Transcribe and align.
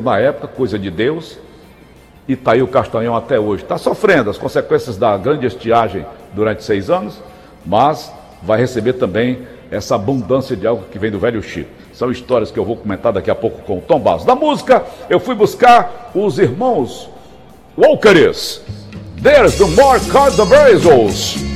na 0.00 0.18
época, 0.18 0.48
coisa 0.48 0.78
de 0.78 0.90
Deus, 0.90 1.38
e 2.26 2.34
está 2.34 2.52
aí 2.52 2.62
o 2.62 2.68
Castanhão 2.68 3.16
até 3.16 3.38
hoje. 3.38 3.64
Está 3.64 3.76
sofrendo 3.76 4.30
as 4.30 4.38
consequências 4.38 4.96
da 4.96 5.16
grande 5.16 5.46
estiagem 5.46 6.06
durante 6.32 6.62
seis 6.62 6.88
anos, 6.88 7.20
mas 7.66 8.12
vai 8.42 8.58
receber 8.58 8.94
também 8.94 9.46
essa 9.70 9.94
abundância 9.94 10.56
de 10.56 10.66
algo 10.66 10.84
que 10.90 10.98
vem 10.98 11.10
do 11.10 11.18
velho 11.18 11.42
Chico. 11.42 11.70
São 11.92 12.10
histórias 12.10 12.50
que 12.50 12.58
eu 12.58 12.64
vou 12.64 12.76
comentar 12.76 13.12
daqui 13.12 13.30
a 13.30 13.34
pouco 13.34 13.62
com 13.62 13.78
o 13.78 13.80
Tom 13.80 13.98
Barros. 13.98 14.24
Da 14.24 14.34
música, 14.34 14.84
eu 15.10 15.18
fui 15.20 15.34
buscar 15.34 16.10
os 16.14 16.38
irmãos 16.38 17.08
Walkeres. 17.76 18.62
There's 19.22 19.56
the 19.56 19.64
more 19.64 20.00
Cardamazos. 20.10 21.36
Um 21.36 21.51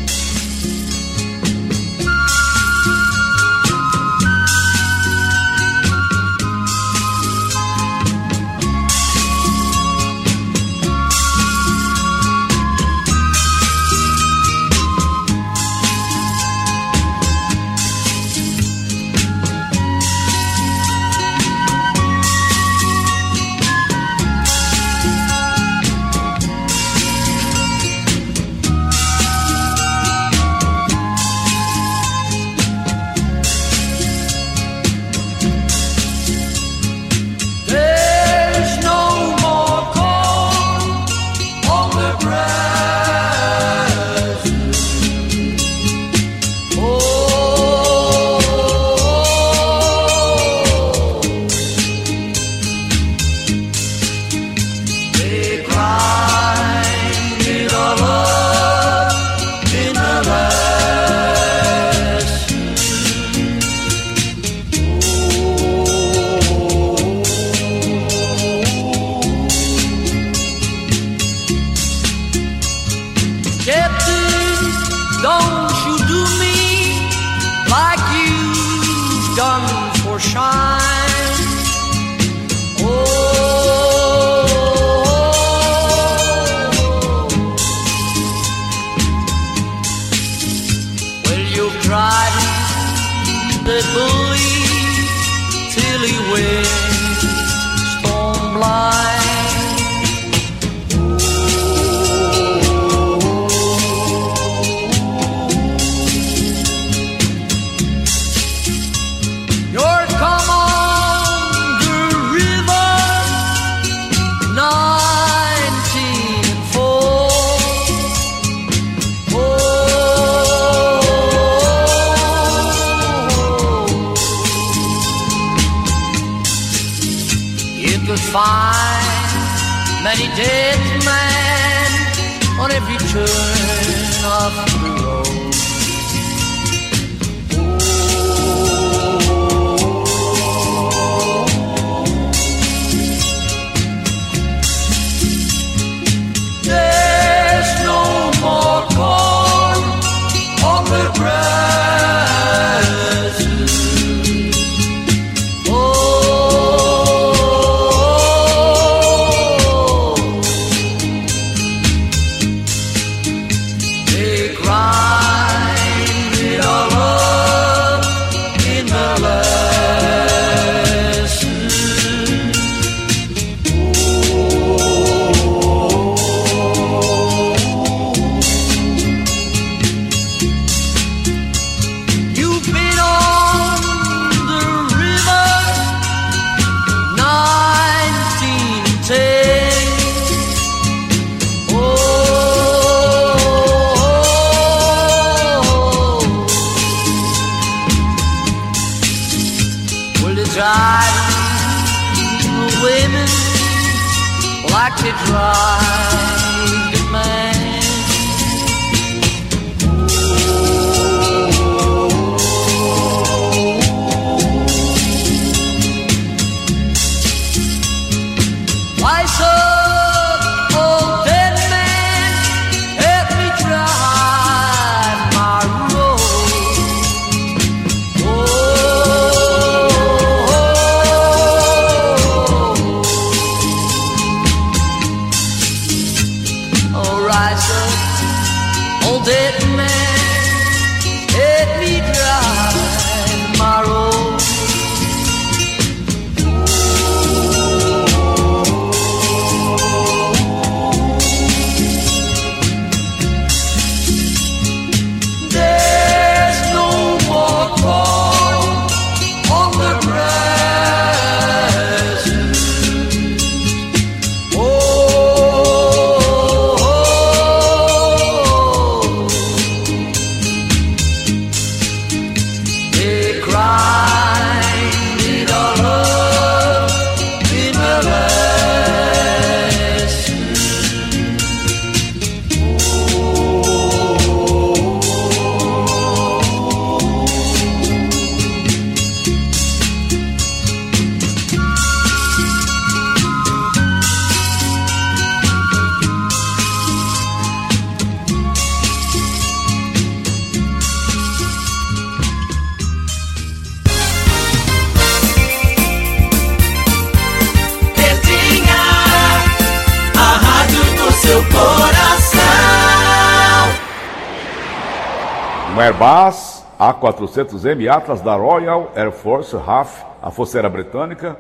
A400M 317.07 317.89
Atlas 317.89 318.21
da 318.21 318.35
Royal 318.35 318.91
Air 318.97 319.13
Force 319.13 319.57
RAF, 319.57 320.05
a 320.21 320.31
Força 320.31 320.59
Aérea 320.59 320.71
Britânica, 320.71 321.37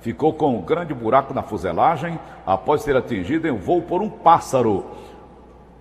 ficou 0.00 0.32
com 0.32 0.56
um 0.56 0.62
grande 0.62 0.94
buraco 0.94 1.34
na 1.34 1.42
fuselagem 1.42 2.18
após 2.46 2.82
ser 2.82 2.96
atingido 2.96 3.48
em 3.48 3.56
voo 3.56 3.82
por 3.82 4.00
um 4.00 4.08
pássaro. 4.08 4.84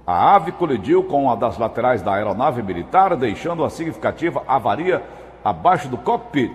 A 0.06 0.36
ave 0.36 0.52
colidiu 0.52 1.04
com 1.04 1.26
uma 1.26 1.36
das 1.36 1.58
laterais 1.58 2.02
da 2.02 2.16
aeronave 2.16 2.64
militar, 2.64 3.16
deixando 3.16 3.60
uma 3.60 3.70
significativa 3.70 4.42
avaria 4.48 5.04
abaixo 5.44 5.88
do 5.88 5.98
cockpit. 5.98 6.52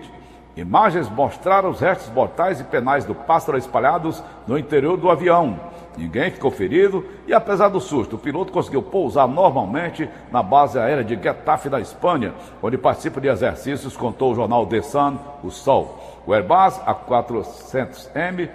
Imagens 0.57 1.09
mostraram 1.09 1.69
os 1.69 1.79
restos 1.79 2.11
mortais 2.13 2.59
e 2.59 2.63
penais 2.65 3.05
do 3.05 3.15
pássaro 3.15 3.57
espalhados 3.57 4.21
no 4.45 4.57
interior 4.57 4.97
do 4.97 5.09
avião. 5.09 5.57
Ninguém 5.97 6.31
ficou 6.31 6.49
ferido 6.49 7.05
e, 7.27 7.33
apesar 7.33 7.69
do 7.69 7.79
susto, 7.79 8.15
o 8.15 8.19
piloto 8.19 8.51
conseguiu 8.51 8.81
pousar 8.81 9.27
normalmente 9.27 10.09
na 10.31 10.41
base 10.41 10.79
aérea 10.79 11.03
de 11.03 11.15
Getafe, 11.15 11.69
na 11.69 11.79
Espanha, 11.79 12.33
onde 12.61 12.77
participa 12.77 13.21
de 13.21 13.27
exercícios, 13.27 13.95
contou 13.95 14.31
o 14.31 14.35
jornal 14.35 14.65
The 14.65 14.81
Sun, 14.81 15.17
o 15.43 15.51
Sol. 15.51 16.21
O 16.25 16.33
Airbus 16.33 16.79
A400M, 16.79 18.49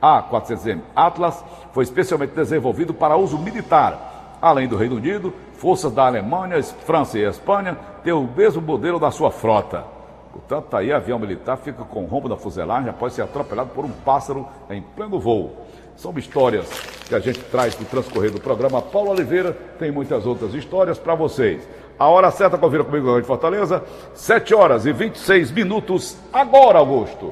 A400M 0.00 0.80
Atlas, 0.94 1.44
foi 1.72 1.82
especialmente 1.82 2.34
desenvolvido 2.34 2.94
para 2.94 3.16
uso 3.16 3.38
militar. 3.38 4.38
Além 4.40 4.68
do 4.68 4.76
Reino 4.76 4.96
Unido, 4.96 5.32
forças 5.54 5.92
da 5.92 6.06
Alemanha, 6.06 6.62
França 6.62 7.18
e 7.18 7.22
Espanha 7.22 7.76
têm 8.04 8.12
o 8.12 8.28
mesmo 8.36 8.62
modelo 8.62 9.00
da 9.00 9.10
sua 9.10 9.30
frota. 9.30 9.84
Portanto, 10.30 10.76
aí 10.76 10.92
avião 10.92 11.18
militar 11.18 11.56
fica 11.56 11.84
com 11.84 12.04
rombo 12.04 12.28
da 12.28 12.36
fuselagem 12.36 12.90
após 12.90 13.12
ser 13.12 13.22
atropelado 13.22 13.70
por 13.70 13.84
um 13.84 13.90
pássaro 13.90 14.46
em 14.68 14.82
pleno 14.82 15.18
voo. 15.18 15.63
São 15.96 16.12
histórias 16.18 16.66
que 17.08 17.14
a 17.14 17.18
gente 17.18 17.40
traz 17.40 17.78
no 17.78 17.84
transcorrer 17.86 18.30
do 18.30 18.40
programa. 18.40 18.82
Paulo 18.82 19.10
Oliveira 19.10 19.56
tem 19.78 19.90
muitas 19.90 20.26
outras 20.26 20.54
histórias 20.54 20.98
para 20.98 21.14
vocês. 21.14 21.66
A 21.98 22.08
hora 22.08 22.30
certa, 22.30 22.58
confira 22.58 22.82
comigo 22.82 23.20
de 23.20 23.26
Fortaleza, 23.26 23.82
7 24.14 24.54
horas 24.54 24.84
e 24.84 24.92
26 24.92 25.52
minutos, 25.52 26.16
agora, 26.32 26.78
Augusto. 26.78 27.30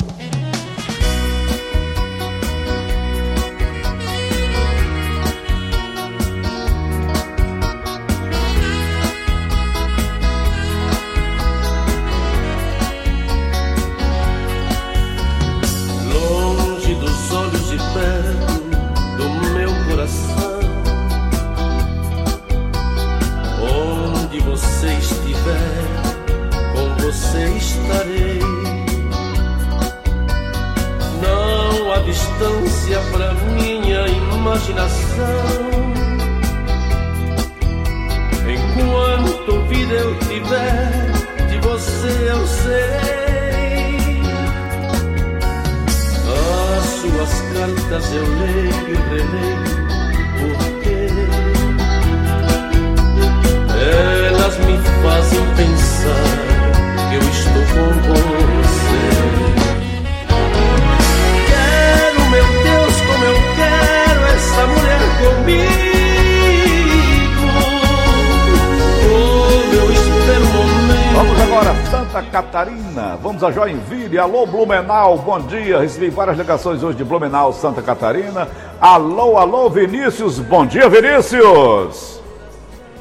Dia. 75.53 75.81
Recebi 75.81 76.09
várias 76.09 76.39
ligações 76.39 76.83
hoje 76.83 76.97
de 76.97 77.05
Blumenau, 77.05 77.53
Santa 77.53 77.83
Catarina. 77.83 78.49
Alô, 78.81 79.37
alô, 79.37 79.69
Vinícius. 79.69 80.39
Bom 80.39 80.65
dia, 80.65 80.89
Vinícius. 80.89 82.23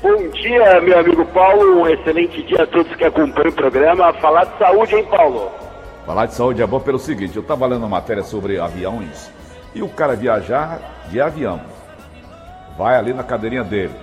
Bom 0.01 0.27
dia, 0.29 0.81
meu 0.81 0.99
amigo 0.99 1.25
Paulo. 1.27 1.81
Um 1.81 1.87
excelente 1.87 2.43
dia 2.43 2.63
a 2.63 2.67
todos 2.67 2.93
que 2.95 3.05
acompanham 3.05 3.49
o 3.49 3.53
programa. 3.53 4.13
Falar 4.13 4.45
de 4.45 4.57
saúde, 4.57 4.95
hein, 4.95 5.07
Paulo? 5.09 5.49
Falar 6.05 6.25
de 6.25 6.33
saúde 6.33 6.61
é 6.61 6.67
bom 6.67 6.79
pelo 6.79 6.99
seguinte: 6.99 7.35
eu 7.35 7.41
estava 7.41 7.65
lendo 7.67 7.79
uma 7.79 7.89
matéria 7.89 8.23
sobre 8.23 8.59
aviões 8.59 9.31
e 9.73 9.81
o 9.81 9.87
cara 9.87 10.15
viajar 10.15 11.05
de 11.09 11.21
avião 11.21 11.61
vai 12.77 12.97
ali 12.97 13.13
na 13.13 13.23
cadeirinha 13.23 13.63
dele 13.63 13.93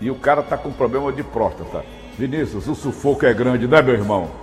e 0.00 0.10
o 0.10 0.14
cara 0.14 0.40
está 0.40 0.56
com 0.56 0.72
problema 0.72 1.12
de 1.12 1.22
próstata. 1.22 1.84
Vinícius, 2.18 2.68
o 2.68 2.74
sufoco 2.74 3.26
é 3.26 3.34
grande, 3.34 3.66
né, 3.66 3.82
meu 3.82 3.94
irmão? 3.94 4.41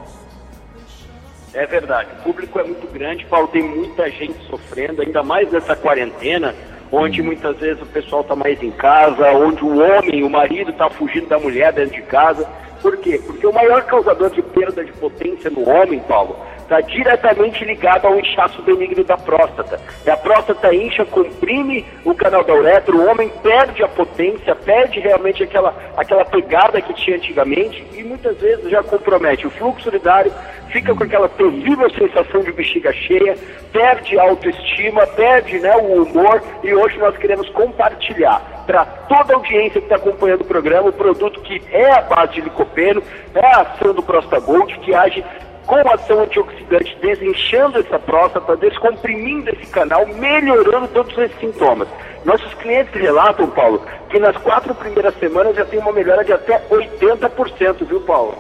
É 1.60 1.66
verdade. 1.66 2.08
O 2.20 2.24
público 2.24 2.58
é 2.58 2.64
muito 2.64 2.88
grande, 2.88 3.26
Paulo, 3.26 3.50
tem 3.50 3.62
muita 3.62 4.10
gente 4.10 4.42
sofrendo, 4.50 5.02
ainda 5.02 5.22
mais 5.22 5.52
nessa 5.52 5.76
quarentena, 5.76 6.56
onde 6.90 7.22
muitas 7.22 7.58
vezes 7.58 7.84
o 7.84 7.86
pessoal 7.86 8.22
está 8.22 8.34
mais 8.34 8.64
em 8.64 8.72
casa, 8.72 9.30
onde 9.34 9.62
o 9.62 9.78
homem, 9.78 10.24
o 10.24 10.30
marido 10.30 10.72
está 10.72 10.90
fugindo 10.90 11.28
da 11.28 11.38
mulher 11.38 11.74
dentro 11.74 11.96
de 11.96 12.02
casa. 12.04 12.48
Por 12.82 12.96
quê? 12.96 13.22
Porque 13.26 13.46
o 13.46 13.52
maior 13.52 13.84
causador 13.84 14.30
de 14.30 14.42
perda 14.42 14.86
de 14.86 14.94
potência 14.94 15.50
no 15.50 15.68
homem, 15.68 16.00
Paulo, 16.00 16.38
está 16.70 16.82
diretamente 16.82 17.66
ligado 17.66 18.06
ao 18.06 18.20
inchaço 18.20 18.62
benigno 18.62 19.04
da 19.04 19.18
próstata. 19.18 19.80
E 20.06 20.10
a 20.10 20.16
próstata 20.16 20.72
incha, 20.74 21.04
comprime 21.04 21.84
o 22.06 22.14
canal 22.14 22.44
da 22.44 22.54
uretra, 22.54 22.96
o 22.96 23.10
homem 23.10 23.28
perde 23.42 23.84
a 23.84 23.88
potência, 23.88 24.56
perde 24.56 25.00
realmente 25.00 25.42
aquela, 25.42 25.74
aquela 25.98 26.24
pegada 26.24 26.80
que 26.80 26.94
tinha 26.94 27.18
antigamente 27.18 27.84
e 27.92 28.04
muitas 28.04 28.38
vezes 28.38 28.70
já 28.70 28.84
compromete 28.84 29.48
o 29.48 29.50
fluxo 29.50 29.90
urinário, 29.90 30.32
fica 30.72 30.94
com 30.94 31.04
aquela 31.04 31.28
terrível 31.28 31.90
sensação 31.90 32.42
de 32.42 32.52
bexiga 32.52 32.94
cheia, 32.94 33.36
perde 33.74 34.20
a 34.20 34.24
autoestima, 34.24 35.08
perde 35.08 35.58
né, 35.60 35.76
o 35.76 36.04
humor 36.04 36.44
e 36.64 36.72
hoje 36.72 37.00
nós 37.00 37.18
queremos 37.18 37.50
compartilhar 37.50 38.64
para 38.68 38.86
toda 38.86 39.34
a 39.34 39.38
audiência 39.38 39.82
que 39.82 39.88
está 39.88 39.96
acompanhando 39.96 40.42
o 40.42 40.46
programa 40.46 40.90
o 40.90 40.94
produto 40.94 41.42
que 41.42 41.60
é 41.72 41.92
a 41.92 42.02
base 42.02 42.34
de 42.34 42.42
licopeno, 42.42 43.02
é 43.34 43.44
a 43.44 43.62
ação 43.62 43.92
do 43.92 44.04
Prostagold, 44.04 44.78
que 44.82 44.94
age 44.94 45.26
com 45.70 45.88
ação 45.94 46.22
antioxidante, 46.22 46.98
desinchando 47.00 47.78
essa 47.78 48.00
próstata, 48.00 48.58
descomprimindo 48.58 49.52
esse 49.52 49.68
canal, 49.68 50.04
melhorando 50.08 50.88
todos 50.88 51.16
esses 51.16 51.40
sintomas. 51.40 51.88
Nossos 52.26 52.52
clientes 52.56 52.92
relatam, 52.92 53.48
Paulo, 53.52 53.84
que 54.10 54.18
nas 54.18 54.36
quatro 54.38 54.74
primeiras 54.74 55.14
semanas 55.20 55.56
já 55.56 55.64
tem 55.64 55.80
uma 55.80 55.92
melhora 55.92 56.26
de 56.26 56.34
até 56.34 56.60
80%, 56.72 57.86
viu, 57.86 58.02
Paulo? 58.02 58.36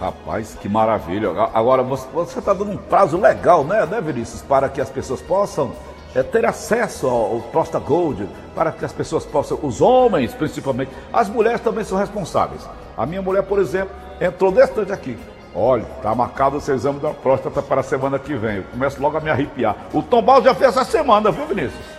Rapaz, 0.00 0.58
que 0.60 0.68
maravilha. 0.68 1.30
Agora, 1.54 1.84
você 1.84 2.40
está 2.40 2.52
dando 2.52 2.72
um 2.72 2.76
prazo 2.76 3.16
legal, 3.16 3.62
né, 3.62 3.86
né, 3.86 4.00
Vinícius, 4.00 4.42
para 4.42 4.68
que 4.68 4.80
as 4.80 4.90
pessoas 4.90 5.22
possam 5.22 5.72
é, 6.16 6.22
ter 6.24 6.44
acesso 6.44 7.06
ao, 7.06 7.42
Prosta 7.52 7.78
Gold, 7.78 8.28
para 8.56 8.72
que 8.72 8.84
as 8.84 8.92
pessoas 8.92 9.24
possam, 9.24 9.56
os 9.62 9.80
homens 9.80 10.34
principalmente, 10.34 10.90
as 11.12 11.28
mulheres 11.28 11.60
também 11.60 11.84
são 11.84 11.96
responsáveis. 11.96 12.68
A 12.96 13.06
minha 13.06 13.22
mulher, 13.22 13.44
por 13.44 13.60
exemplo, 13.60 13.94
entrou 14.20 14.52
tanto 14.52 14.92
aqui, 14.92 15.16
Olha, 15.58 15.84
está 15.96 16.14
marcado 16.14 16.58
o 16.58 16.60
seu 16.60 16.74
exame 16.74 17.00
da 17.00 17.14
próstata 17.14 17.62
para 17.62 17.80
a 17.80 17.82
semana 17.82 18.18
que 18.18 18.34
vem. 18.34 18.56
Eu 18.58 18.64
começo 18.64 19.00
logo 19.00 19.16
a 19.16 19.20
me 19.20 19.30
arrepiar. 19.30 19.74
O 19.90 20.02
Tom 20.02 20.20
Bal 20.20 20.42
já 20.42 20.54
fez 20.54 20.76
essa 20.76 20.84
semana, 20.84 21.30
viu, 21.30 21.46
Vinícius? 21.46 21.96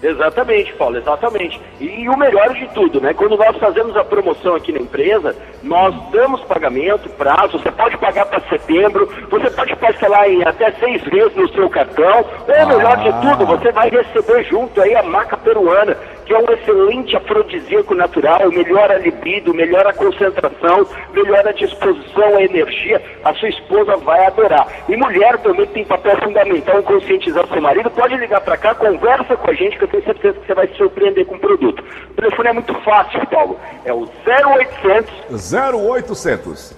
Exatamente, 0.00 0.72
Paulo, 0.74 0.96
exatamente. 0.98 1.60
E, 1.80 2.08
o 2.08 2.16
melhor 2.16 2.54
de 2.54 2.68
tudo, 2.68 3.00
né? 3.00 3.12
Quando 3.14 3.36
nós 3.36 3.56
fazemos 3.56 3.96
a 3.96 4.04
promoção 4.04 4.54
aqui 4.54 4.70
na 4.70 4.78
empresa, 4.78 5.34
nós 5.62 5.92
damos 6.12 6.40
pagamento, 6.42 7.08
prazo, 7.10 7.58
você 7.58 7.72
pode 7.72 7.96
pagar 7.96 8.26
para 8.26 8.40
setembro, 8.48 9.08
você 9.28 9.50
pode 9.50 9.74
parcelar 9.76 10.28
em 10.28 10.46
até 10.46 10.70
seis 10.72 11.02
vezes 11.02 11.34
no 11.34 11.48
seu 11.48 11.68
cartão, 11.68 12.24
ou 12.46 12.54
ah. 12.54 12.66
melhor 12.66 12.96
de 12.98 13.12
tudo, 13.26 13.46
você 13.46 13.72
vai 13.72 13.88
receber 13.88 14.44
junto 14.44 14.80
aí 14.80 14.94
a 14.94 15.02
maca 15.02 15.36
peruana, 15.36 15.96
que 16.26 16.34
é 16.34 16.38
um 16.38 16.52
excelente 16.52 17.16
afrodisíaco 17.16 17.94
natural, 17.94 18.50
melhora 18.50 18.96
a 18.96 18.98
libido, 18.98 19.54
melhora 19.54 19.90
a 19.90 19.94
concentração, 19.94 20.86
melhora 21.12 21.50
a 21.50 21.52
disposição, 21.52 22.36
a 22.36 22.42
energia, 22.42 23.00
a 23.24 23.32
sua 23.34 23.48
esposa 23.48 23.96
vai 23.98 24.26
adorar. 24.26 24.66
E 24.88 24.96
mulher 24.96 25.38
também 25.38 25.66
tem 25.66 25.84
papel 25.84 26.20
fundamental 26.20 26.80
em 26.80 26.82
conscientizar 26.82 27.46
seu 27.46 27.62
marido, 27.62 27.88
pode 27.90 28.16
ligar 28.16 28.40
para 28.40 28.56
cá, 28.56 28.74
conversa 28.74 29.36
com 29.36 29.50
a 29.50 29.54
gente, 29.54 29.78
que 29.78 29.84
eu 29.84 29.88
tenho 29.88 30.04
certeza 30.04 30.40
que 30.40 30.46
você 30.46 30.54
vai 30.54 30.66
se 30.66 30.74
surpreender 30.74 31.24
com 31.26 31.36
o 31.36 31.40
produto. 31.40 31.82
O 32.10 32.14
telefone 32.14 32.48
é 32.48 32.52
muito 32.52 32.74
fácil, 32.82 33.24
Paulo, 33.28 33.58
é 33.84 33.92
o 33.92 34.08
0800... 34.26 35.52
0800... 35.52 36.74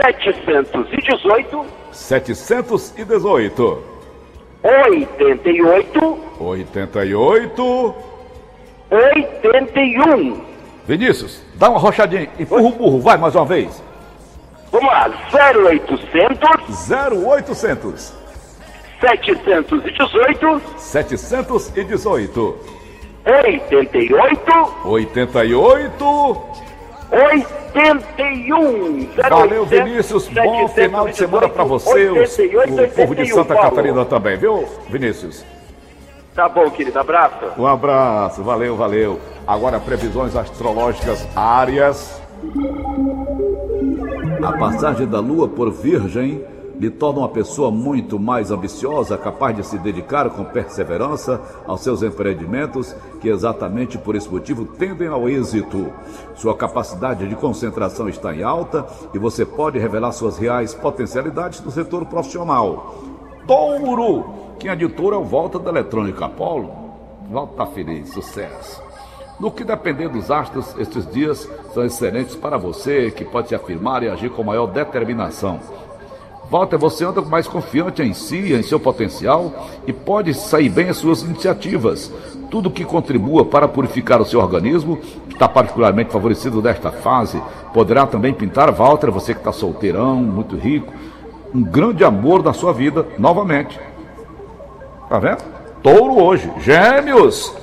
718... 0.00 1.66
718... 1.92 3.96
88 4.62 6.18
88 6.40 8.15
81 8.90 10.56
Vinícius, 10.86 11.42
dá 11.56 11.68
uma 11.68 11.80
rochadinha. 11.80 12.28
Empurra 12.38 12.62
o 12.62 12.70
burro, 12.70 13.00
vai 13.00 13.16
mais 13.16 13.34
uma 13.34 13.44
vez. 13.44 13.82
Vamos 14.70 14.86
lá, 14.88 15.10
0800 15.32 16.90
0800 16.90 18.14
718 19.00 20.62
718 20.78 22.58
88 23.26 24.84
88 24.84 26.42
81 27.10 29.08
Valeu, 29.28 29.66
Vinícius. 29.66 30.28
Bom 30.28 30.68
final 30.68 31.08
de 31.08 31.16
semana 31.16 31.48
para 31.48 31.64
você, 31.64 32.08
88, 32.08 32.72
o, 32.72 32.84
o 32.84 32.90
povo 32.90 33.14
de 33.14 33.26
Santa 33.26 33.54
Paulo. 33.54 33.70
Catarina 33.70 34.04
também, 34.04 34.36
viu, 34.36 34.68
Vinícius? 34.88 35.44
Tá 36.36 36.50
bom, 36.50 36.70
querido. 36.70 36.98
Abraço. 36.98 37.58
Um 37.58 37.66
abraço. 37.66 38.42
Valeu, 38.42 38.76
valeu. 38.76 39.18
Agora, 39.46 39.80
previsões 39.80 40.36
astrológicas 40.36 41.26
áreas. 41.34 42.20
A 44.44 44.52
passagem 44.52 45.06
da 45.06 45.18
Lua 45.18 45.48
por 45.48 45.72
Virgem 45.72 46.44
lhe 46.78 46.90
torna 46.90 47.20
uma 47.20 47.28
pessoa 47.30 47.70
muito 47.70 48.18
mais 48.18 48.50
ambiciosa, 48.50 49.16
capaz 49.16 49.56
de 49.56 49.64
se 49.64 49.78
dedicar 49.78 50.28
com 50.28 50.44
perseverança 50.44 51.40
aos 51.66 51.80
seus 51.80 52.02
empreendimentos, 52.02 52.94
que 53.18 53.30
exatamente 53.30 53.96
por 53.96 54.14
esse 54.14 54.28
motivo 54.28 54.66
tendem 54.66 55.08
ao 55.08 55.26
êxito. 55.26 55.90
Sua 56.34 56.54
capacidade 56.54 57.26
de 57.26 57.34
concentração 57.34 58.10
está 58.10 58.34
em 58.36 58.42
alta 58.42 58.86
e 59.14 59.18
você 59.18 59.46
pode 59.46 59.78
revelar 59.78 60.12
suas 60.12 60.36
reais 60.36 60.74
potencialidades 60.74 61.62
no 61.62 61.70
setor 61.70 62.04
profissional. 62.04 62.94
Touro! 63.46 64.45
Quem 64.58 64.70
é 64.70 64.76
de 64.76 64.88
touro 64.88 65.16
é 65.16 65.18
o 65.18 65.24
Volta 65.24 65.58
da 65.58 65.70
Eletrônica. 65.70 66.28
Paulo, 66.30 66.72
volta 67.30 67.66
feliz, 67.66 68.08
sucesso. 68.08 68.82
No 69.38 69.50
que 69.50 69.64
depender 69.64 70.08
dos 70.08 70.30
astros, 70.30 70.74
estes 70.78 71.06
dias 71.12 71.48
são 71.74 71.84
excelentes 71.84 72.34
para 72.34 72.56
você, 72.56 73.10
que 73.10 73.22
pode 73.22 73.48
se 73.48 73.54
afirmar 73.54 74.02
e 74.02 74.08
agir 74.08 74.30
com 74.30 74.42
maior 74.42 74.66
determinação. 74.66 75.60
Walter, 76.50 76.78
você 76.78 77.04
anda 77.04 77.20
mais 77.20 77.46
confiante 77.46 78.02
em 78.02 78.14
si, 78.14 78.54
em 78.54 78.62
seu 78.62 78.80
potencial 78.80 79.52
e 79.86 79.92
pode 79.92 80.32
sair 80.32 80.70
bem 80.70 80.88
as 80.88 80.96
suas 80.96 81.22
iniciativas. 81.22 82.10
Tudo 82.50 82.70
que 82.70 82.84
contribua 82.84 83.44
para 83.44 83.68
purificar 83.68 84.22
o 84.22 84.24
seu 84.24 84.40
organismo, 84.40 84.96
que 84.96 85.34
está 85.34 85.48
particularmente 85.48 86.12
favorecido 86.12 86.62
nesta 86.62 86.90
fase, 86.90 87.42
poderá 87.74 88.06
também 88.06 88.32
pintar, 88.32 88.72
Walter, 88.72 89.10
você 89.10 89.34
que 89.34 89.40
está 89.40 89.52
solteirão, 89.52 90.16
muito 90.16 90.56
rico, 90.56 90.90
um 91.54 91.62
grande 91.62 92.04
amor 92.04 92.42
na 92.42 92.54
sua 92.54 92.72
vida 92.72 93.06
novamente. 93.18 93.78
Tá 95.08 95.18
vendo? 95.20 95.38
Touro 95.82 96.20
hoje. 96.22 96.50
Gêmeos! 96.58 97.54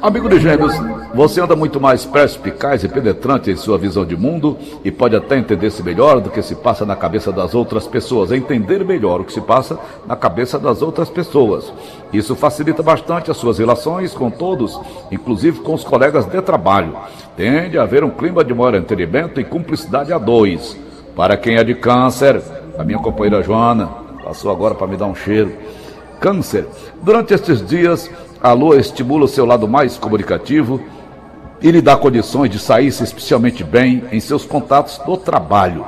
Amigo 0.00 0.28
de 0.28 0.38
Gêmeos, 0.38 0.72
você 1.12 1.40
anda 1.40 1.56
muito 1.56 1.80
mais 1.80 2.04
perspicaz 2.04 2.84
e 2.84 2.88
penetrante 2.88 3.50
em 3.50 3.56
sua 3.56 3.76
visão 3.76 4.04
de 4.04 4.16
mundo 4.16 4.56
e 4.84 4.92
pode 4.92 5.16
até 5.16 5.36
entender-se 5.36 5.82
melhor 5.82 6.20
do 6.20 6.30
que 6.30 6.40
se 6.40 6.54
passa 6.54 6.86
na 6.86 6.94
cabeça 6.94 7.32
das 7.32 7.52
outras 7.52 7.88
pessoas, 7.88 8.30
entender 8.30 8.84
melhor 8.84 9.20
o 9.20 9.24
que 9.24 9.32
se 9.32 9.40
passa 9.40 9.76
na 10.06 10.14
cabeça 10.14 10.56
das 10.56 10.82
outras 10.82 11.10
pessoas. 11.10 11.72
Isso 12.12 12.36
facilita 12.36 12.80
bastante 12.80 13.28
as 13.28 13.36
suas 13.36 13.58
relações 13.58 14.14
com 14.14 14.30
todos, 14.30 14.80
inclusive 15.10 15.58
com 15.62 15.74
os 15.74 15.82
colegas 15.82 16.26
de 16.26 16.40
trabalho. 16.42 16.94
Tende 17.36 17.76
a 17.76 17.82
haver 17.82 18.04
um 18.04 18.10
clima 18.10 18.44
de 18.44 18.54
maior 18.54 18.76
entendimento 18.76 19.40
e 19.40 19.44
cumplicidade 19.44 20.12
a 20.12 20.18
dois. 20.18 20.78
Para 21.16 21.36
quem 21.36 21.56
é 21.56 21.64
de 21.64 21.74
câncer, 21.74 22.40
a 22.78 22.84
minha 22.84 23.00
companheira 23.00 23.42
Joana 23.42 24.06
passou 24.28 24.50
agora 24.50 24.74
para 24.74 24.86
me 24.86 24.94
dar 24.94 25.06
um 25.06 25.14
cheiro. 25.14 25.50
Câncer, 26.20 26.66
durante 27.02 27.32
estes 27.32 27.66
dias 27.66 28.10
a 28.42 28.52
lua 28.52 28.76
estimula 28.76 29.24
o 29.24 29.28
seu 29.28 29.46
lado 29.46 29.66
mais 29.66 29.96
comunicativo 29.96 30.82
e 31.62 31.70
lhe 31.70 31.80
dá 31.80 31.96
condições 31.96 32.50
de 32.50 32.58
sair-se 32.58 33.02
especialmente 33.02 33.64
bem 33.64 34.04
em 34.12 34.20
seus 34.20 34.44
contatos 34.44 34.98
do 34.98 35.16
trabalho. 35.16 35.86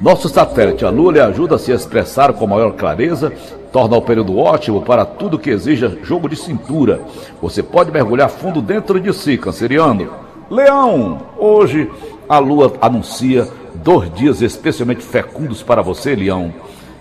Nosso 0.00 0.28
satélite, 0.28 0.84
a 0.84 0.90
Lua, 0.90 1.12
lhe 1.12 1.20
ajuda 1.20 1.56
a 1.56 1.58
se 1.58 1.70
expressar 1.70 2.32
com 2.32 2.46
maior 2.46 2.72
clareza, 2.72 3.32
torna 3.72 3.96
o 3.96 4.02
período 4.02 4.36
ótimo 4.38 4.82
para 4.82 5.04
tudo 5.04 5.38
que 5.38 5.50
exija 5.50 5.96
jogo 6.02 6.28
de 6.28 6.36
cintura. 6.36 7.00
Você 7.40 7.62
pode 7.62 7.90
mergulhar 7.90 8.28
fundo 8.28 8.62
dentro 8.62 8.98
de 8.98 9.12
si, 9.12 9.36
canceriano. 9.36 10.08
Leão, 10.50 11.20
hoje 11.36 11.90
a 12.28 12.38
Lua 12.38 12.72
anuncia 12.80 13.48
dois 13.74 14.12
dias 14.14 14.40
especialmente 14.40 15.02
fecundos 15.02 15.62
para 15.62 15.82
você, 15.82 16.16
Leão, 16.16 16.52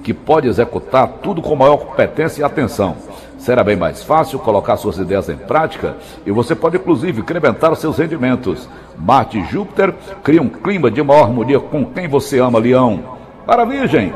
que 0.04 0.14
pode 0.14 0.48
executar 0.48 1.08
tudo 1.22 1.42
com 1.42 1.56
maior 1.56 1.78
competência 1.78 2.42
e 2.42 2.44
atenção. 2.44 2.96
Será 3.38 3.64
bem 3.64 3.76
mais 3.76 4.04
fácil 4.04 4.38
colocar 4.38 4.78
suas 4.78 4.98
ideias 4.98 5.28
em 5.28 5.36
prática 5.36 5.98
e 6.26 6.32
você 6.32 6.54
pode 6.54 6.78
inclusive 6.78 7.22
incrementar 7.22 7.76
seus 7.76 7.98
rendimentos. 7.98 8.70
Marte 8.98 9.40
e 9.40 9.44
Júpiter 9.46 9.96
criam 10.24 10.46
um 10.46 10.50
clima 10.50 10.92
de 10.92 11.02
maior 11.02 11.24
harmonia 11.24 11.60
com 11.60 11.86
quem 11.86 12.08
você 12.08 12.40
ama, 12.40 12.60
Leão. 12.60 13.04
Para 13.46 13.64
a 13.64 13.66
Virgem, 13.66 14.14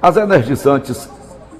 as 0.00 0.16
energizantes 0.16 1.10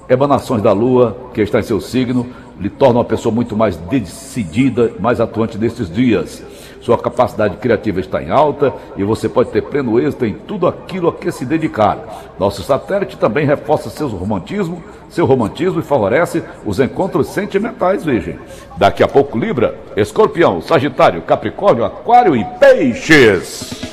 emanações 0.09 0.63
da 0.63 0.71
Lua, 0.71 1.15
que 1.33 1.41
está 1.41 1.59
em 1.59 1.63
seu 1.63 1.79
signo, 1.79 2.25
lhe 2.59 2.69
tornam 2.69 2.97
uma 2.97 3.05
pessoa 3.05 3.33
muito 3.33 3.55
mais 3.55 3.77
decidida, 3.77 4.91
mais 4.99 5.21
atuante 5.21 5.57
nestes 5.57 5.91
dias. 5.91 6.43
Sua 6.89 6.97
capacidade 6.97 7.57
criativa 7.57 7.99
está 7.99 8.19
em 8.19 8.31
alta 8.31 8.73
e 8.97 9.03
você 9.03 9.29
pode 9.29 9.51
ter 9.51 9.61
pleno 9.61 9.99
êxito 9.99 10.25
em 10.25 10.33
tudo 10.33 10.65
aquilo 10.65 11.07
a 11.07 11.13
que 11.13 11.31
se 11.31 11.45
dedicar. 11.45 11.99
Nosso 12.39 12.63
satélite 12.63 13.15
também 13.15 13.45
reforça 13.45 13.91
seu 13.91 14.07
romantismo, 14.07 14.83
seu 15.07 15.23
romantismo 15.27 15.81
e 15.81 15.83
favorece 15.83 16.43
os 16.65 16.79
encontros 16.79 17.27
sentimentais, 17.27 18.03
virgem. 18.03 18.39
Daqui 18.75 19.03
a 19.03 19.07
pouco 19.07 19.37
Libra, 19.37 19.77
Escorpião, 19.95 20.63
Sagitário, 20.63 21.21
Capricórnio, 21.21 21.85
Aquário 21.85 22.35
e 22.35 22.43
Peixes. 22.59 23.88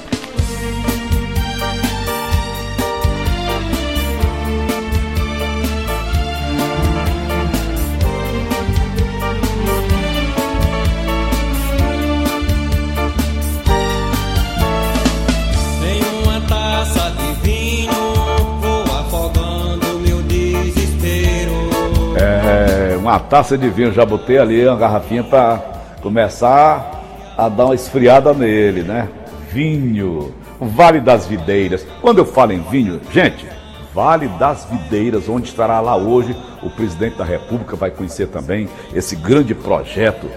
Uma 23.16 23.20
taça 23.20 23.56
de 23.56 23.70
vinho, 23.70 23.92
já 23.92 24.04
botei 24.04 24.37
ali 24.37 24.66
uma 24.66 24.76
garrafinha 24.76 25.25
para 25.25 25.56
começar 26.02 27.02
a 27.37 27.49
dar 27.49 27.64
uma 27.64 27.75
esfriada 27.75 28.35
nele, 28.35 28.82
né? 28.82 29.08
Vinho, 29.50 30.35
Vale 30.61 31.00
das 31.00 31.26
Videiras. 31.26 31.87
Quando 32.02 32.18
eu 32.18 32.26
falo 32.26 32.52
em 32.52 32.61
vinho, 32.61 33.00
gente, 33.11 33.46
Vale 33.94 34.28
das 34.28 34.66
Videiras, 34.66 35.30
onde 35.30 35.49
estará 35.49 35.80
lá 35.80 35.96
hoje 35.96 36.37
o 36.62 36.68
presidente 36.68 37.16
da 37.16 37.25
República 37.25 37.75
vai 37.75 37.90
conhecer 37.90 38.26
também 38.26 38.68
esse 38.94 39.16
grande 39.16 39.54
projeto 39.54 40.28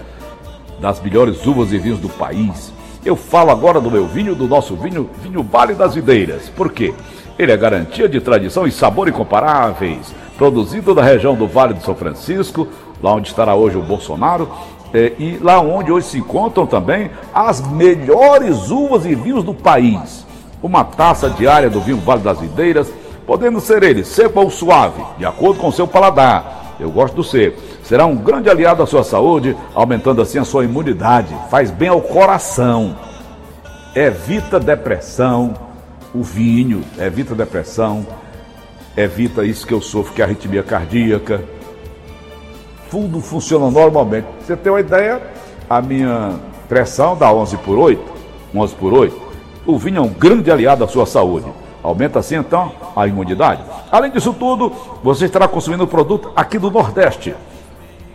das 0.80 1.02
melhores 1.02 1.46
uvas 1.46 1.72
e 1.72 1.78
vinhos 1.78 1.98
do 1.98 2.08
país. 2.08 2.72
Eu 3.04 3.14
falo 3.14 3.50
agora 3.50 3.78
do 3.78 3.90
meu 3.90 4.06
vinho, 4.06 4.34
do 4.34 4.48
nosso 4.48 4.74
vinho, 4.74 5.10
vinho 5.22 5.42
Vale 5.42 5.74
das 5.74 5.94
Videiras. 5.94 6.48
Por 6.48 6.72
quê? 6.72 6.94
Ele 7.38 7.52
é 7.52 7.56
garantia 7.58 8.08
de 8.08 8.20
tradição 8.22 8.66
e 8.66 8.72
sabor 8.72 9.06
incomparáveis 9.06 10.14
produzido 10.40 10.94
da 10.94 11.02
região 11.02 11.34
do 11.34 11.46
Vale 11.46 11.74
do 11.74 11.82
São 11.82 11.94
Francisco, 11.94 12.66
lá 13.02 13.12
onde 13.12 13.28
estará 13.28 13.54
hoje 13.54 13.76
o 13.76 13.82
Bolsonaro, 13.82 14.48
é, 14.94 15.12
e 15.18 15.36
lá 15.36 15.60
onde 15.60 15.92
hoje 15.92 16.06
se 16.06 16.18
encontram 16.18 16.66
também 16.66 17.10
as 17.34 17.60
melhores 17.60 18.70
uvas 18.70 19.04
e 19.04 19.14
vinhos 19.14 19.44
do 19.44 19.52
país. 19.52 20.24
Uma 20.62 20.82
taça 20.82 21.28
diária 21.28 21.68
do 21.68 21.78
vinho 21.82 21.98
Vale 21.98 22.22
das 22.22 22.40
Videiras, 22.40 22.90
podendo 23.26 23.60
ser 23.60 23.82
ele 23.82 24.02
seco 24.02 24.40
ou 24.40 24.50
suave, 24.50 25.04
de 25.18 25.26
acordo 25.26 25.60
com 25.60 25.70
seu 25.70 25.86
paladar. 25.86 26.74
Eu 26.80 26.90
gosto 26.90 27.16
do 27.16 27.22
seco. 27.22 27.60
Será 27.84 28.06
um 28.06 28.16
grande 28.16 28.48
aliado 28.48 28.82
à 28.82 28.86
sua 28.86 29.04
saúde, 29.04 29.54
aumentando 29.74 30.22
assim 30.22 30.38
a 30.38 30.44
sua 30.44 30.64
imunidade. 30.64 31.36
Faz 31.50 31.70
bem 31.70 31.90
ao 31.90 32.00
coração. 32.00 32.96
Evita 33.94 34.58
depressão. 34.58 35.52
O 36.14 36.22
vinho 36.22 36.82
evita 36.98 37.34
depressão, 37.34 38.06
evita 38.96 39.44
isso 39.44 39.66
que 39.66 39.74
eu 39.74 39.80
sofro, 39.80 40.12
que 40.12 40.22
é 40.22 40.24
arritmia 40.24 40.62
cardíaca. 40.62 41.42
Tudo 42.90 43.20
funciona 43.20 43.70
normalmente. 43.70 44.26
Você 44.40 44.56
tem 44.56 44.72
uma 44.72 44.80
ideia? 44.80 45.20
A 45.68 45.80
minha 45.80 46.38
pressão 46.68 47.16
dá 47.16 47.32
11 47.32 47.56
por 47.58 47.78
8, 47.78 48.02
11 48.54 48.74
por 48.74 48.92
8. 48.92 49.30
O 49.66 49.78
vinho 49.78 49.98
é 49.98 50.00
um 50.00 50.08
grande 50.08 50.50
aliado 50.50 50.82
à 50.82 50.88
sua 50.88 51.06
saúde. 51.06 51.46
Aumenta 51.82 52.18
assim 52.18 52.36
então 52.36 52.72
a 52.94 53.06
imunidade. 53.06 53.62
Além 53.90 54.10
disso 54.10 54.32
tudo, 54.32 54.72
você 55.02 55.26
estará 55.26 55.46
consumindo 55.46 55.84
o 55.84 55.88
produto 55.88 56.32
aqui 56.34 56.58
do 56.58 56.70
Nordeste 56.70 57.34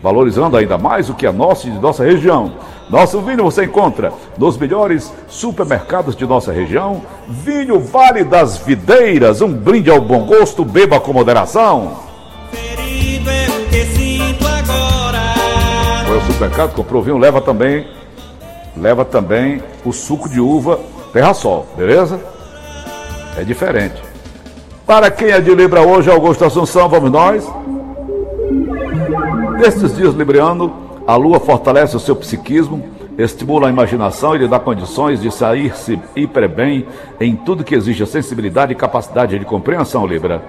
valorizando 0.02 0.56
ainda 0.56 0.78
mais 0.78 1.08
o 1.08 1.14
que 1.14 1.26
é 1.26 1.32
nosso 1.32 1.68
e 1.68 1.70
de 1.70 1.78
nossa 1.78 2.04
região. 2.04 2.52
Nosso 2.88 3.20
vinho 3.20 3.44
você 3.44 3.64
encontra 3.64 4.12
nos 4.38 4.56
melhores 4.56 5.12
supermercados 5.28 6.14
de 6.14 6.26
nossa 6.26 6.52
região. 6.52 7.02
Vinho 7.28 7.80
Vale 7.80 8.22
das 8.22 8.58
Videiras, 8.58 9.40
um 9.40 9.52
brinde 9.52 9.90
ao 9.90 10.00
bom 10.00 10.24
gosto, 10.24 10.64
beba 10.64 11.00
com 11.00 11.12
moderação. 11.12 11.98
Foi 16.06 16.14
ao 16.14 16.22
supermercado, 16.22 16.74
comprou 16.74 17.02
vinho, 17.02 17.18
leva 17.18 17.40
também 17.40 17.86
leva 18.76 19.04
também 19.04 19.62
o 19.84 19.92
suco 19.92 20.28
de 20.28 20.40
uva 20.40 20.78
Terra 21.12 21.32
Sol, 21.32 21.66
beleza? 21.76 22.20
É 23.38 23.42
diferente. 23.42 24.02
Para 24.86 25.10
quem 25.10 25.30
é 25.30 25.40
de 25.40 25.54
Libra 25.54 25.80
hoje, 25.80 26.10
Augusto 26.10 26.44
Assunção, 26.44 26.88
vamos 26.88 27.10
nós. 27.10 27.50
Nestes 29.58 29.96
dias 29.96 30.14
libriano, 30.14 30.70
a 31.06 31.16
lua 31.16 31.40
fortalece 31.40 31.96
o 31.96 32.00
seu 32.00 32.14
psiquismo, 32.14 32.84
estimula 33.16 33.68
a 33.68 33.70
imaginação 33.70 34.34
e 34.34 34.38
lhe 34.38 34.48
dá 34.48 34.60
condições 34.60 35.22
de 35.22 35.30
sair-se 35.30 35.98
hiper 36.14 36.46
bem 36.46 36.86
em 37.18 37.34
tudo 37.34 37.64
que 37.64 37.74
exige 37.74 38.04
sensibilidade 38.06 38.72
e 38.72 38.76
capacidade 38.76 39.38
de 39.38 39.44
compreensão, 39.46 40.06
Libra. 40.06 40.42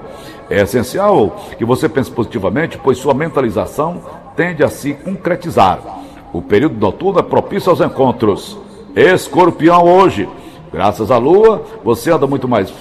É 0.49 0.61
essencial 0.61 1.37
que 1.57 1.63
você 1.63 1.87
pense 1.87 2.11
positivamente, 2.11 2.77
pois 2.77 2.97
sua 2.97 3.13
mentalização 3.13 4.01
tende 4.35 4.61
a 4.61 4.67
se 4.67 4.93
concretizar. 4.93 5.79
O 6.33 6.41
período 6.41 6.77
noturno 6.77 7.19
é 7.19 7.23
propício 7.23 7.69
aos 7.69 7.79
encontros. 7.79 8.57
Escorpião 8.93 9.83
hoje. 9.83 10.27
Graças 10.71 11.09
à 11.11 11.17
lua, 11.17 11.63
você 11.81 12.11
anda 12.11 12.27
muito 12.27 12.47
mais 12.47 12.73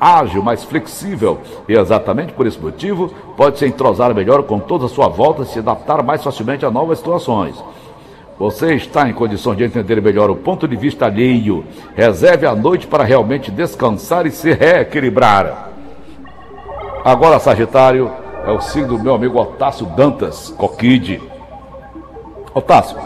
ágil, 0.00 0.42
mais 0.42 0.64
flexível 0.64 1.38
e 1.68 1.74
exatamente 1.74 2.32
por 2.32 2.46
esse 2.46 2.58
motivo 2.58 3.12
pode 3.36 3.58
se 3.58 3.66
entrosar 3.66 4.14
melhor 4.14 4.42
com 4.44 4.58
toda 4.58 4.86
a 4.86 4.88
sua 4.88 5.08
volta 5.08 5.42
e 5.42 5.46
se 5.46 5.58
adaptar 5.58 6.02
mais 6.02 6.22
facilmente 6.22 6.64
a 6.64 6.70
novas 6.70 6.98
situações. 6.98 7.62
Você 8.38 8.74
está 8.74 9.08
em 9.08 9.12
condições 9.12 9.56
de 9.56 9.64
entender 9.64 10.00
melhor 10.00 10.30
o 10.30 10.36
ponto 10.36 10.68
de 10.68 10.76
vista 10.76 11.06
alheio. 11.06 11.64
Reserve 11.96 12.46
a 12.46 12.54
noite 12.54 12.86
para 12.86 13.02
realmente 13.02 13.50
descansar 13.50 14.26
e 14.26 14.30
se 14.30 14.52
reequilibrar. 14.52 15.70
Agora, 17.04 17.40
Sagitário, 17.40 18.12
é 18.46 18.52
o 18.52 18.60
signo 18.60 18.96
do 18.96 19.02
meu 19.02 19.14
amigo 19.14 19.40
Otácio 19.40 19.86
Dantas, 19.86 20.50
Coquide. 20.56 21.20
Otácio, 22.54 22.96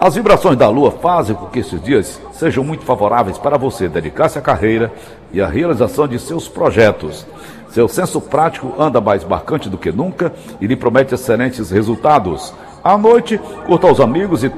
as 0.00 0.14
vibrações 0.14 0.56
da 0.56 0.68
Lua 0.68 0.92
fazem 0.92 1.34
com 1.34 1.46
que 1.46 1.58
esses 1.58 1.82
dias 1.82 2.20
sejam 2.40 2.64
muito 2.64 2.86
favoráveis 2.86 3.36
para 3.36 3.58
você 3.58 3.86
dedicar-se 3.86 4.38
à 4.38 4.40
carreira 4.40 4.90
e 5.30 5.42
à 5.42 5.46
realização 5.46 6.08
de 6.08 6.18
seus 6.18 6.48
projetos. 6.48 7.26
Seu 7.68 7.86
senso 7.86 8.18
prático 8.18 8.74
anda 8.78 8.98
mais 8.98 9.22
marcante 9.22 9.68
do 9.68 9.76
que 9.76 9.92
nunca 9.92 10.32
e 10.58 10.66
lhe 10.66 10.74
promete 10.74 11.14
excelentes 11.14 11.70
resultados. 11.70 12.54
À 12.82 12.96
noite, 12.96 13.38
curta 13.66 13.92
os 13.92 14.00
amigos 14.00 14.42
e 14.42 14.50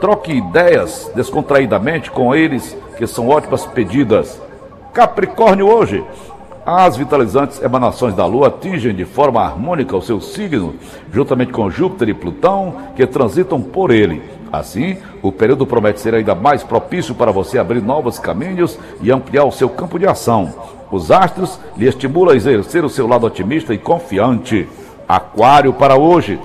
troque 0.00 0.32
ideias 0.32 1.10
descontraídamente 1.14 2.10
com 2.10 2.34
eles, 2.34 2.76
que 2.98 3.06
são 3.06 3.28
ótimas 3.28 3.64
pedidas. 3.64 4.38
Capricórnio 4.92 5.66
hoje. 5.66 6.04
As 6.66 6.96
vitalizantes 6.96 7.60
emanações 7.62 8.14
da 8.14 8.24
Lua 8.24 8.48
atingem 8.48 8.94
de 8.94 9.04
forma 9.04 9.42
harmônica 9.42 9.96
o 9.96 10.02
seu 10.02 10.20
signo, 10.20 10.74
juntamente 11.12 11.52
com 11.52 11.70
Júpiter 11.70 12.10
e 12.10 12.14
Plutão, 12.14 12.74
que 12.94 13.06
transitam 13.06 13.60
por 13.60 13.90
ele. 13.90 14.22
Assim, 14.58 14.96
o 15.22 15.32
período 15.32 15.66
promete 15.66 16.00
ser 16.00 16.14
ainda 16.14 16.34
mais 16.34 16.62
propício 16.62 17.14
para 17.14 17.32
você 17.32 17.58
abrir 17.58 17.82
novos 17.82 18.18
caminhos 18.18 18.78
e 19.00 19.10
ampliar 19.10 19.44
o 19.44 19.52
seu 19.52 19.68
campo 19.68 19.98
de 19.98 20.06
ação. 20.06 20.52
Os 20.90 21.10
astros 21.10 21.58
lhe 21.76 21.88
estimulam 21.88 22.34
a 22.34 22.36
exercer 22.36 22.84
o 22.84 22.88
seu 22.88 23.06
lado 23.06 23.26
otimista 23.26 23.74
e 23.74 23.78
confiante. 23.78 24.68
Aquário 25.08 25.72
para 25.72 25.96
hoje. 25.96 26.38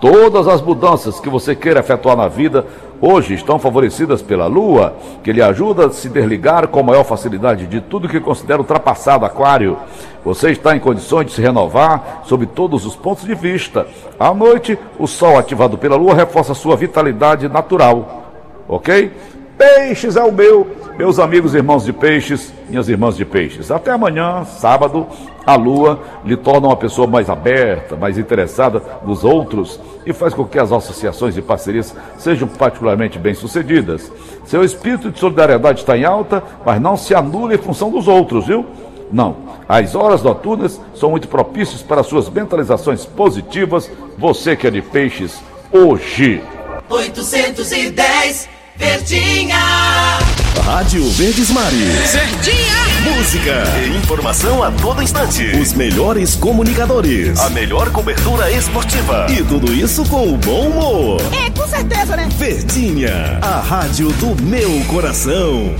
Todas 0.00 0.46
as 0.46 0.60
mudanças 0.60 1.18
que 1.18 1.30
você 1.30 1.54
queira 1.54 1.80
efetuar 1.80 2.16
na 2.16 2.28
vida 2.28 2.66
hoje 3.06 3.34
estão 3.34 3.58
favorecidas 3.58 4.22
pela 4.22 4.46
Lua, 4.46 4.94
que 5.22 5.32
lhe 5.32 5.42
ajuda 5.42 5.86
a 5.86 5.90
se 5.90 6.08
desligar 6.08 6.68
com 6.68 6.82
maior 6.82 7.04
facilidade 7.04 7.66
de 7.66 7.80
tudo 7.82 8.08
que 8.08 8.18
considera 8.18 8.60
ultrapassado, 8.60 9.26
Aquário. 9.26 9.76
Você 10.24 10.52
está 10.52 10.74
em 10.74 10.80
condições 10.80 11.26
de 11.26 11.32
se 11.32 11.42
renovar 11.42 12.22
sob 12.24 12.46
todos 12.46 12.86
os 12.86 12.96
pontos 12.96 13.24
de 13.24 13.34
vista. 13.34 13.86
À 14.18 14.32
noite, 14.32 14.78
o 14.98 15.06
Sol 15.06 15.38
ativado 15.38 15.76
pela 15.76 15.96
Lua 15.96 16.14
reforça 16.14 16.54
sua 16.54 16.76
vitalidade 16.76 17.46
natural. 17.46 18.24
Ok? 18.66 19.12
Peixes 19.58 20.16
é 20.16 20.24
o 20.24 20.32
meu, 20.32 20.66
meus 20.96 21.18
amigos 21.18 21.54
irmãos 21.54 21.84
de 21.84 21.92
peixes, 21.92 22.52
minhas 22.68 22.88
irmãs 22.88 23.16
de 23.16 23.24
peixes. 23.24 23.70
Até 23.70 23.90
amanhã, 23.90 24.44
sábado, 24.44 25.06
a 25.44 25.56
lua 25.56 26.00
lhe 26.24 26.36
torna 26.36 26.68
uma 26.68 26.76
pessoa 26.76 27.06
mais 27.06 27.28
aberta, 27.28 27.96
mais 27.96 28.16
interessada 28.16 28.82
nos 29.04 29.24
outros 29.24 29.80
e 30.06 30.12
faz 30.12 30.32
com 30.32 30.44
que 30.44 30.58
as 30.58 30.72
associações 30.72 31.36
e 31.36 31.42
parcerias 31.42 31.94
sejam 32.16 32.46
particularmente 32.46 33.18
bem-sucedidas. 33.18 34.10
Seu 34.44 34.62
espírito 34.62 35.10
de 35.10 35.18
solidariedade 35.18 35.80
está 35.80 35.96
em 35.96 36.04
alta, 36.04 36.42
mas 36.64 36.80
não 36.80 36.96
se 36.96 37.14
anula 37.14 37.54
em 37.54 37.58
função 37.58 37.90
dos 37.90 38.06
outros, 38.06 38.46
viu? 38.46 38.64
Não. 39.12 39.36
As 39.68 39.94
horas 39.94 40.22
noturnas 40.22 40.80
são 40.94 41.10
muito 41.10 41.28
propícias 41.28 41.82
para 41.82 42.02
suas 42.02 42.28
mentalizações 42.28 43.04
positivas. 43.04 43.90
Você 44.18 44.56
que 44.56 44.66
é 44.66 44.70
de 44.70 44.82
peixes, 44.82 45.40
hoje. 45.72 46.42
810 46.88 48.48
Verdinha. 48.76 50.43
Rádio 50.62 51.08
Verdes 51.10 51.50
Mares. 51.50 52.12
Verdinha. 52.12 53.16
Música 53.16 53.64
e 53.84 53.96
informação 53.96 54.62
a 54.62 54.70
todo 54.70 55.02
instante. 55.02 55.44
Os 55.60 55.72
melhores 55.72 56.34
comunicadores. 56.34 57.38
A 57.40 57.50
melhor 57.50 57.90
cobertura 57.90 58.50
esportiva. 58.50 59.26
E 59.28 59.42
tudo 59.42 59.72
isso 59.72 60.04
com 60.06 60.32
o 60.32 60.36
bom 60.38 60.68
humor. 60.68 61.20
É, 61.32 61.50
com 61.50 61.66
certeza, 61.68 62.16
né? 62.16 62.28
Verdinha, 62.38 63.38
a 63.42 63.60
rádio 63.60 64.08
do 64.12 64.42
meu 64.42 64.70
coração. 64.86 65.74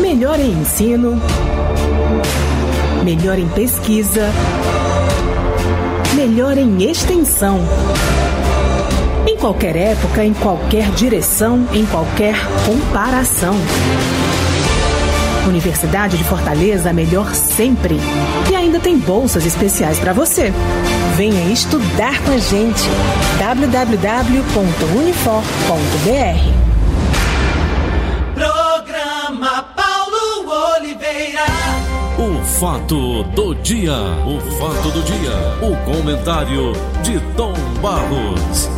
Melhor 0.00 0.38
em 0.38 0.52
ensino. 0.52 1.20
Melhor 3.04 3.38
em 3.38 3.48
pesquisa. 3.48 4.30
Melhor 6.14 6.58
em 6.58 6.90
extensão 6.90 7.60
qualquer 9.46 9.76
época, 9.76 10.24
em 10.24 10.34
qualquer 10.34 10.90
direção, 10.90 11.68
em 11.72 11.86
qualquer 11.86 12.34
comparação. 12.66 13.54
Universidade 15.46 16.18
de 16.18 16.24
Fortaleza, 16.24 16.92
melhor 16.92 17.32
sempre. 17.32 17.96
E 18.50 18.56
ainda 18.56 18.80
tem 18.80 18.98
bolsas 18.98 19.46
especiais 19.46 20.00
para 20.00 20.12
você. 20.12 20.52
Venha 21.14 21.52
estudar 21.52 22.20
com 22.24 22.32
a 22.32 22.38
gente. 22.38 22.82
www.unifor.br 23.38 24.34
Programa 28.34 29.62
Paulo 29.76 30.74
Oliveira. 30.74 31.46
O 32.18 32.44
fato 32.58 33.22
do 33.22 33.54
dia. 33.54 33.94
O 34.26 34.40
fato 34.58 34.90
do 34.90 35.02
dia. 35.04 35.30
O 35.62 35.76
comentário 35.84 36.72
de 37.04 37.20
Tom 37.36 37.54
Barros. 37.80 38.75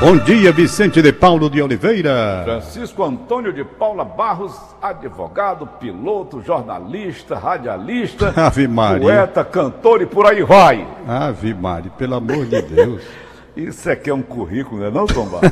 Bom 0.00 0.16
dia, 0.16 0.52
Vicente 0.52 1.02
de 1.02 1.12
Paulo 1.12 1.50
de 1.50 1.60
Oliveira. 1.60 2.42
Francisco 2.44 3.02
Antônio 3.02 3.52
de 3.52 3.64
Paula 3.64 4.04
Barros, 4.04 4.54
advogado, 4.80 5.66
piloto, 5.66 6.40
jornalista, 6.40 7.36
radialista, 7.36 8.32
Ave 8.40 8.68
Maria. 8.68 9.00
poeta, 9.00 9.44
cantor 9.44 10.00
e 10.02 10.06
por 10.06 10.24
aí 10.26 10.44
vai. 10.44 10.86
Ave 11.06 11.52
Maria, 11.52 11.90
pelo 11.90 12.14
amor 12.14 12.46
de 12.46 12.62
Deus. 12.62 13.02
Isso 13.56 13.90
aqui 13.90 14.08
é 14.08 14.14
um 14.14 14.22
currículo, 14.22 14.80
não 14.80 14.86
é 14.86 14.90
não, 14.90 15.06
Tom 15.06 15.26
Barros? 15.26 15.50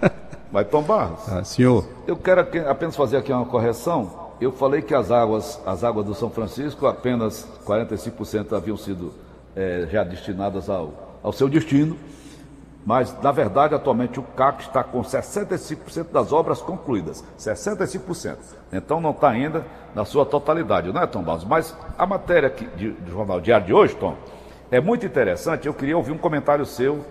Mas, 0.52 0.68
Tom 0.68 0.82
Barros, 0.82 1.32
Ah, 1.32 1.42
senhor, 1.42 1.86
eu 2.06 2.16
quero 2.16 2.42
apenas 2.68 2.94
fazer 2.94 3.16
aqui 3.16 3.32
uma 3.32 3.46
correção. 3.46 4.26
Eu 4.38 4.52
falei 4.52 4.82
que 4.82 4.94
as 4.94 5.10
águas, 5.10 5.58
as 5.64 5.82
águas 5.82 6.04
do 6.04 6.14
São 6.14 6.28
Francisco, 6.28 6.86
apenas 6.86 7.48
45% 7.64 8.54
haviam 8.54 8.76
sido 8.76 9.14
eh, 9.56 9.88
já 9.90 10.04
destinadas 10.04 10.68
ao, 10.68 11.18
ao 11.22 11.32
seu 11.32 11.48
destino. 11.48 11.96
Mas, 12.86 13.12
na 13.20 13.32
verdade, 13.32 13.74
atualmente 13.74 14.20
o 14.20 14.22
CAC 14.22 14.62
está 14.62 14.84
com 14.84 15.02
65% 15.02 16.12
das 16.12 16.32
obras 16.32 16.62
concluídas. 16.62 17.24
65%. 17.36 18.36
Então 18.72 19.00
não 19.00 19.10
está 19.10 19.28
ainda 19.30 19.64
na 19.92 20.04
sua 20.04 20.24
totalidade, 20.24 20.92
não 20.92 21.02
é, 21.02 21.06
Tom 21.06 21.20
Barros? 21.24 21.44
Mas 21.44 21.76
a 21.98 22.06
matéria 22.06 22.48
de- 22.48 22.90
do 22.92 23.10
Jornal 23.10 23.40
Diário 23.40 23.66
de 23.66 23.74
hoje, 23.74 23.96
Tom, 23.96 24.14
é 24.70 24.80
muito 24.80 25.04
interessante. 25.04 25.66
Eu 25.66 25.74
queria 25.74 25.96
ouvir 25.96 26.12
um 26.12 26.18
comentário 26.18 26.64
seu 26.64 27.04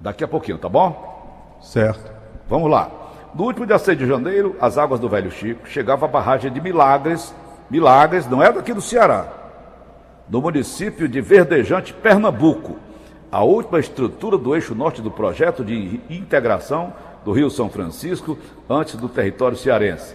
daqui 0.00 0.24
a 0.24 0.28
pouquinho, 0.28 0.56
tá 0.58 0.68
bom? 0.70 1.58
certo. 1.62 2.10
Vamos 2.48 2.70
lá. 2.70 2.90
No 3.34 3.44
último 3.44 3.66
dia 3.66 3.78
6 3.78 3.96
de 3.96 4.06
janeiro, 4.06 4.56
as 4.60 4.76
águas 4.76 4.98
do 5.00 5.08
Velho 5.08 5.30
Chico 5.30 5.66
chegavam 5.68 6.08
à 6.08 6.10
barragem 6.12 6.50
de 6.52 6.60
Milagres. 6.60 7.32
Milagres 7.70 8.26
não 8.26 8.42
é 8.42 8.50
daqui 8.50 8.72
do 8.74 8.80
Ceará. 8.80 9.26
No 10.28 10.40
município 10.42 11.08
de 11.08 11.20
Verdejante, 11.20 11.92
Pernambuco. 11.94 12.76
A 13.32 13.42
última 13.42 13.80
estrutura 13.80 14.36
do 14.36 14.54
eixo 14.54 14.74
norte 14.74 15.00
do 15.00 15.10
projeto 15.10 15.64
de 15.64 15.98
integração 16.10 16.92
do 17.24 17.32
Rio 17.32 17.48
São 17.48 17.70
Francisco 17.70 18.36
antes 18.68 18.94
do 18.96 19.08
território 19.08 19.56
cearense. 19.56 20.14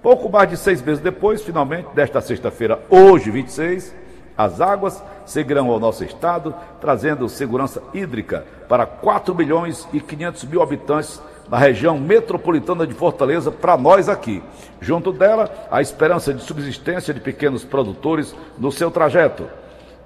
Pouco 0.00 0.30
mais 0.30 0.48
de 0.48 0.56
seis 0.56 0.80
meses 0.80 1.02
depois, 1.02 1.42
finalmente, 1.42 1.88
desta 1.92 2.20
sexta-feira, 2.20 2.80
hoje, 2.88 3.32
26, 3.32 3.92
as 4.38 4.60
águas 4.60 5.02
seguirão 5.26 5.72
ao 5.72 5.80
nosso 5.80 6.04
estado, 6.04 6.54
trazendo 6.80 7.28
segurança 7.28 7.82
hídrica 7.92 8.46
para 8.68 8.86
4 8.86 9.34
milhões 9.34 9.88
e 9.92 10.00
500 10.00 10.44
mil 10.44 10.62
habitantes 10.62 11.20
na 11.50 11.58
região 11.58 11.98
metropolitana 11.98 12.86
de 12.86 12.94
Fortaleza, 12.94 13.50
para 13.50 13.76
nós 13.76 14.08
aqui. 14.08 14.40
Junto 14.80 15.12
dela, 15.12 15.52
a 15.68 15.82
esperança 15.82 16.32
de 16.32 16.40
subsistência 16.40 17.12
de 17.12 17.18
pequenos 17.18 17.64
produtores 17.64 18.32
no 18.56 18.70
seu 18.70 18.88
trajeto. 18.88 19.48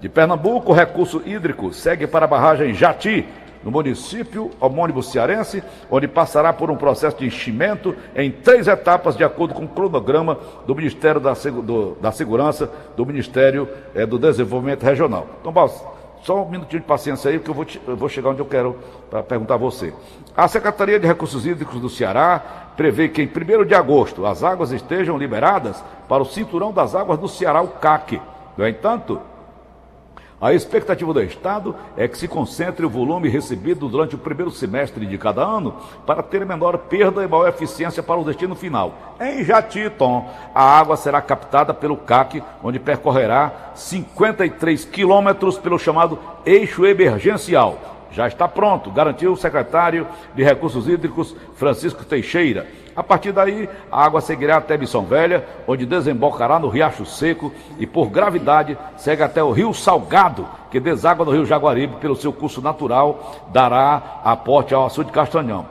De 0.00 0.08
Pernambuco, 0.08 0.72
recurso 0.72 1.22
hídrico 1.24 1.72
segue 1.72 2.06
para 2.06 2.24
a 2.26 2.28
barragem 2.28 2.74
Jati, 2.74 3.26
no 3.64 3.70
município 3.70 4.50
homônimo 4.60 5.02
cearense, 5.02 5.62
onde 5.90 6.06
passará 6.06 6.52
por 6.52 6.70
um 6.70 6.76
processo 6.76 7.16
de 7.16 7.26
enchimento 7.26 7.96
em 8.14 8.30
três 8.30 8.68
etapas, 8.68 9.16
de 9.16 9.24
acordo 9.24 9.54
com 9.54 9.64
o 9.64 9.68
cronograma 9.68 10.38
do 10.66 10.74
Ministério 10.74 11.20
da, 11.20 11.34
Segu- 11.34 11.62
do- 11.62 11.96
da 12.00 12.12
Segurança, 12.12 12.70
do 12.96 13.04
Ministério 13.04 13.68
eh, 13.94 14.06
do 14.06 14.18
Desenvolvimento 14.18 14.84
Regional. 14.84 15.26
Então, 15.40 15.50
Balsa, 15.50 15.82
só 16.22 16.44
um 16.44 16.48
minutinho 16.48 16.82
de 16.82 16.86
paciência 16.86 17.28
aí, 17.30 17.40
que 17.40 17.48
eu 17.50 17.54
vou, 17.54 17.64
te- 17.64 17.80
eu 17.88 17.96
vou 17.96 18.08
chegar 18.08 18.30
onde 18.30 18.40
eu 18.40 18.46
quero 18.46 18.76
para 19.10 19.22
perguntar 19.24 19.54
a 19.54 19.58
você. 19.58 19.92
A 20.36 20.46
Secretaria 20.46 21.00
de 21.00 21.06
Recursos 21.06 21.44
Hídricos 21.44 21.80
do 21.80 21.88
Ceará 21.88 22.40
prevê 22.76 23.08
que 23.08 23.22
em 23.22 23.26
1 23.26 23.64
de 23.64 23.74
agosto 23.74 24.26
as 24.26 24.44
águas 24.44 24.70
estejam 24.70 25.18
liberadas 25.18 25.82
para 26.08 26.22
o 26.22 26.26
cinturão 26.26 26.70
das 26.72 26.94
águas 26.94 27.18
do 27.18 27.26
Ceará, 27.26 27.62
o 27.62 27.68
CAC. 27.68 28.20
No 28.56 28.66
entanto, 28.68 29.20
a 30.38 30.52
expectativa 30.52 31.14
do 31.14 31.22
Estado 31.22 31.74
é 31.96 32.06
que 32.06 32.18
se 32.18 32.28
concentre 32.28 32.84
o 32.84 32.90
volume 32.90 33.28
recebido 33.28 33.88
durante 33.88 34.14
o 34.14 34.18
primeiro 34.18 34.50
semestre 34.50 35.06
de 35.06 35.16
cada 35.16 35.42
ano 35.42 35.76
para 36.04 36.22
ter 36.22 36.44
menor 36.44 36.76
perda 36.76 37.24
e 37.24 37.26
maior 37.26 37.48
eficiência 37.48 38.02
para 38.02 38.20
o 38.20 38.24
destino 38.24 38.54
final. 38.54 39.16
Em 39.18 39.42
Jatiton, 39.42 40.28
a 40.54 40.62
água 40.62 40.96
será 40.96 41.22
captada 41.22 41.72
pelo 41.72 41.96
CAC, 41.96 42.42
onde 42.62 42.78
percorrerá 42.78 43.72
53 43.74 44.84
quilômetros 44.84 45.58
pelo 45.58 45.78
chamado 45.78 46.18
eixo 46.44 46.84
emergencial. 46.84 47.78
Já 48.12 48.28
está 48.28 48.46
pronto, 48.46 48.90
garantiu 48.90 49.32
o 49.32 49.36
secretário 49.36 50.06
de 50.34 50.42
Recursos 50.42 50.86
Hídricos, 50.86 51.34
Francisco 51.56 52.04
Teixeira. 52.04 52.66
A 52.96 53.02
partir 53.02 53.30
daí, 53.30 53.68
a 53.92 54.04
água 54.04 54.22
seguirá 54.22 54.56
até 54.56 54.78
Missão 54.78 55.04
Velha, 55.04 55.44
onde 55.68 55.84
desembocará 55.84 56.58
no 56.58 56.68
Riacho 56.68 57.04
Seco 57.04 57.52
e, 57.78 57.86
por 57.86 58.08
gravidade, 58.08 58.78
segue 58.96 59.22
até 59.22 59.42
o 59.42 59.52
Rio 59.52 59.74
Salgado, 59.74 60.48
que 60.70 60.80
deságua 60.80 61.26
no 61.26 61.32
Rio 61.32 61.44
Jaguaribe 61.44 61.96
pelo 61.96 62.16
seu 62.16 62.32
curso 62.32 62.62
natural, 62.62 63.50
dará 63.52 64.20
aporte 64.24 64.74
ao 64.74 64.86
açude 64.86 65.08
de 65.08 65.12
Castanhão. 65.12 65.66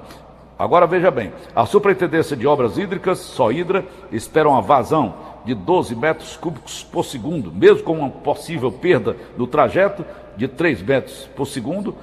Agora 0.58 0.86
veja 0.86 1.10
bem, 1.10 1.34
a 1.54 1.66
Superintendência 1.66 2.38
de 2.38 2.48
Obras 2.48 2.78
Hídricas, 2.78 3.20
Sohidra, 3.20 3.84
espera 4.12 4.48
uma 4.48 4.62
vazão 4.62 5.16
de 5.44 5.54
12 5.54 5.96
metros 5.96 6.38
cúbicos 6.38 6.84
por 6.84 7.04
segundo, 7.04 7.52
mesmo 7.52 7.84
com 7.84 8.00
uma 8.00 8.10
possível 8.10 8.72
perda 8.72 9.18
no 9.36 9.48
trajeto 9.48 10.06
de 10.38 10.48
3 10.48 10.82
metros 10.82 11.30
por 11.36 11.46
segundo, 11.46 11.96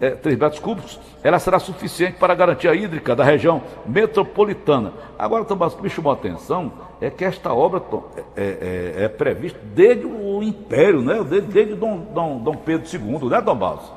é, 0.00 0.10
3 0.10 0.38
metros 0.38 0.60
cúbicos, 0.60 0.98
ela 1.22 1.38
será 1.38 1.58
suficiente 1.58 2.16
para 2.18 2.32
a 2.32 2.36
garantia 2.36 2.74
hídrica 2.74 3.14
da 3.14 3.22
região 3.22 3.62
metropolitana. 3.86 4.92
Agora, 5.18 5.44
Tomás, 5.44 5.72
o 5.72 5.76
que 5.76 5.82
me 5.82 5.90
chamou 5.90 6.10
a 6.12 6.14
atenção 6.14 6.72
é 7.00 7.10
que 7.10 7.24
esta 7.24 7.52
obra 7.52 7.80
Tom, 7.80 8.04
é, 8.36 8.94
é- 8.98 9.04
é 9.04 9.08
prevista 9.08 9.58
desde 9.74 10.06
o 10.06 10.42
Império, 10.42 11.02
né? 11.02 11.22
desde, 11.28 11.48
desde 11.48 11.74
Dom, 11.74 12.06
Dom, 12.14 12.38
Dom 12.38 12.54
Pedro 12.56 12.86
II, 12.92 13.28
né, 13.28 13.40
Basso? 13.40 13.92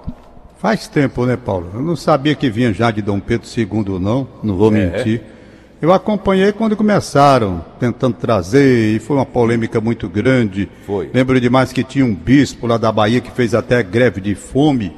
Faz 0.58 0.88
tempo, 0.88 1.26
né, 1.26 1.36
Paulo? 1.38 1.70
Eu 1.74 1.82
não 1.82 1.96
sabia 1.96 2.36
que 2.36 2.50
vinha 2.50 2.74
já 2.74 2.90
de 2.92 3.02
Dom 3.02 3.20
Pedro 3.20 3.48
II, 3.58 4.00
não, 4.00 4.28
não 4.42 4.56
vou 4.56 4.72
mentir. 4.72 5.22
Eu 5.82 5.92
acompanhei 5.92 6.54
quando 6.54 6.78
começaram, 6.78 7.64
tentando 7.78 8.16
trazer, 8.16 8.96
e 8.96 9.00
foi 9.00 9.18
uma 9.18 9.26
polêmica 9.26 9.82
muito 9.82 10.08
grande. 10.08 10.70
Foi. 10.86 11.10
Lembro 11.14 11.42
demais 11.42 11.74
que 11.74 11.84
tinha 11.84 12.06
um 12.06 12.16
bispo 12.16 12.66
lá 12.66 12.78
da 12.78 12.90
Bahia 12.90 13.20
que 13.20 13.30
fez 13.30 13.54
até 13.54 13.84
greve 13.84 14.22
de 14.22 14.34
fome. 14.34 14.96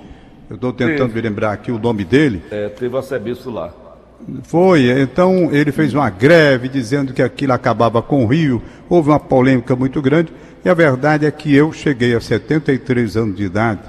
Eu 0.50 0.56
estou 0.56 0.72
tentando 0.72 1.08
Teve. 1.08 1.16
me 1.16 1.22
lembrar 1.22 1.52
aqui 1.52 1.72
o 1.72 1.80
nome 1.80 2.04
dele. 2.04 2.44
É, 2.52 2.70
teve 2.70 2.96
arcebispo 2.96 3.50
lá. 3.50 3.74
Foi, 4.44 4.90
então 5.02 5.50
ele 5.52 5.72
fez 5.72 5.94
uma 5.94 6.10
greve 6.10 6.70
dizendo 6.70 7.14
que 7.14 7.22
aquilo 7.22 7.54
acabava 7.54 8.02
com 8.02 8.24
o 8.24 8.28
Rio. 8.28 8.62
Houve 8.88 9.10
uma 9.10 9.20
polêmica 9.20 9.76
muito 9.76 10.02
grande. 10.02 10.32
E 10.64 10.70
a 10.70 10.74
verdade 10.74 11.26
é 11.26 11.32
que 11.32 11.54
eu 11.54 11.72
cheguei 11.72 12.16
a 12.16 12.22
73 12.22 13.18
anos 13.18 13.36
de 13.36 13.44
idade 13.44 13.82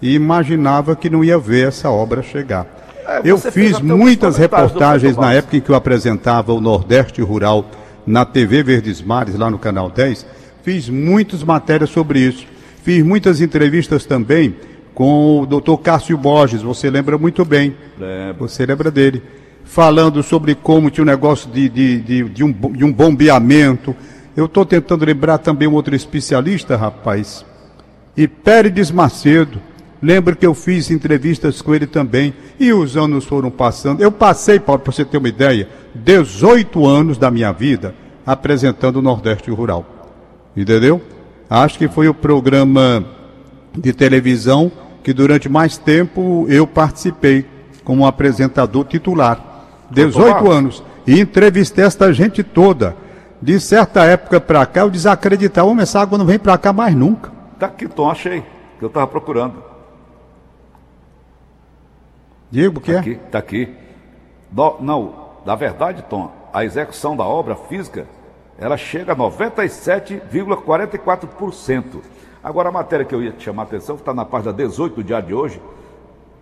e 0.00 0.14
imaginava 0.14 0.96
que 0.96 1.10
não 1.10 1.24
ia 1.24 1.38
ver 1.38 1.68
essa 1.68 1.90
obra 1.90 2.22
chegar. 2.22 2.66
É, 3.06 3.20
eu 3.24 3.36
fiz 3.38 3.80
muitas 3.80 4.36
reportagens 4.36 5.16
na 5.16 5.32
época 5.32 5.56
em 5.56 5.60
que 5.60 5.70
eu 5.70 5.74
apresentava 5.74 6.52
o 6.52 6.60
Nordeste 6.60 7.20
Rural 7.22 7.68
na 8.06 8.24
TV 8.24 8.62
Verdes 8.62 9.02
Mares, 9.02 9.36
lá 9.36 9.50
no 9.50 9.58
Canal 9.58 9.90
10. 9.90 10.26
Fiz 10.62 10.88
muitas 10.88 11.42
matérias 11.42 11.90
sobre 11.90 12.20
isso. 12.20 12.46
Fiz 12.82 13.04
muitas 13.04 13.40
entrevistas 13.40 14.04
também 14.04 14.54
com 14.94 15.40
o 15.40 15.46
Dr. 15.46 15.76
Cássio 15.82 16.16
Borges, 16.16 16.62
você 16.62 16.88
lembra 16.88 17.18
muito 17.18 17.44
bem. 17.44 17.76
Lembro. 17.98 18.48
Você 18.48 18.64
lembra 18.64 18.90
dele? 18.90 19.22
Falando 19.64 20.22
sobre 20.22 20.54
como 20.54 20.90
tinha 20.90 21.02
um 21.02 21.06
negócio 21.06 21.50
de, 21.50 21.68
de, 21.68 22.00
de, 22.00 22.28
de 22.28 22.44
um, 22.44 22.52
de 22.52 22.84
um 22.84 22.92
bombeamento. 22.92 23.94
Eu 24.36 24.46
estou 24.46 24.64
tentando 24.64 25.04
lembrar 25.04 25.38
também 25.38 25.66
um 25.66 25.74
outro 25.74 25.94
especialista, 25.94 26.76
rapaz. 26.76 27.44
E 28.16 28.28
Pérez 28.28 28.90
Macedo. 28.90 29.60
Lembro 30.00 30.36
que 30.36 30.46
eu 30.46 30.54
fiz 30.54 30.90
entrevistas 30.90 31.60
com 31.60 31.74
ele 31.74 31.86
também. 31.86 32.32
E 32.60 32.72
os 32.72 32.96
anos 32.96 33.24
foram 33.24 33.50
passando. 33.50 34.00
Eu 34.00 34.12
passei, 34.12 34.60
Paulo, 34.60 34.82
para 34.82 34.92
você 34.92 35.04
ter 35.04 35.18
uma 35.18 35.28
ideia, 35.28 35.68
18 35.94 36.86
anos 36.86 37.18
da 37.18 37.30
minha 37.30 37.52
vida 37.52 37.94
apresentando 38.24 38.96
o 38.96 39.02
Nordeste 39.02 39.50
Rural. 39.50 39.84
Entendeu? 40.56 41.00
Acho 41.50 41.78
que 41.78 41.88
foi 41.88 42.08
o 42.08 42.14
programa 42.14 43.04
de 43.76 43.92
televisão 43.92 44.70
que 45.04 45.12
durante 45.12 45.48
mais 45.48 45.76
tempo 45.78 46.46
eu 46.48 46.66
participei 46.66 47.46
como 47.84 48.06
apresentador 48.06 48.84
titular. 48.86 49.52
18 49.90 50.30
Marcos. 50.32 50.56
anos. 50.56 50.82
E 51.06 51.20
entrevistei 51.20 51.84
esta 51.84 52.12
gente 52.12 52.42
toda. 52.42 52.96
De 53.40 53.60
certa 53.60 54.04
época 54.04 54.40
para 54.40 54.64
cá, 54.64 54.80
eu 54.80 54.90
desacreditava, 54.90 55.68
"Homem, 55.68 55.82
essa 55.82 56.00
água 56.00 56.16
não 56.16 56.24
vem 56.24 56.38
para 56.38 56.56
cá 56.56 56.72
mais 56.72 56.94
nunca. 56.94 57.30
Tá 57.58 57.66
aqui, 57.66 57.86
Tom, 57.86 58.10
achei, 58.10 58.40
que 58.78 58.84
eu 58.84 58.88
estava 58.88 59.06
procurando. 59.06 59.62
Digo, 62.50 62.78
o 62.78 62.80
que 62.80 62.92
Tá 62.92 62.96
é? 62.96 63.00
aqui, 63.00 63.14
tá 63.30 63.38
aqui. 63.38 63.74
No- 64.50 64.76
não, 64.80 65.14
na 65.44 65.54
verdade, 65.54 66.02
Tom, 66.08 66.32
a 66.52 66.64
execução 66.64 67.14
da 67.16 67.24
obra 67.24 67.54
física, 67.54 68.06
ela 68.58 68.76
chega 68.78 69.12
a 69.12 69.16
97,44%. 69.16 72.00
Agora, 72.44 72.68
a 72.68 72.72
matéria 72.72 73.06
que 73.06 73.14
eu 73.14 73.22
ia 73.22 73.32
te 73.32 73.42
chamar 73.42 73.62
a 73.62 73.64
atenção, 73.64 73.96
que 73.96 74.02
está 74.02 74.12
na 74.12 74.26
página 74.26 74.52
18 74.52 74.96
do 74.96 75.02
diário 75.02 75.28
de 75.28 75.32
hoje, 75.32 75.62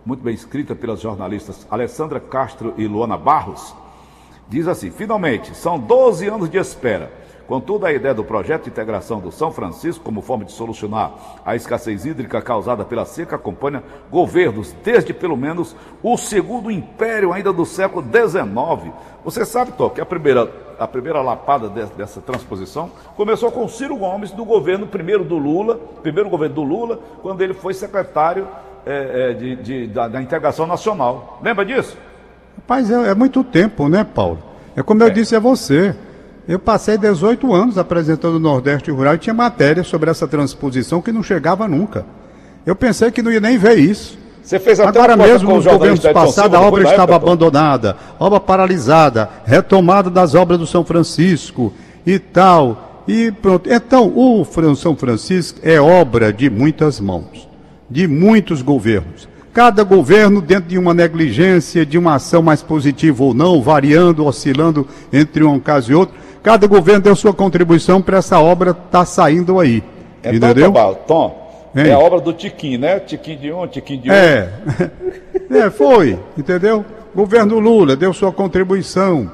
muito 0.05 0.21
bem 0.21 0.33
escrita 0.33 0.75
pelas 0.75 0.99
jornalistas 0.99 1.65
Alessandra 1.71 2.19
Castro 2.19 2.73
e 2.77 2.85
Luana 2.85 3.15
Barros, 3.15 3.73
diz 4.49 4.67
assim: 4.67 4.91
finalmente, 4.91 5.55
são 5.55 5.79
12 5.79 6.27
anos 6.27 6.49
de 6.49 6.57
espera. 6.57 7.09
Contudo, 7.47 7.85
a 7.85 7.91
ideia 7.91 8.13
do 8.13 8.23
projeto 8.23 8.63
de 8.63 8.69
integração 8.69 9.19
do 9.19 9.31
São 9.31 9.51
Francisco 9.51 10.03
como 10.03 10.21
forma 10.21 10.45
de 10.45 10.53
solucionar 10.53 11.11
a 11.45 11.55
escassez 11.55 12.05
hídrica 12.05 12.41
causada 12.41 12.85
pela 12.85 13.03
seca 13.05 13.35
acompanha 13.35 13.83
governos 14.09 14.73
desde 14.83 15.13
pelo 15.13 15.35
menos 15.35 15.75
o 16.01 16.15
segundo 16.17 16.71
império 16.71 17.33
ainda 17.33 17.51
do 17.51 17.65
século 17.65 18.01
XIX. 18.03 18.93
Você 19.25 19.45
sabe, 19.45 19.73
Tó, 19.73 19.89
que 19.89 19.99
a 19.99 20.05
primeira, 20.05 20.49
a 20.79 20.87
primeira 20.87 21.21
lapada 21.21 21.67
de- 21.69 21.85
dessa 21.97 22.21
transposição 22.21 22.89
começou 23.17 23.51
com 23.51 23.67
Ciro 23.67 23.97
Gomes 23.97 24.31
do 24.31 24.45
governo 24.45 24.87
primeiro 24.87 25.23
do 25.25 25.37
Lula, 25.37 25.77
primeiro 26.01 26.29
governo 26.29 26.55
do 26.55 26.63
Lula, 26.63 26.99
quando 27.21 27.41
ele 27.41 27.53
foi 27.53 27.73
secretário 27.73 28.47
eh, 28.85 29.31
eh, 29.31 29.33
de- 29.33 29.55
de- 29.57 29.87
da, 29.87 30.07
da 30.07 30.21
integração 30.21 30.65
nacional. 30.65 31.39
Lembra 31.43 31.65
disso? 31.65 31.97
Rapaz, 32.57 32.89
é, 32.89 33.09
é 33.09 33.15
muito 33.15 33.43
tempo, 33.43 33.87
né, 33.89 34.03
Paulo? 34.05 34.39
É 34.75 34.81
como 34.81 35.03
eu 35.03 35.09
disse 35.09 35.35
a 35.35 35.39
você. 35.39 35.95
Eu 36.47 36.59
passei 36.59 36.97
18 36.97 37.53
anos 37.53 37.77
apresentando 37.77 38.35
o 38.35 38.39
Nordeste 38.39 38.91
Rural 38.91 39.15
e 39.15 39.17
tinha 39.17 39.33
matéria 39.33 39.83
sobre 39.83 40.09
essa 40.09 40.27
transposição 40.27 41.01
que 41.01 41.11
não 41.11 41.23
chegava 41.23 41.67
nunca. 41.67 42.05
Eu 42.65 42.75
pensei 42.75 43.11
que 43.11 43.21
não 43.21 43.31
ia 43.31 43.39
nem 43.39 43.57
ver 43.57 43.77
isso. 43.77 44.17
Você 44.43 44.59
fez 44.59 44.77
até 44.77 44.99
Agora 44.99 45.15
mesmo, 45.15 45.55
nos 45.55 45.65
governos 45.65 46.01
passados, 46.01 46.57
a 46.57 46.59
obra 46.59 46.83
estava 46.83 47.13
época, 47.13 47.15
abandonada, 47.15 47.95
obra 48.19 48.41
paralisada, 48.41 49.29
retomada 49.45 50.09
das 50.09 50.35
obras 50.35 50.59
do 50.59 50.67
São 50.67 50.83
Francisco 50.83 51.73
e 52.05 52.19
tal. 52.19 53.03
E 53.07 53.31
pronto. 53.31 53.71
Então, 53.71 54.11
o 54.13 54.45
São 54.75 54.97
Francisco 54.97 55.59
é 55.63 55.79
obra 55.79 56.33
de 56.33 56.49
muitas 56.49 56.99
mãos, 56.99 57.47
de 57.89 58.05
muitos 58.05 58.61
governos. 58.61 59.29
Cada 59.53 59.83
governo, 59.83 60.41
dentro 60.41 60.69
de 60.69 60.77
uma 60.77 60.93
negligência, 60.93 61.85
de 61.85 61.97
uma 61.97 62.15
ação 62.15 62.41
mais 62.41 62.61
positiva 62.61 63.23
ou 63.23 63.33
não, 63.33 63.61
variando, 63.61 64.25
oscilando 64.25 64.85
entre 65.11 65.43
um 65.43 65.59
caso 65.59 65.91
e 65.91 65.95
outro, 65.95 66.15
cada 66.43 66.67
governo 66.67 67.01
deu 67.01 67.15
sua 67.15 67.33
contribuição 67.33 68.01
para 68.01 68.17
essa 68.17 68.39
obra 68.39 68.71
estar 68.71 69.05
saindo 69.05 69.59
aí. 69.59 69.81
Então, 70.19 70.51
entendeu? 70.51 70.71
Tom, 70.71 70.93
Tom, 71.07 71.43
é 71.75 71.91
a 71.91 71.97
obra 71.97 72.19
do 72.19 72.31
Tiquinho, 72.33 72.79
né? 72.79 72.99
Tiquinho 72.99 73.39
de 73.39 73.51
um, 73.51 73.67
Tiquinho 73.67 74.01
de 74.01 74.11
É. 74.11 74.53
é, 75.49 75.69
foi, 75.69 76.19
entendeu? 76.37 76.85
Governo 77.15 77.59
Lula 77.59 77.95
deu 77.95 78.13
sua 78.13 78.31
contribuição, 78.31 79.31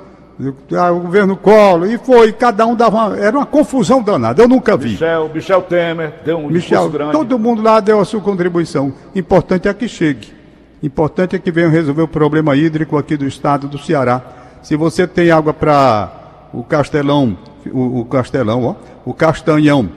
ah, 0.77 0.91
o 0.91 1.01
governo 1.01 1.35
Collor, 1.35 1.89
e 1.89 1.97
foi, 1.97 2.31
cada 2.31 2.65
um 2.65 2.75
dava 2.75 3.07
uma, 3.07 3.17
era 3.17 3.37
uma 3.37 3.45
confusão 3.45 4.01
danada, 4.01 4.41
eu 4.41 4.47
nunca 4.47 4.77
vi. 4.77 4.91
Michel, 4.91 5.29
Michel 5.33 5.61
Temer 5.63 6.13
deu 6.25 6.37
um 6.37 6.47
Michel, 6.47 6.59
discurso 6.59 6.89
grande. 6.89 7.11
todo 7.11 7.39
mundo 7.39 7.61
lá 7.61 7.79
deu 7.79 7.99
a 7.99 8.05
sua 8.05 8.21
contribuição. 8.21 8.93
Importante 9.15 9.67
é 9.67 9.73
que 9.73 9.87
chegue. 9.87 10.33
Importante 10.81 11.35
é 11.35 11.39
que 11.39 11.51
venham 11.51 11.69
resolver 11.69 12.03
o 12.03 12.07
problema 12.07 12.55
hídrico 12.55 12.97
aqui 12.97 13.17
do 13.17 13.25
estado 13.25 13.67
do 13.67 13.77
Ceará. 13.77 14.21
Se 14.61 14.77
você 14.77 15.05
tem 15.05 15.29
água 15.29 15.53
para 15.53 16.18
o 16.53 16.63
Castelão, 16.63 17.37
o, 17.71 18.01
o 18.01 18.05
Castelão, 18.05 18.63
ó, 18.63 18.75
o 19.05 19.13
Castanhão, 19.13 19.89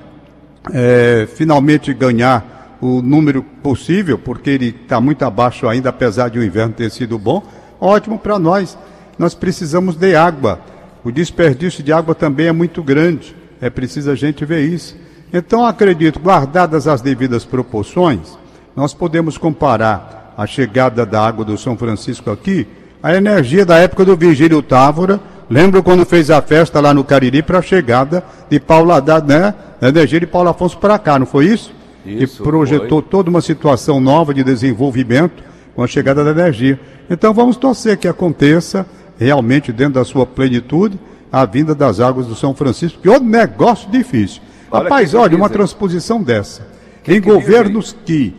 é, 0.73 1.27
finalmente 1.35 1.93
ganhar 1.93 2.79
o 2.81 3.01
número 3.01 3.43
possível, 3.63 4.19
porque 4.19 4.51
ele 4.51 4.77
está 4.83 5.01
muito 5.01 5.25
abaixo 5.25 5.69
ainda, 5.69 5.91
apesar 5.91 6.29
de 6.29 6.39
o 6.39 6.45
inverno 6.45 6.75
ter 6.75 6.91
sido 6.91 7.19
bom, 7.19 7.43
ótimo 7.81 8.19
para 8.19 8.39
nós. 8.39 8.77
Nós 9.19 9.35
precisamos 9.35 9.95
de 9.95 10.17
água. 10.17 10.61
O 11.05 11.11
desperdício 11.11 11.83
de 11.83 11.93
água 11.93 12.15
também 12.15 12.47
é 12.47 12.53
muito 12.53 12.83
grande. 12.83 13.37
É 13.61 13.71
preciso 13.71 14.11
a 14.11 14.15
gente 14.15 14.45
ver 14.45 14.63
isso. 14.63 14.97
Então, 15.33 15.65
acredito, 15.65 16.19
guardadas 16.19 16.89
as 16.89 17.01
devidas 17.01 17.45
proporções, 17.45 18.37
nós 18.75 18.93
podemos 18.93 19.39
comparar 19.39 20.35
a 20.37 20.47
chegada 20.47 21.07
da 21.07 21.25
água 21.25 21.45
do 21.45 21.57
São 21.57 21.77
Francisco 21.77 22.31
aqui 22.31 22.67
à 23.03 23.15
energia 23.15 23.65
da 23.65 23.79
época 23.79 24.05
do 24.05 24.17
Virgílio 24.17 24.63
Távora. 24.63 25.21
Lembro 25.53 25.83
quando 25.83 26.07
fez 26.07 26.31
a 26.31 26.41
festa 26.41 26.81
lá 26.81 26.95
no 26.95 27.05
Cariri 27.05 27.43
para 27.43 27.59
a 27.59 27.63
chegada 27.63 28.25
de 28.49 28.57
Haddad, 28.67 29.29
né? 29.29 29.53
A 29.83 29.89
energia 29.89 30.19
de 30.19 30.27
Paulo 30.27 30.49
Afonso 30.49 30.79
para 30.79 30.99
cá, 30.99 31.19
não 31.19 31.27
foi 31.27 31.45
isso? 31.45 31.75
Isso, 32.07 32.39
que 32.39 32.43
projetou 32.43 33.03
foi. 33.03 33.11
toda 33.11 33.29
uma 33.29 33.43
situação 33.43 34.01
nova 34.01 34.33
de 34.33 34.43
desenvolvimento 34.43 35.45
com 35.75 35.83
a 35.83 35.87
chegada 35.87 36.25
da 36.25 36.31
energia. 36.31 36.81
Então 37.11 37.35
vamos 37.35 37.59
torcer 37.59 37.99
que 37.99 38.09
aconteça 38.09 38.87
realmente 39.19 39.71
dentro 39.75 39.93
da 39.93 40.07
sua 40.07 40.25
plenitude 40.25 40.99
a 41.31 41.45
vinda 41.45 41.75
das 41.75 42.01
águas 42.01 42.27
do 42.27 42.35
São 42.35 42.55
Francisco, 42.55 43.03
que 43.03 43.09
é 43.11 43.13
um 43.13 43.23
negócio 43.23 43.91
difícil. 43.91 44.41
Olha 44.71 44.85
Rapaz, 44.85 45.13
olha, 45.13 45.37
uma 45.37 45.51
transposição 45.51 46.23
dessa. 46.23 46.67
Que 47.05 47.17
em 47.17 47.21
que 47.21 47.29
governos 47.31 47.95
que 48.07 48.35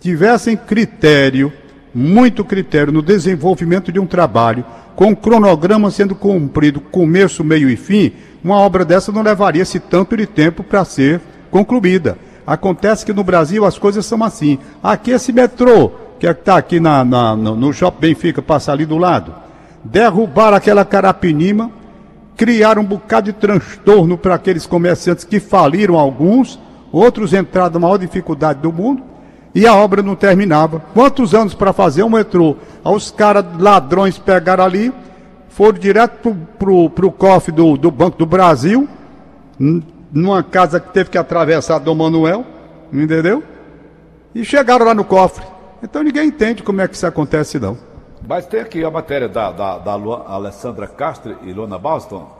tivessem 0.00 0.56
critério, 0.56 1.52
muito 1.98 2.44
critério 2.44 2.92
no 2.92 3.00
desenvolvimento 3.00 3.90
de 3.90 3.98
um 3.98 4.06
trabalho, 4.06 4.62
com 4.94 5.12
o 5.12 5.16
cronograma 5.16 5.90
sendo 5.90 6.14
cumprido, 6.14 6.78
começo, 6.78 7.42
meio 7.42 7.70
e 7.70 7.76
fim, 7.76 8.12
uma 8.44 8.56
obra 8.56 8.84
dessa 8.84 9.10
não 9.10 9.22
levaria 9.22 9.62
esse 9.62 9.80
tanto 9.80 10.14
de 10.14 10.26
tempo 10.26 10.62
para 10.62 10.84
ser 10.84 11.22
concluída. 11.50 12.18
Acontece 12.46 13.04
que 13.06 13.14
no 13.14 13.24
Brasil 13.24 13.64
as 13.64 13.78
coisas 13.78 14.04
são 14.04 14.22
assim. 14.22 14.58
Aqui 14.82 15.10
esse 15.10 15.32
metrô, 15.32 15.90
que 16.20 16.26
está 16.26 16.58
aqui 16.58 16.78
na, 16.78 17.02
na- 17.02 17.34
no, 17.34 17.56
no 17.56 17.72
Shopping 17.72 18.08
Benfica, 18.08 18.42
passa 18.42 18.72
ali 18.72 18.84
do 18.84 18.98
lado, 18.98 19.34
derrubaram 19.82 20.56
aquela 20.58 20.84
carapinima, 20.84 21.70
criaram 22.36 22.82
um 22.82 22.86
bocado 22.86 23.32
de 23.32 23.38
transtorno 23.38 24.18
para 24.18 24.34
aqueles 24.34 24.66
comerciantes 24.66 25.24
que 25.24 25.40
faliram 25.40 25.98
alguns, 25.98 26.58
outros 26.92 27.32
entraram 27.32 27.72
na 27.72 27.78
maior 27.80 27.96
dificuldade 27.96 28.60
do 28.60 28.70
mundo, 28.70 29.02
e 29.56 29.66
a 29.66 29.74
obra 29.74 30.02
não 30.02 30.14
terminava. 30.14 30.82
Quantos 30.92 31.34
anos 31.34 31.54
para 31.54 31.72
fazer 31.72 32.02
um 32.02 32.10
metrô? 32.10 32.56
Aí 32.84 32.94
os 32.94 33.10
caras 33.10 33.42
ladrões 33.58 34.18
pegaram 34.18 34.62
ali, 34.62 34.92
foram 35.48 35.78
direto 35.78 36.36
pro, 36.58 36.90
pro 36.90 37.10
cofre 37.10 37.52
do, 37.52 37.74
do 37.78 37.90
Banco 37.90 38.18
do 38.18 38.26
Brasil, 38.26 38.86
numa 40.12 40.42
casa 40.42 40.78
que 40.78 40.92
teve 40.92 41.08
que 41.08 41.16
atravessar 41.16 41.78
Dom 41.78 41.94
Manuel, 41.94 42.44
entendeu? 42.92 43.42
E 44.34 44.44
chegaram 44.44 44.84
lá 44.84 44.94
no 44.94 45.04
cofre. 45.04 45.46
Então 45.82 46.02
ninguém 46.02 46.28
entende 46.28 46.62
como 46.62 46.82
é 46.82 46.86
que 46.86 46.94
isso 46.94 47.06
acontece, 47.06 47.58
não. 47.58 47.78
Mas 48.28 48.44
tem 48.44 48.60
aqui 48.60 48.84
a 48.84 48.90
matéria 48.90 49.26
da, 49.28 49.50
da, 49.52 49.78
da 49.78 49.92
Alessandra 49.92 50.86
Castro 50.86 51.34
e 51.42 51.52
Luana 51.54 51.78
Boston. 51.78 52.30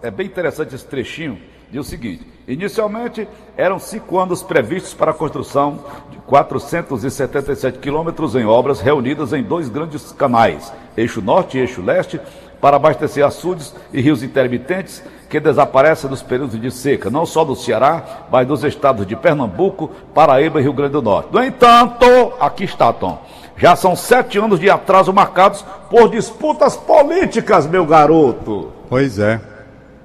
É 0.00 0.10
bem 0.10 0.26
interessante 0.26 0.74
esse 0.74 0.86
trechinho. 0.86 1.38
Diz 1.70 1.86
o 1.86 1.88
seguinte: 1.88 2.26
inicialmente 2.46 3.28
eram 3.56 3.78
cinco 3.78 4.18
anos 4.18 4.42
previstos 4.42 4.94
para 4.94 5.10
a 5.10 5.14
construção 5.14 5.78
de 6.10 6.16
477 6.18 7.78
quilômetros 7.78 8.34
em 8.34 8.46
obras 8.46 8.80
reunidas 8.80 9.32
em 9.32 9.42
dois 9.42 9.68
grandes 9.68 10.12
canais, 10.12 10.72
eixo 10.96 11.20
norte 11.20 11.58
e 11.58 11.60
eixo 11.60 11.82
leste, 11.82 12.20
para 12.60 12.76
abastecer 12.76 13.24
açudes 13.24 13.74
e 13.92 14.00
rios 14.00 14.22
intermitentes 14.22 15.02
que 15.28 15.38
desaparecem 15.38 16.08
nos 16.08 16.22
períodos 16.22 16.58
de 16.58 16.70
seca, 16.70 17.10
não 17.10 17.26
só 17.26 17.44
do 17.44 17.54
Ceará, 17.54 18.26
mas 18.32 18.46
dos 18.46 18.64
estados 18.64 19.06
de 19.06 19.14
Pernambuco, 19.14 19.90
Paraíba 20.14 20.58
e 20.58 20.62
Rio 20.62 20.72
Grande 20.72 20.92
do 20.92 21.02
Norte. 21.02 21.28
No 21.30 21.44
entanto, 21.44 22.06
aqui 22.40 22.64
está, 22.64 22.92
Tom. 22.92 23.22
Já 23.56 23.76
são 23.76 23.94
sete 23.94 24.38
anos 24.38 24.58
de 24.58 24.70
atraso 24.70 25.12
marcados 25.12 25.64
por 25.90 26.08
disputas 26.08 26.76
políticas, 26.76 27.66
meu 27.66 27.84
garoto. 27.84 28.72
Pois 28.88 29.18
é. 29.18 29.57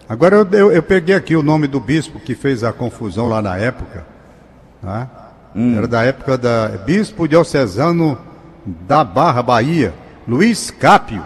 Agora 0.08 0.36
eu, 0.38 0.48
eu- 0.52 0.72
eu 0.72 0.84
peguei 0.84 1.16
aqui 1.16 1.36
o 1.36 1.44
nome 1.44 1.68
do 1.68 1.80
bispo 1.80 2.20
que 2.20 2.36
fez 2.36 2.64
a 2.64 2.72
confusão 2.74 3.28
lá 3.28 3.42
na 3.42 3.58
época. 3.58 4.06
tá? 4.82 5.08
Era 5.78 5.88
da 5.88 6.04
época 6.04 6.38
da 6.38 6.68
bispo 6.86 7.28
diocesano 7.28 8.18
da 8.66 9.04
Barra, 9.04 9.42
Bahia, 9.44 9.94
Luiz 10.28 10.72
Cápio. 10.72 11.24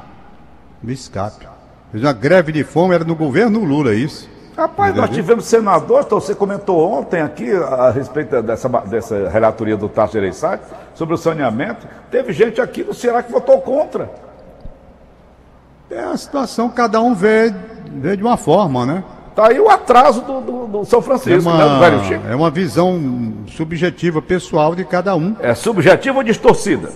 Luiz 0.83 1.07
Cápio. 1.07 1.49
Fez 1.91 2.03
uma 2.03 2.13
greve 2.13 2.51
de 2.51 2.63
fome, 2.63 2.93
era 2.93 3.03
no 3.05 3.15
governo 3.15 3.63
Lula 3.63 3.93
isso. 3.95 4.29
Rapaz, 4.55 4.93
nós 4.95 5.09
tivemos 5.11 5.45
senadores, 5.45 6.05
então 6.05 6.19
você 6.19 6.33
comentou 6.35 6.91
ontem 6.91 7.21
aqui 7.21 7.51
a 7.53 7.89
respeito 7.91 8.41
dessa, 8.41 8.67
dessa 8.67 9.29
relatoria 9.29 9.77
do 9.77 9.87
Tasso 9.87 10.13
Gereissati 10.13 10.63
sobre 10.95 11.13
o 11.13 11.17
saneamento. 11.17 11.87
Teve 12.11 12.33
gente 12.33 12.59
aqui 12.59 12.83
no 12.83 12.93
Ceará 12.93 13.21
que 13.23 13.31
votou 13.31 13.61
contra. 13.61 14.09
É 15.89 15.99
a 15.99 16.17
situação, 16.17 16.69
cada 16.69 17.01
um 17.01 17.13
vê, 17.13 17.53
vê 17.95 18.17
de 18.17 18.23
uma 18.23 18.37
forma, 18.37 18.85
né? 18.85 19.03
Tá 19.35 19.47
aí 19.49 19.59
o 19.59 19.69
atraso 19.69 20.21
do, 20.21 20.41
do- 20.41 20.67
do 20.67 20.85
São 20.85 20.99
É 20.99 21.01
Francisco, 21.01 21.49
né, 21.51 21.63
do 21.63 21.79
velho 21.79 22.03
Chico. 22.05 22.21
uma, 22.23 22.31
é 22.31 22.35
uma 22.35 22.49
visão 22.49 23.33
subjetiva, 23.55 24.21
pessoal 24.21 24.75
de 24.75 24.83
cada 24.83 25.15
um. 25.15 25.35
É 25.39 25.53
subjetivo 25.53 26.17
ou 26.17 26.23
distorcida? 26.23 26.89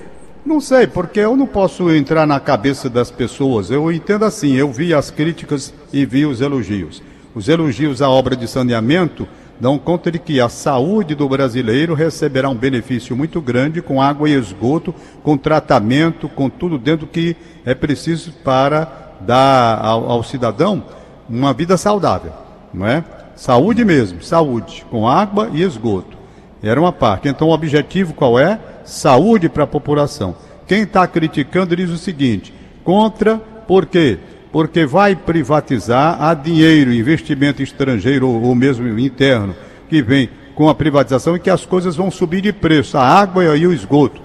Não 0.44 0.60
sei, 0.60 0.88
porque 0.88 1.20
eu 1.20 1.38
não 1.38 1.46
posso 1.46 1.94
entrar 1.94 2.26
na 2.26 2.40
cabeça 2.40 2.90
das 2.90 3.12
pessoas. 3.12 3.70
Eu 3.70 3.92
entendo 3.92 4.26
assim, 4.26 4.56
eu 4.56 4.72
vi 4.72 4.92
as 4.94 5.12
críticas 5.12 5.72
e 5.94 6.04
vi 6.06 6.26
os 6.26 6.42
elogios. 6.42 7.02
Os 7.36 7.48
elogios 7.48 8.02
à 8.02 8.10
obra 8.10 8.36
de 8.36 8.48
saneamento 8.48 9.28
dão 9.62 9.78
conta 9.78 10.12
de 10.12 10.18
que 10.18 10.42
a 10.42 10.50
saúde 10.50 11.14
do 11.14 11.30
brasileiro 11.30 11.94
receberá 11.94 12.50
um 12.50 12.56
benefício 12.56 13.16
muito 13.16 13.40
grande 13.40 13.80
com 13.80 14.02
água 14.02 14.28
e 14.28 14.34
esgoto, 14.34 14.94
com 15.22 15.38
tratamento, 15.38 16.28
com 16.28 16.50
tudo 16.50 16.80
dentro 16.80 17.06
que 17.06 17.38
é 17.64 17.76
preciso 17.76 18.34
para 18.44 19.14
dar 19.22 19.80
ao, 19.86 20.10
ao 20.10 20.24
cidadão 20.24 20.84
uma 21.30 21.54
vida 21.54 21.78
saudável, 21.78 22.34
não 22.74 22.88
é? 22.88 23.04
Saúde 23.36 23.86
mesmo, 23.86 24.24
saúde, 24.24 24.84
com 24.90 25.08
água 25.08 25.48
e 25.54 25.62
esgoto. 25.62 26.18
Era 26.64 26.82
uma 26.82 26.92
parte. 26.92 27.28
Então, 27.28 27.50
o 27.50 27.54
objetivo 27.54 28.16
qual 28.16 28.40
é? 28.40 28.60
Saúde 28.84 29.48
para 29.48 29.66
a 29.66 29.68
população. 29.68 30.36
Quem 30.66 30.82
está 30.82 31.06
criticando 31.06 31.76
diz 31.76 31.92
o 31.92 31.98
seguinte: 31.98 32.52
contra, 32.84 33.38
por 33.68 33.86
quê? 33.86 34.18
Porque 34.52 34.86
vai 34.86 35.16
privatizar, 35.16 36.22
há 36.22 36.34
dinheiro, 36.34 36.94
investimento 36.94 37.64
estrangeiro 37.64 38.28
ou, 38.28 38.54
mesmo 38.54 39.00
interno, 39.00 39.56
que 39.88 40.02
vem 40.02 40.30
com 40.56 40.68
a 40.68 40.76
privatização 40.76 41.36
e 41.36 41.40
que 41.40 41.50
as 41.50 41.66
coisas 41.66 41.96
vão 41.96 42.12
subir 42.12 42.42
de 42.42 42.52
preço, 42.52 42.98
a 42.98 43.04
água 43.04 43.56
e 43.56 43.66
o 43.66 43.74
esgoto, 43.74 44.22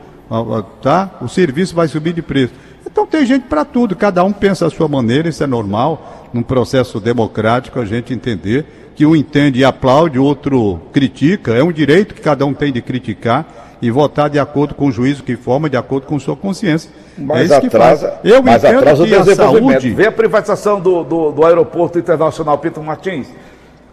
tá? 0.82 1.10
O 1.20 1.28
serviço 1.28 1.74
vai 1.74 1.86
subir 1.86 2.12
de 2.12 2.22
preço. 2.22 2.52
Então 2.84 3.06
tem 3.06 3.24
gente 3.24 3.44
para 3.44 3.64
tudo, 3.64 3.94
cada 3.94 4.24
um 4.24 4.32
pensa 4.32 4.66
a 4.66 4.70
sua 4.70 4.88
maneira, 4.88 5.28
isso 5.28 5.42
é 5.42 5.46
normal, 5.46 6.28
num 6.32 6.42
processo 6.42 6.98
democrático 6.98 7.78
a 7.78 7.84
gente 7.84 8.12
entender 8.12 8.64
que 8.94 9.04
um 9.04 9.14
entende 9.14 9.60
e 9.60 9.64
aplaude, 9.64 10.18
o 10.18 10.24
outro 10.24 10.80
critica, 10.92 11.52
é 11.52 11.62
um 11.62 11.70
direito 11.70 12.14
que 12.14 12.20
cada 12.20 12.46
um 12.46 12.54
tem 12.54 12.72
de 12.72 12.80
criticar 12.80 13.65
e 13.82 13.90
votar 13.90 14.30
de 14.30 14.38
acordo 14.38 14.74
com 14.74 14.86
o 14.86 14.92
juízo 14.92 15.22
que 15.22 15.36
forma, 15.36 15.68
de 15.68 15.76
acordo 15.76 16.06
com 16.06 16.18
sua 16.18 16.34
consciência. 16.36 16.90
é 17.34 17.42
isso 17.44 17.60
que 17.60 17.70
faz. 17.70 18.02
Eu 18.24 18.42
mas 18.42 18.64
entendo 18.64 18.78
atrasa 18.78 19.02
o 19.02 19.06
que 19.06 19.14
a 19.14 19.18
desenvolvimento. 19.20 19.70
saúde... 19.82 19.90
Vê 19.94 20.06
a 20.06 20.12
privatização 20.12 20.80
do, 20.80 21.04
do, 21.04 21.32
do 21.32 21.44
aeroporto 21.44 21.98
internacional 21.98 22.56
Pinto 22.58 22.82
Martins. 22.82 23.28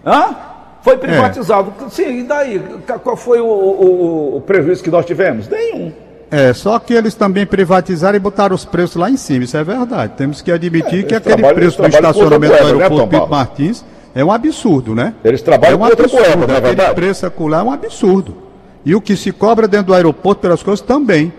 Hã? 0.06 0.36
Foi 0.82 0.98
privatizado. 0.98 1.74
Sim, 1.90 2.20
e 2.20 2.24
daí? 2.24 2.62
Qual 3.04 3.16
foi 3.16 3.40
o, 3.40 3.46
o- 3.46 4.38
o 4.38 4.42
prejuízo 4.42 4.84
que 4.84 4.90
nós 4.92 5.06
tivemos? 5.06 5.48
Nenhum. 5.48 5.92
É, 6.30 6.52
só 6.52 6.80
que 6.80 6.94
eles 6.94 7.14
também 7.14 7.46
privatizaram 7.46 8.16
e 8.16 8.20
botaram 8.20 8.56
os 8.56 8.66
preços 8.66 8.96
lá 8.96 9.10
em 9.10 9.16
cima, 9.18 9.44
isso 9.46 9.56
é 9.56 9.64
verdade. 9.64 10.14
Temos 10.18 10.42
que 10.42 10.52
admitir 10.52 11.04
que 11.06 11.14
eles 11.14 11.18
aquele 11.18 11.36
trabalham- 11.36 11.56
preço 11.56 11.82
do 11.82 11.88
estacionamento 11.88 12.14
do 12.14 12.24
outra 12.24 12.40
moeda, 12.40 12.64
né, 12.64 12.84
aeroporto 12.84 12.98
Tom 13.04 13.08
Pinto? 13.20 13.30
Martins 13.32 13.86
é 14.16 14.26
um 14.26 14.32
absurdo, 14.32 14.96
né? 14.96 15.14
Eles 15.24 15.42
trabalham 15.42 15.74
é 15.74 15.76
um 15.76 15.80
com 15.80 15.86
outra 15.86 16.06
absurdo, 16.06 16.26
moeda, 16.26 16.48
não 16.48 16.56
é 16.56 16.72
aquele 16.72 16.94
preço 16.96 17.26
acolá 17.26 17.60
é 17.60 17.64
um 17.64 17.72
absurdo. 17.72 18.36
E 18.86 18.96
o 18.96 19.02
que 19.02 19.16
se 19.16 19.32
cobra 19.32 19.68
dentro 19.68 19.88
do 19.88 19.94
aeroporto 19.94 20.42
pelas 20.42 20.62
coisas 20.62 20.86
também. 20.86 21.32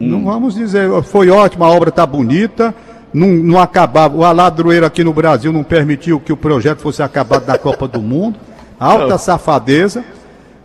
Hum. 0.00 0.08
Não 0.08 0.24
vamos 0.24 0.54
dizer, 0.54 0.88
foi 1.02 1.28
ótimo, 1.30 1.64
a 1.64 1.70
obra 1.70 1.90
está 1.90 2.06
bonita, 2.06 2.74
não, 3.12 3.28
não 3.28 3.58
acabava, 3.58 4.16
o 4.16 4.24
aladroeiro 4.24 4.86
aqui 4.86 5.02
no 5.02 5.12
Brasil 5.12 5.52
não 5.52 5.64
permitiu 5.64 6.20
que 6.20 6.32
o 6.32 6.36
projeto 6.36 6.80
fosse 6.80 7.02
acabado 7.02 7.46
na 7.46 7.58
Copa 7.58 7.88
do 7.88 8.00
Mundo, 8.00 8.38
alta 8.78 9.18
safadeza, 9.18 10.04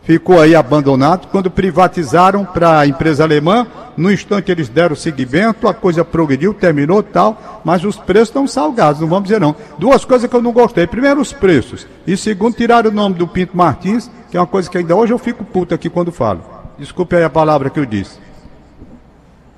ficou 0.03 0.39
aí 0.39 0.55
abandonado. 0.55 1.27
Quando 1.27 1.49
privatizaram 1.49 2.45
para 2.45 2.79
a 2.79 2.87
empresa 2.87 3.23
alemã, 3.23 3.65
no 3.97 4.11
instante 4.11 4.51
eles 4.51 4.69
deram 4.69 4.95
seguimento, 4.95 5.67
a 5.67 5.73
coisa 5.73 6.03
progrediu, 6.05 6.53
terminou 6.53 7.01
tal, 7.01 7.61
mas 7.63 7.83
os 7.83 7.97
preços 7.97 8.29
estão 8.29 8.47
salgados, 8.47 9.01
não 9.01 9.07
vamos 9.07 9.23
dizer 9.25 9.39
não. 9.39 9.55
Duas 9.77 10.05
coisas 10.05 10.29
que 10.29 10.35
eu 10.35 10.41
não 10.41 10.51
gostei. 10.51 10.85
Primeiro, 10.87 11.21
os 11.21 11.33
preços. 11.33 11.87
E 12.05 12.15
segundo, 12.17 12.55
tiraram 12.55 12.89
o 12.89 12.93
nome 12.93 13.15
do 13.15 13.27
Pinto 13.27 13.55
Martins, 13.55 14.09
que 14.29 14.37
é 14.37 14.39
uma 14.39 14.47
coisa 14.47 14.69
que 14.69 14.77
ainda 14.77 14.95
hoje 14.95 15.13
eu 15.13 15.17
fico 15.19 15.43
puto 15.43 15.73
aqui 15.73 15.89
quando 15.89 16.11
falo. 16.11 16.41
Desculpe 16.77 17.15
aí 17.15 17.23
a 17.23 17.29
palavra 17.29 17.69
que 17.69 17.79
eu 17.79 17.85
disse. 17.85 18.19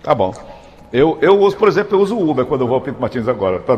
Tá 0.04 0.14
bom. 0.14 0.34
Eu, 0.94 1.18
eu 1.22 1.40
uso, 1.40 1.58
por 1.58 1.68
exemplo, 1.68 1.98
eu 1.98 2.02
uso 2.02 2.16
o 2.16 2.30
Uber 2.30 2.46
quando 2.46 2.62
eu 2.62 2.68
vou 2.68 2.76
ao 2.76 2.82
Pinto 2.82 3.02
Martins 3.02 3.28
agora. 3.28 3.60
Pra 3.60 3.78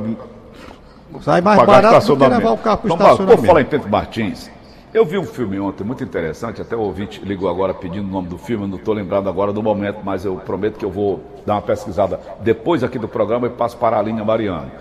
Sai 1.22 1.42
mais 1.42 1.58
barato 1.58 1.82
do 1.82 1.90
que 1.90 1.98
estacionamento. 1.98 2.38
levar 2.40 2.52
o 2.52 2.58
carro 2.58 2.78
para 2.78 2.92
o 2.92 2.94
Então, 2.94 2.98
Paulo, 2.98 3.18
por 3.18 3.26
falar 3.26 3.62
em 3.62 3.64
estacionamento. 3.64 3.70
Pinto 3.70 3.90
Martins, 3.90 4.52
Eu 4.94 5.06
vi 5.06 5.18
um 5.18 5.26
filme 5.26 5.60
ontem 5.60 5.84
muito 5.84 6.02
interessante, 6.02 6.62
até 6.62 6.74
o 6.74 6.80
ouvinte 6.80 7.20
ligou 7.20 7.50
agora 7.50 7.74
pedindo 7.74 8.08
o 8.08 8.12
nome 8.12 8.30
do 8.30 8.38
filme, 8.38 8.66
não 8.66 8.78
estou 8.78 8.94
lembrado 8.94 9.28
agora 9.28 9.52
do 9.52 9.62
momento, 9.62 10.00
mas 10.02 10.24
eu 10.24 10.38
prometo 10.38 10.78
que 10.78 10.86
eu 10.86 10.90
vou 10.90 11.22
dar 11.46 11.56
uma 11.56 11.62
pesquisada 11.62 12.18
depois 12.40 12.86
aqui 12.86 12.98
do 12.98 13.08
programa 13.08 13.48
e 13.48 13.50
passo 13.50 13.76
para 13.76 14.00
a 14.00 14.02
linha 14.02 14.24
Mariano. 14.24 14.72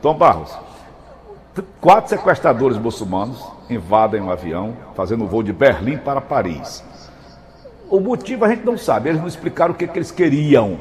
Tom 0.00 0.14
Barros, 0.14 0.56
quatro 1.80 2.10
sequestradores 2.10 2.78
muçulmanos 2.78 3.44
invadem 3.68 4.20
um 4.20 4.30
avião, 4.30 4.76
fazendo 4.94 5.24
um 5.24 5.26
voo 5.26 5.42
de 5.42 5.52
Berlim 5.52 5.96
para 5.96 6.20
Paris. 6.20 6.84
O 7.90 7.98
motivo 7.98 8.44
a 8.44 8.48
gente 8.48 8.64
não 8.64 8.78
sabe, 8.78 9.08
eles 9.08 9.20
não 9.20 9.28
explicaram 9.28 9.74
o 9.74 9.76
que, 9.76 9.88
que 9.88 9.98
eles 9.98 10.12
queriam. 10.12 10.78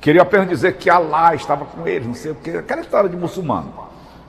Queriam 0.00 0.22
apenas 0.22 0.48
dizer 0.48 0.76
que 0.76 0.88
Allah 0.88 1.34
estava 1.34 1.66
com 1.66 1.86
eles, 1.86 2.06
não 2.06 2.14
sei 2.14 2.32
o 2.32 2.36
que, 2.36 2.50
aquela 2.56 2.80
história 2.80 3.10
de 3.10 3.16
muçulmano. 3.18 3.70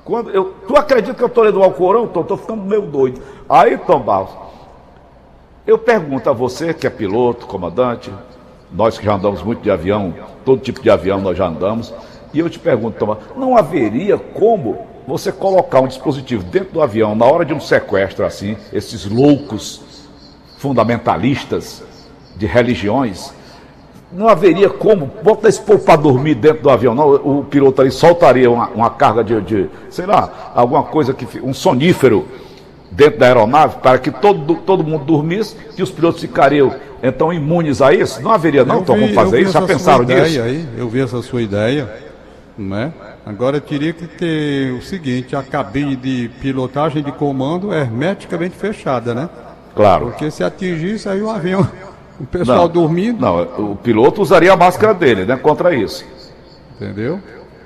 Quando 0.08 0.30
eu, 0.30 0.54
tu 0.66 0.74
acredita 0.78 1.14
que 1.14 1.22
eu 1.22 1.28
estou 1.28 1.44
lendo 1.44 1.60
o 1.60 1.64
Alcorão? 1.64 2.06
Estou, 2.06 2.22
estou 2.22 2.38
ficando 2.38 2.64
meio 2.64 2.84
doido. 2.84 3.22
Aí, 3.50 3.78
Tom 3.78 4.00
Barros, 4.00 4.30
eu 5.68 5.78
pergunto 5.78 6.30
a 6.30 6.34
você 6.34 6.74
que 6.74 6.88
é 6.88 6.90
piloto, 6.90 7.46
comandante, 7.46 8.10
nós 8.72 8.98
que 8.98 9.04
já 9.04 9.16
andamos 9.16 9.44
muito 9.44 9.62
de 9.62 9.70
avião, 9.70 10.14
todo 10.46 10.62
tipo 10.62 10.82
de 10.82 10.90
avião 10.90 11.20
nós 11.20 11.38
já 11.38 11.46
andamos, 11.46 11.94
e 12.34 12.40
eu 12.40 12.50
te 12.50 12.58
pergunto, 12.58 12.98
Tom 12.98 13.08
Barros, 13.08 13.24
não 13.36 13.58
haveria 13.58 14.18
como 14.18 14.88
você 15.06 15.30
colocar 15.30 15.82
um 15.82 15.88
dispositivo 15.88 16.42
dentro 16.42 16.72
do 16.72 16.82
avião 16.82 17.14
na 17.14 17.26
hora 17.26 17.44
de 17.44 17.54
um 17.54 17.60
sequestro 17.60 18.26
assim, 18.26 18.56
esses 18.72 19.06
loucos 19.06 20.08
fundamentalistas 20.58 21.84
de 22.38 22.46
religiões, 22.46 23.34
não 24.12 24.28
haveria 24.28 24.70
como 24.70 25.12
botar 25.22 25.50
esse 25.50 25.62
povo 25.62 25.84
para 25.84 25.96
dormir 25.98 26.36
dentro 26.36 26.64
do 26.64 26.70
avião, 26.70 26.96
não. 26.96 27.14
O 27.16 27.44
piloto 27.44 27.82
ali 27.82 27.92
soltaria 27.92 28.50
uma, 28.50 28.68
uma 28.70 28.90
carga 28.90 29.24
de, 29.24 29.40
de, 29.42 29.70
sei 29.90 30.06
lá, 30.06 30.52
alguma 30.56 30.84
coisa 30.84 31.14
que. 31.14 31.28
um 31.42 31.54
sonífero 31.54 32.26
dentro 32.90 33.20
da 33.20 33.28
aeronave 33.28 33.78
para 33.82 34.00
que 34.00 34.10
todo, 34.10 34.56
todo 34.56 34.84
mundo 34.84 35.04
dormisse 35.04 35.56
e 35.78 35.84
os 35.84 35.92
pilotos 35.92 36.22
ficariam 36.22 36.74
então 37.04 37.32
imunes 37.32 37.82
a 37.82 37.94
isso? 37.94 38.22
Não 38.22 38.32
haveria, 38.32 38.64
não, 38.66 38.80
vi- 38.80 38.86
como 38.86 39.14
fazer 39.14 39.42
isso? 39.42 39.52
Já 39.52 39.62
pensaram 39.62 40.04
nisso? 40.04 40.20
ideia 40.20 40.44
Aí, 40.44 40.68
eu 40.78 40.90
vi 40.90 41.02
essa 41.02 41.22
sua 41.22 41.42
ideia, 41.42 41.88
né? 42.58 42.92
Agora 43.26 43.60
teria 43.60 43.92
que 43.94 44.08
ter 44.08 44.72
o 44.72 44.82
seguinte, 44.82 45.36
a 45.36 45.44
cabine 45.44 45.96
de 45.96 46.32
pilotagem 46.42 47.04
de 47.04 47.12
comando 47.12 47.74
hermeticamente 47.74 48.56
fechada, 48.56 49.14
né? 49.14 49.30
Claro. 49.76 50.06
Porque 50.06 50.32
se 50.32 50.44
atingisse 50.44 51.08
aí 51.10 51.22
o 51.22 51.30
avião, 51.30 51.68
o 52.20 52.26
pessoal 52.26 52.60
Não, 52.60 52.68
dormindo, 52.70 53.22
Não, 53.22 53.72
o 53.72 53.76
piloto 53.76 54.22
usaria 54.22 54.52
a 54.54 54.58
máscara 54.58 54.94
dele, 54.94 55.26
né? 55.26 55.36
Contra 55.38 55.74
isso. 55.76 56.06
entendeu? 56.76 57.20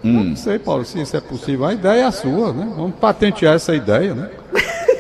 Hum. 0.03 0.23
Não 0.29 0.35
sei, 0.35 0.57
Paulo, 0.57 0.83
se 0.83 0.99
isso 0.99 1.15
é 1.15 1.21
possível. 1.21 1.65
A 1.65 1.73
ideia 1.73 2.01
é 2.01 2.05
a 2.05 2.11
sua, 2.11 2.51
né? 2.51 2.71
Vamos 2.75 2.95
patentear 2.95 3.55
essa 3.55 3.75
ideia, 3.75 4.13
né? 4.15 4.29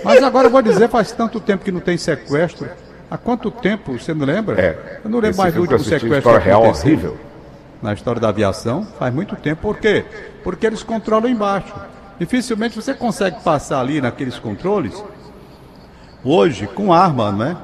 Mas 0.03 0.23
agora 0.23 0.47
eu 0.47 0.51
vou 0.51 0.61
dizer, 0.61 0.89
faz 0.89 1.11
tanto 1.11 1.39
tempo 1.39 1.63
que 1.63 1.71
não 1.71 1.79
tem 1.79 1.97
sequestro. 1.97 2.67
Há 3.09 3.17
quanto 3.17 3.51
tempo, 3.51 3.93
você 3.97 4.13
não 4.13 4.25
lembra? 4.25 4.59
É. 4.61 4.99
Eu 5.03 5.09
não 5.09 5.19
lembro 5.19 5.37
mais 5.37 5.53
do 5.53 5.61
último 5.61 5.79
sequestro 5.79 6.17
história 6.17 6.39
real 6.39 6.63
horrível. 6.65 7.17
na 7.81 7.93
história 7.93 8.21
da 8.21 8.29
aviação. 8.29 8.87
Faz 8.97 9.13
muito 9.13 9.35
tempo. 9.35 9.61
Por 9.61 9.77
quê? 9.77 10.05
Porque 10.43 10.65
eles 10.65 10.81
controlam 10.83 11.29
embaixo. 11.29 11.73
Dificilmente 12.19 12.75
você 12.75 12.93
consegue 12.93 13.41
passar 13.43 13.81
ali 13.81 13.99
naqueles 13.99 14.37
controles. 14.39 15.03
Hoje, 16.23 16.67
com 16.67 16.93
arma, 16.93 17.31
né? 17.31 17.57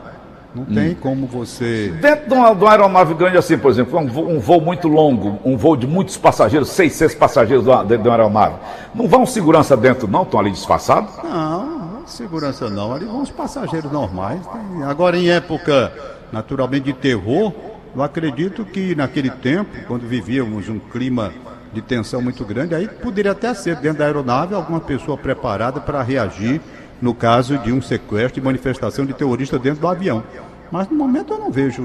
Não 0.57 0.65
tem 0.65 0.91
Hum. 0.91 0.95
como 0.99 1.27
você. 1.27 1.93
Dentro 2.01 2.27
de 2.29 2.33
uma, 2.33 2.53
de 2.55 2.63
uma 2.63 2.71
aeronave 2.71 3.13
grande 3.13 3.37
assim, 3.37 3.57
por 3.57 3.69
exemplo, 3.71 3.99
um 3.99 4.07
voo, 4.07 4.29
um 4.29 4.39
voo 4.39 4.59
muito 4.61 4.87
longo, 4.87 5.39
um 5.45 5.55
voo 5.55 5.75
de 5.77 5.85
muitos 5.85 6.17
passageiros, 6.17 6.69
600 6.69 7.15
passageiros 7.15 7.65
dentro 7.65 8.03
de 8.03 8.09
uma 8.09 8.15
aeronave, 8.15 8.55
não 8.95 9.07
vão 9.07 9.25
segurança 9.25 9.77
dentro, 9.77 10.07
não? 10.07 10.23
Estão 10.23 10.39
ali 10.39 10.51
disfarçados? 10.51 11.11
Não, 11.23 11.65
não 12.01 12.07
segurança 12.07 12.69
não. 12.69 12.93
Ali 12.93 13.05
vão 13.05 13.21
os 13.21 13.29
passageiros 13.29 13.91
normais. 13.91 14.39
Tem- 14.47 14.83
Agora, 14.83 15.17
em 15.17 15.29
época, 15.29 15.91
naturalmente, 16.31 16.85
de 16.85 16.93
terror, 16.93 17.53
eu 17.95 18.01
acredito 18.01 18.65
que 18.65 18.95
naquele 18.95 19.29
tempo, 19.29 19.69
quando 19.87 20.07
vivíamos 20.07 20.67
um 20.69 20.79
clima 20.79 21.31
de 21.73 21.81
tensão 21.81 22.21
muito 22.21 22.43
grande, 22.45 22.73
aí 22.73 22.87
poderia 22.87 23.31
até 23.33 23.53
ser 23.53 23.75
dentro 23.75 23.99
da 23.99 24.05
aeronave 24.05 24.55
alguma 24.55 24.79
pessoa 24.79 25.17
preparada 25.17 25.79
para 25.81 26.01
reagir 26.01 26.61
no 27.01 27.13
caso 27.13 27.57
de 27.59 27.71
um 27.71 27.79
sequestro 27.81 28.41
e 28.41 28.43
manifestação 28.43 29.05
de 29.05 29.13
terrorista 29.13 29.59
dentro 29.59 29.81
do 29.81 29.87
avião. 29.87 30.23
Mas 30.71 30.89
no 30.89 30.95
momento 30.95 31.33
eu 31.33 31.39
não 31.39 31.51
vejo 31.51 31.83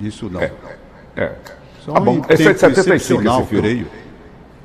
isso 0.00 0.28
não. 0.30 0.40
É. 0.40 1.32
Só 1.80 1.92
Tá 1.92 2.00
bom, 2.00 2.22
esse 2.28 2.48
é 2.48 2.52
de 2.52 2.58
tempo 2.58 2.74
75 2.74 2.94
excepcional, 2.94 3.40
esse 3.40 3.48
filme. 3.48 3.62
creio. 3.68 3.86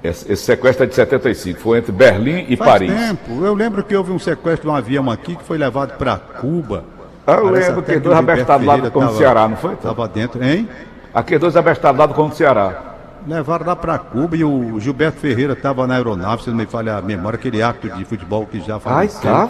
Esse, 0.03 0.31
esse 0.31 0.43
sequestro 0.43 0.83
é 0.83 0.87
de 0.87 0.95
75, 0.95 1.59
foi 1.59 1.79
entre 1.79 1.91
Berlim 1.91 2.45
e 2.47 2.55
Faz 2.55 2.71
Paris. 2.71 2.91
tempo. 2.93 3.43
Eu 3.43 3.53
lembro 3.53 3.83
que 3.83 3.95
houve 3.95 4.11
um 4.11 4.19
sequestro 4.19 4.69
de 4.69 4.73
um 4.73 4.75
avião 4.75 5.09
aqui 5.09 5.35
que 5.35 5.43
foi 5.43 5.57
levado 5.57 5.97
para 5.97 6.17
Cuba. 6.17 6.83
Ah, 7.25 7.33
eu 7.33 7.45
Parece 7.45 7.67
lembro 7.69 7.83
que 7.83 7.95
o 7.95 7.99
dois 7.99 8.17
abertados 8.17 8.65
lá 8.65 8.89
com 8.89 9.05
o 9.05 9.17
Ceará, 9.17 9.47
não 9.47 9.57
foi? 9.57 9.75
Tava 9.75 10.07
dentro, 10.07 10.41
hein? 10.43 10.69
Aqueles 11.13 11.41
dois 11.41 11.57
abestados 11.57 11.99
lá 11.99 12.07
Conto 12.07 12.29
do 12.29 12.35
Ceará. 12.35 12.93
Levaram 13.27 13.65
lá 13.65 13.75
para 13.75 13.97
Cuba 13.97 14.37
e 14.37 14.43
o 14.43 14.79
Gilberto 14.79 15.19
Ferreira 15.19 15.51
estava 15.53 15.85
na 15.85 15.95
aeronave, 15.95 16.43
se 16.43 16.49
não 16.49 16.55
me 16.55 16.65
falha 16.65 16.95
a 16.95 17.01
memória, 17.01 17.35
aquele 17.37 17.61
acto 17.61 17.89
de 17.89 18.05
futebol 18.05 18.45
que 18.45 18.61
já 18.61 18.79
faleceu. 18.79 19.49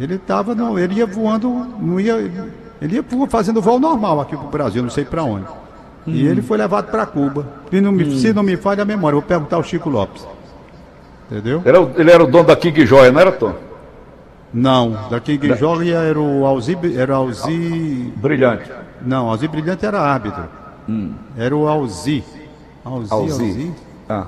Ele 0.00 0.14
estava, 0.14 0.54
não, 0.54 0.78
ele 0.78 0.94
ia 0.94 1.06
voando, 1.06 1.48
não 1.78 2.00
ia, 2.00 2.14
ele 2.82 2.96
ia 2.96 3.04
fazendo 3.28 3.60
voo 3.62 3.78
normal 3.78 4.20
aqui 4.20 4.36
pro 4.36 4.48
Brasil, 4.48 4.82
não 4.82 4.90
sei 4.90 5.04
para 5.04 5.22
onde. 5.22 5.46
E 6.06 6.26
ele 6.26 6.42
foi 6.42 6.58
levado 6.58 6.90
para 6.90 7.06
Cuba. 7.06 7.46
E 7.70 7.80
não 7.80 7.92
me- 7.92 8.18
Se 8.18 8.32
não 8.32 8.42
me 8.42 8.56
falha 8.56 8.82
a 8.82 8.84
memória, 8.84 9.14
vou 9.14 9.22
perguntar 9.22 9.56
ao 9.56 9.62
Chico 9.62 9.88
Lopes. 9.88 10.26
Entendeu? 11.30 11.60
Ele 11.64 11.68
era, 11.68 11.80
o- 11.80 11.90
ele 11.96 12.10
era 12.10 12.24
o 12.24 12.26
dono 12.26 12.44
da 12.48 12.56
King 12.56 12.84
Joia, 12.84 13.12
não 13.12 13.20
era, 13.20 13.30
Tom? 13.32 13.54
Não, 14.52 14.98
daqui 15.10 15.38
que 15.38 15.54
joga 15.54 15.82
era 15.86 16.20
o 16.20 16.44
Alzi, 16.44 16.76
era 16.96 17.12
o 17.12 17.16
Alzi, 17.16 18.12
Brilhante. 18.16 18.70
não, 19.00 19.30
Alzi 19.30 19.48
Brilhante 19.48 19.86
era 19.86 19.98
árbitro. 20.00 20.44
Era 21.38 21.56
o 21.56 21.66
Alzi. 21.68 22.22
Alzi, 22.84 23.12
Alzi. 23.12 23.42
Alzi. 23.44 23.72
Ah, 24.08 24.26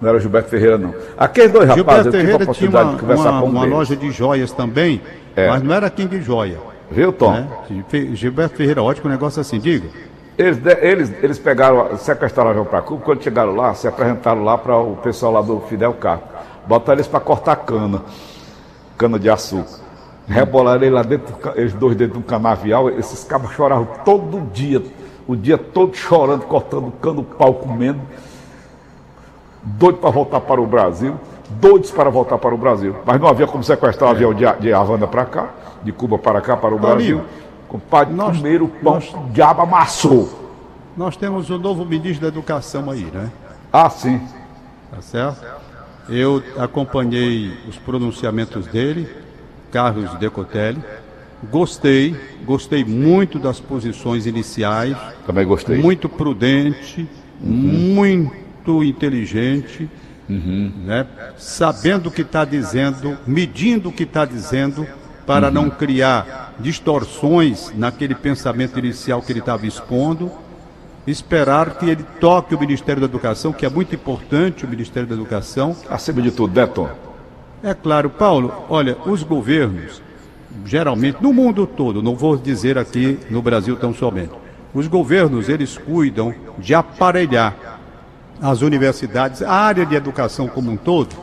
não 0.00 0.08
era 0.08 0.18
o 0.18 0.20
Gilberto 0.20 0.48
Ferreira, 0.50 0.78
não. 0.78 0.94
Aqueles 1.18 1.50
dois 1.50 1.66
rapazes, 1.68 2.04
Gilberto 2.04 2.06
eu 2.06 2.12
tive 2.12 2.16
a 2.16 2.20
Ferreira 2.20 2.44
oportunidade 2.44 2.84
uma, 2.84 2.94
de 2.94 3.00
conversar 3.00 3.30
uma, 3.30 3.40
com 3.40 3.46
um 3.46 3.50
uma 3.50 3.60
deles. 3.62 3.74
loja 3.76 3.96
de 3.96 4.10
joias 4.12 4.52
também, 4.52 5.00
É. 5.34 5.48
mas 5.48 5.62
não 5.62 5.74
era 5.74 5.90
King 5.90 6.20
Joia. 6.20 6.58
Viu, 6.94 7.12
Tom? 7.12 7.32
Né? 7.32 7.48
Gilberto 8.14 8.56
Ferreira, 8.56 8.82
ótimo 8.82 9.10
negócio 9.10 9.40
assim, 9.40 9.58
diga. 9.58 9.88
Eles, 10.36 10.56
de- 10.58 10.78
eles, 10.80 11.12
eles 11.22 11.38
pegaram, 11.38 11.96
sequestraram 11.96 12.48
o 12.48 12.50
avião 12.52 12.64
para 12.64 12.80
Cuba, 12.82 13.02
quando 13.04 13.22
chegaram 13.22 13.54
lá, 13.54 13.74
se 13.74 13.86
apresentaram 13.86 14.42
lá 14.44 14.56
para 14.58 14.76
o 14.78 14.96
pessoal 14.96 15.32
lá 15.32 15.40
do 15.42 15.60
Fidel 15.60 15.92
Castro. 15.94 16.28
Botaram 16.66 16.96
eles 16.96 17.06
para 17.06 17.20
cortar 17.20 17.56
cana, 17.56 18.02
cana 18.96 19.18
de 19.18 19.28
açúcar. 19.30 19.82
Rebolaram 20.26 20.82
ele 20.82 20.90
lá 20.94 21.02
dentro, 21.02 21.34
eles 21.54 21.72
dois 21.74 21.94
dentro 21.94 22.14
de 22.14 22.18
um 22.20 22.22
canavial, 22.22 22.88
esses 22.90 23.22
cabos 23.24 23.52
choravam 23.52 23.86
todo 24.04 24.40
dia, 24.52 24.82
o 25.26 25.36
dia 25.36 25.58
todo 25.58 25.94
chorando, 25.94 26.46
cortando 26.46 26.90
cano, 27.00 27.22
pau 27.22 27.54
comendo, 27.54 28.00
doido 29.62 29.98
para 29.98 30.10
voltar 30.10 30.40
para 30.40 30.60
o 30.60 30.66
Brasil, 30.66 31.14
doidos 31.60 31.90
para 31.90 32.08
voltar 32.10 32.38
para 32.38 32.54
o 32.54 32.58
Brasil. 32.58 32.96
Mas 33.04 33.20
não 33.20 33.28
havia 33.28 33.46
como 33.46 33.62
sequestrar 33.62 34.08
o 34.10 34.14
avião 34.14 34.32
de, 34.34 34.46
A- 34.46 34.52
de 34.54 34.72
Havana 34.72 35.06
para 35.06 35.24
cá, 35.26 35.48
de 35.84 35.92
Cuba 35.92 36.18
para 36.18 36.40
cá, 36.40 36.56
para 36.56 36.74
o 36.74 36.78
Brasil. 36.78 37.22
Compadre, 37.68 38.14
nós- 38.14 38.36
comeram 38.36 38.66
o 38.66 38.68
pão, 38.68 38.94
nós- 38.94 39.14
diabo 39.32 39.62
amassou. 39.62 40.52
Nós 40.96 41.16
temos 41.16 41.50
o 41.50 41.58
novo 41.58 41.84
ministro 41.84 42.22
da 42.22 42.28
Educação 42.28 42.90
aí, 42.90 43.04
né? 43.12 43.30
Ah, 43.72 43.90
sim. 43.90 44.20
Tá 44.90 45.00
certo? 45.02 45.44
Eu 46.08 46.42
acompanhei 46.58 47.52
os 47.68 47.76
pronunciamentos 47.78 48.66
dele, 48.66 49.08
Carlos 49.72 50.12
Decotelli. 50.14 50.78
Gostei, 51.50 52.14
gostei 52.44 52.84
muito 52.84 53.38
das 53.38 53.58
posições 53.60 54.24
iniciais, 54.26 54.96
Também 55.26 55.44
gostei. 55.46 55.78
muito 55.78 56.08
prudente, 56.08 57.08
muito 57.40 58.82
inteligente, 58.84 59.88
né? 60.28 61.06
sabendo 61.36 62.08
o 62.08 62.10
que 62.12 62.22
está 62.22 62.44
dizendo, 62.44 63.18
medindo 63.26 63.88
o 63.88 63.92
que 63.92 64.04
está 64.04 64.24
dizendo, 64.24 64.86
para 65.26 65.50
não 65.50 65.70
criar 65.70 66.54
distorções 66.58 67.72
naquele 67.74 68.14
pensamento 68.14 68.78
inicial 68.78 69.22
que 69.22 69.32
ele 69.32 69.40
estava 69.40 69.66
expondo. 69.66 70.30
Esperar 71.06 71.76
que 71.76 71.88
ele 71.88 72.04
toque 72.18 72.54
o 72.54 72.60
Ministério 72.60 73.00
da 73.00 73.06
Educação, 73.06 73.52
que 73.52 73.66
é 73.66 73.68
muito 73.68 73.94
importante 73.94 74.64
o 74.64 74.68
Ministério 74.68 75.08
da 75.08 75.14
Educação, 75.14 75.76
Acima 75.90 76.22
de 76.22 76.30
tudo, 76.30 76.54
né, 76.58 76.66
Tom? 76.66 76.88
é 77.64 77.72
claro, 77.72 78.10
Paulo, 78.10 78.52
olha, 78.68 78.96
os 79.06 79.22
governos, 79.22 80.02
geralmente, 80.66 81.22
no 81.22 81.32
mundo 81.32 81.66
todo, 81.66 82.02
não 82.02 82.14
vou 82.14 82.36
dizer 82.36 82.76
aqui 82.76 83.18
no 83.30 83.40
Brasil 83.40 83.74
tão 83.74 83.94
somente, 83.94 84.32
os 84.74 84.86
governos, 84.86 85.48
eles 85.48 85.78
cuidam 85.78 86.34
de 86.58 86.74
aparelhar 86.74 87.80
as 88.42 88.60
universidades, 88.60 89.40
a 89.40 89.50
área 89.50 89.86
de 89.86 89.94
educação 89.94 90.46
como 90.46 90.70
um 90.70 90.76
todo, 90.76 91.16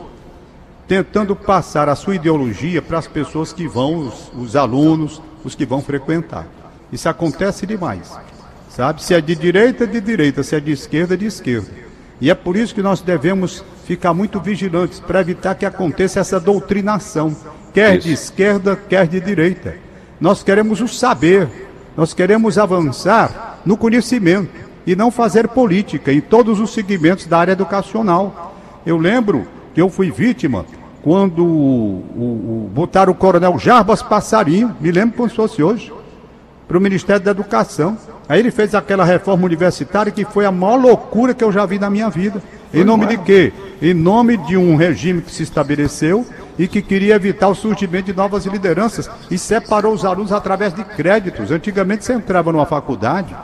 tentando 0.86 1.34
passar 1.34 1.88
a 1.88 1.94
sua 1.94 2.16
ideologia 2.16 2.82
para 2.82 2.98
as 2.98 3.06
pessoas 3.06 3.52
que 3.52 3.66
vão, 3.66 4.08
os, 4.08 4.32
os 4.36 4.56
alunos, 4.56 5.22
os 5.44 5.54
que 5.54 5.64
vão 5.64 5.80
frequentar. 5.80 6.46
Isso 6.92 7.08
acontece 7.08 7.66
demais. 7.66 8.12
Sabe? 8.68 9.02
Se 9.02 9.14
é 9.14 9.20
de 9.20 9.34
direita, 9.34 9.86
de 9.86 10.00
direita, 10.00 10.42
se 10.42 10.56
é 10.56 10.60
de 10.60 10.72
esquerda, 10.72 11.16
de 11.16 11.26
esquerda. 11.26 11.68
E 12.20 12.30
é 12.30 12.34
por 12.34 12.56
isso 12.56 12.74
que 12.74 12.82
nós 12.82 13.00
devemos 13.00 13.64
ficar 13.84 14.14
muito 14.14 14.40
vigilantes 14.40 15.00
para 15.00 15.20
evitar 15.20 15.54
que 15.54 15.66
aconteça 15.66 16.20
essa 16.20 16.38
doutrinação, 16.38 17.36
quer 17.74 17.98
de 17.98 18.12
Isso. 18.12 18.24
esquerda, 18.24 18.76
quer 18.76 19.06
de 19.06 19.20
direita. 19.20 19.74
Nós 20.20 20.42
queremos 20.42 20.80
o 20.80 20.86
saber, 20.86 21.48
nós 21.96 22.14
queremos 22.14 22.58
avançar 22.58 23.60
no 23.66 23.76
conhecimento 23.76 24.52
e 24.86 24.94
não 24.94 25.10
fazer 25.10 25.48
política 25.48 26.12
em 26.12 26.20
todos 26.20 26.60
os 26.60 26.72
segmentos 26.72 27.26
da 27.26 27.38
área 27.38 27.52
educacional. 27.52 28.56
Eu 28.86 28.96
lembro 28.96 29.46
eu 29.80 29.88
fui 29.88 30.10
vítima 30.10 30.64
quando 31.02 31.44
o, 31.44 32.04
o- 32.16 32.64
o- 32.66 32.70
botaram 32.72 33.12
o 33.12 33.14
coronel 33.14 33.58
Jarbas 33.58 34.02
Passarinho, 34.02 34.74
me 34.80 34.90
lembro 34.92 35.16
como 35.16 35.28
se 35.28 35.34
fosse 35.36 35.62
hoje, 35.62 35.92
para 36.68 36.78
o 36.78 36.80
Ministério 36.80 37.22
da 37.22 37.32
Educação. 37.32 37.96
Aí 38.28 38.38
ele 38.38 38.50
fez 38.50 38.74
aquela 38.74 39.04
reforma 39.04 39.44
universitária 39.44 40.12
que 40.12 40.24
foi 40.24 40.46
a 40.46 40.52
maior 40.52 40.76
loucura 40.80 41.34
que 41.34 41.42
eu 41.42 41.50
já 41.52 41.66
vi 41.66 41.78
na 41.78 41.90
minha 41.90 42.08
vida. 42.08 42.40
Em 42.72 42.84
nome 42.84 43.06
de 43.06 43.18
quê? 43.18 43.52
Em 43.82 43.92
nome 43.92 44.36
de 44.38 44.56
um 44.56 44.76
regime 44.76 45.20
que 45.20 45.30
se 45.32 45.42
estabeleceu 45.42 46.24
e 46.58 46.66
que 46.68 46.80
queria 46.80 47.14
evitar 47.16 47.48
o 47.48 47.54
surgimento 47.54 48.06
de 48.06 48.14
novas 48.16 48.46
lideranças 48.46 49.10
e 49.30 49.36
separou 49.36 49.92
os 49.92 50.04
alunos 50.04 50.32
através 50.32 50.72
de 50.72 50.82
créditos. 50.84 51.50
Antigamente 51.50 52.04
você 52.04 52.12
entrava 52.14 52.52
numa 52.52 52.64
faculdade, 52.64 53.34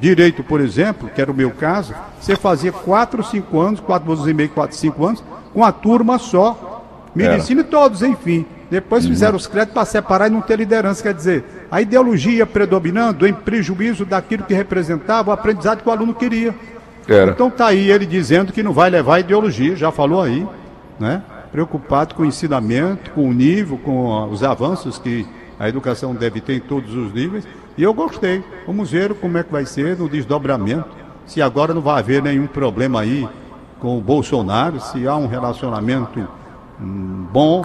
direito, 0.00 0.42
por 0.42 0.60
exemplo, 0.60 1.10
que 1.14 1.20
era 1.20 1.30
o 1.30 1.34
meu 1.34 1.50
caso, 1.50 1.92
você 2.20 2.36
fazia 2.36 2.72
quatro, 2.72 3.22
cinco 3.22 3.60
anos, 3.60 3.80
quatro 3.80 4.10
anos 4.12 4.26
e 4.26 4.32
meio, 4.32 4.48
quatro, 4.48 4.76
cinco 4.76 5.04
anos, 5.04 5.22
com 5.54 5.64
a 5.64 5.72
turma 5.72 6.18
só. 6.18 6.82
Medicina 7.14 7.60
e 7.60 7.64
todos, 7.64 8.02
enfim. 8.02 8.44
Depois 8.68 9.06
fizeram 9.06 9.36
os 9.36 9.46
créditos 9.46 9.74
para 9.74 9.84
separar 9.84 10.26
e 10.26 10.30
não 10.30 10.40
ter 10.40 10.58
liderança. 10.58 11.00
Quer 11.00 11.14
dizer, 11.14 11.44
a 11.70 11.80
ideologia 11.80 12.44
predominando 12.44 13.24
em 13.24 13.32
prejuízo 13.32 14.04
daquilo 14.04 14.42
que 14.42 14.52
representava 14.52 15.30
o 15.30 15.32
aprendizado 15.32 15.80
que 15.80 15.88
o 15.88 15.92
aluno 15.92 16.12
queria. 16.12 16.52
Era. 17.06 17.30
Então 17.30 17.48
tá 17.50 17.66
aí 17.66 17.90
ele 17.90 18.04
dizendo 18.04 18.52
que 18.52 18.62
não 18.62 18.72
vai 18.72 18.90
levar 18.90 19.20
ideologia, 19.20 19.76
já 19.76 19.92
falou 19.92 20.20
aí, 20.22 20.44
né? 20.98 21.22
Preocupado 21.52 22.14
com 22.14 22.22
o 22.24 22.26
ensinamento, 22.26 23.12
com 23.12 23.28
o 23.28 23.32
nível, 23.32 23.78
com 23.78 24.28
os 24.28 24.42
avanços 24.42 24.98
que 24.98 25.24
a 25.58 25.68
educação 25.68 26.12
deve 26.14 26.40
ter 26.40 26.54
em 26.54 26.60
todos 26.60 26.92
os 26.94 27.12
níveis. 27.12 27.46
E 27.76 27.82
eu 27.82 27.94
gostei. 27.94 28.42
Vamos 28.66 28.90
ver 28.90 29.14
como 29.14 29.38
é 29.38 29.44
que 29.44 29.52
vai 29.52 29.66
ser 29.66 29.96
no 29.96 30.08
desdobramento. 30.08 30.88
Se 31.26 31.40
agora 31.40 31.72
não 31.72 31.80
vai 31.80 32.00
haver 32.00 32.22
nenhum 32.22 32.46
problema 32.46 33.02
aí 33.02 33.28
com 33.84 33.98
o 33.98 34.00
Bolsonaro, 34.00 34.80
se 34.80 35.06
há 35.06 35.14
um 35.14 35.26
relacionamento 35.26 36.26
hum, 36.80 37.26
bom, 37.30 37.62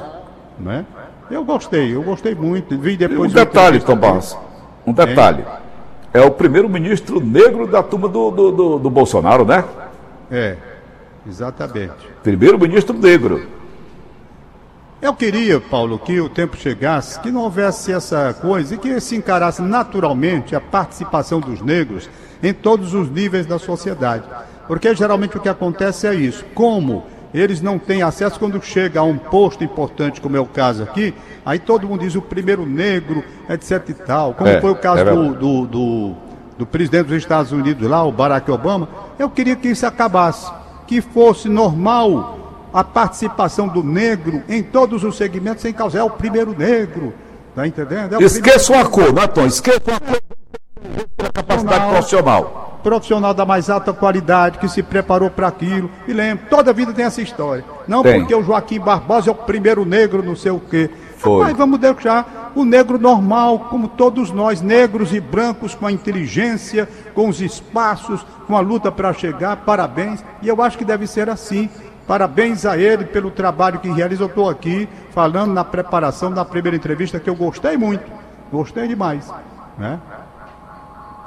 né? 0.60 0.86
Eu 1.32 1.46
gostei, 1.46 1.96
eu 1.96 2.04
gostei 2.04 2.36
muito. 2.36 2.78
Vi 2.78 2.96
Um 2.96 2.98
depois 2.98 3.32
detalhe, 3.32 3.80
Tom 3.80 3.96
Barros. 3.96 4.38
Um 4.86 4.92
detalhe. 4.92 5.46
É 6.14 6.20
o 6.22 6.30
primeiro-ministro 6.30 7.22
negro 7.22 7.66
da 7.66 7.82
turma 7.82 8.10
do, 8.10 8.32
do, 8.32 8.52
do- 8.52 8.80
do 8.80 8.90
Bolsonaro, 8.90 9.46
né? 9.46 9.64
É, 10.30 10.58
exatamente. 11.26 11.94
Primeiro-ministro 12.22 12.98
negro. 12.98 13.48
Eu 15.02 15.14
queria, 15.14 15.62
Paulo, 15.62 15.98
que 15.98 16.20
o 16.20 16.28
tempo 16.28 16.58
chegasse, 16.58 17.18
que 17.22 17.32
não 17.32 17.44
houvesse 17.44 17.94
essa 17.94 18.34
coisa 18.34 18.76
e 18.76 18.78
que 18.78 19.00
se 19.00 19.16
encarasse 19.16 19.62
naturalmente 19.62 20.54
a 20.54 20.60
participação 20.60 21.40
dos 21.40 21.62
negros 21.62 22.10
em 22.44 22.54
todos 22.54 22.94
os 22.94 23.10
níveis 23.10 23.46
da 23.46 23.58
sociedade. 23.58 24.26
Porque 24.70 24.94
geralmente 24.94 25.36
o 25.36 25.40
que 25.40 25.50
acontece 25.50 26.06
é 26.06 26.14
isso. 26.14 26.46
Como 26.54 27.04
eles 27.34 27.60
não 27.60 27.80
têm 27.80 28.04
acesso 28.04 28.38
quando 28.40 28.62
chega 28.62 29.00
a 29.00 29.04
um 29.04 29.18
posto 29.18 29.64
importante, 29.64 30.22
como 30.22 30.38
é 30.38 30.40
o 30.40 30.46
caso 30.46 30.84
aqui, 30.84 31.12
aí 31.44 31.58
todo 31.58 31.88
mundo 31.88 32.02
diz 32.02 32.14
o 32.14 32.22
primeiro 32.22 32.68
negro, 32.68 33.24
etc 33.50 33.90
e 33.90 33.94
tal. 33.96 34.36
Como 34.36 34.48
É, 34.48 34.62
foi 34.62 34.70
o 34.70 34.76
caso 34.76 35.02
é 35.02 35.06
do, 35.06 35.34
do, 35.34 35.66
do, 35.66 36.16
do 36.60 36.66
presidente 36.68 37.08
dos 37.08 37.18
Estados 37.18 37.52
Unidos 37.52 37.90
lá, 37.90 38.04
o 38.04 38.12
Barack 38.12 38.50
Obama, 38.52 38.88
eu 39.18 39.28
queria 39.28 39.56
que 39.56 39.70
isso 39.70 39.88
acabasse, 39.88 40.52
que 40.86 41.02
fosse 41.02 41.50
normal 41.50 42.38
a 42.72 42.84
participação 42.84 43.68
do 43.68 43.84
negro 43.84 44.44
em 44.48 44.62
todos 44.62 45.04
os 45.04 45.18
segmentos 45.18 45.64
sem 45.64 45.74
causar. 45.74 46.00
É 46.02 46.04
o 46.04 46.12
primeiro 46.12 46.56
negro, 46.56 47.12
tá 47.56 47.66
entendendo? 47.66 48.22
É 48.22 48.24
Esqueça 48.24 48.72
uma 48.72 48.86
cor, 48.86 49.12
não 49.12 49.24
é, 49.24 49.28
Tom? 49.28 49.48
Esqueça 49.48 49.82
uma 49.88 50.00
cor 50.00 50.22
pela 51.18 51.32
capacidade 51.32 51.90
profissional. 51.90 52.69
Profissional 52.84 53.34
da 53.34 53.46
mais 53.46 53.70
alta 53.70 53.94
qualidade, 53.94 54.58
que 54.58 54.68
se 54.68 54.82
preparou 54.82 55.30
para 55.30 55.48
aquilo. 55.48 55.90
E 56.08 56.14
lembra, 56.14 56.46
toda 56.50 56.74
vida 56.74 56.94
tem 56.94 57.06
essa 57.06 57.22
história. 57.22 57.64
Não 57.88 58.02
Tem. 58.02 58.20
porque 58.20 58.34
o 58.34 58.44
Joaquim 58.44 58.80
Barbosa 58.80 59.30
é 59.30 59.34
o 59.34 59.36
primeiro 59.36 59.86
negro, 59.86 60.24
não 60.24 60.36
sei 60.36 60.52
o 60.52 60.60
quê. 60.60 60.90
Foi. 61.18 61.44
Mas 61.44 61.58
vamos 61.58 61.80
deixar 61.80 62.52
o 62.56 62.64
negro 62.64 62.98
normal, 62.98 63.68
como 63.70 63.90
todos 63.90 64.32
nós, 64.32 64.62
negros 64.62 65.14
e 65.14 65.20
brancos, 65.20 65.76
com 65.76 65.86
a 65.86 65.92
inteligência, 65.92 66.88
com 67.14 67.28
os 67.28 67.42
espaços, 67.42 68.26
com 68.48 68.56
a 68.56 68.62
luta 68.62 68.92
para 68.92 69.14
chegar. 69.14 69.58
Parabéns. 69.58 70.24
E 70.42 70.48
eu 70.48 70.62
acho 70.62 70.78
que 70.78 70.86
deve 70.86 71.06
ser 71.06 71.30
assim. 71.30 71.70
Parabéns 72.08 72.66
a 72.66 72.78
ele 72.78 73.06
pelo 73.06 73.30
trabalho 73.30 73.80
que 73.80 73.90
realiza. 73.90 74.24
Eu 74.24 74.28
estou 74.28 74.50
aqui 74.50 74.88
falando 75.12 75.54
na 75.54 75.64
preparação 75.64 76.32
da 76.32 76.46
primeira 76.46 76.76
entrevista 76.76 77.20
que 77.20 77.30
eu 77.30 77.36
gostei 77.36 77.78
muito. 77.78 78.10
Gostei 78.52 78.88
demais. 78.88 79.32
Né? 79.78 80.00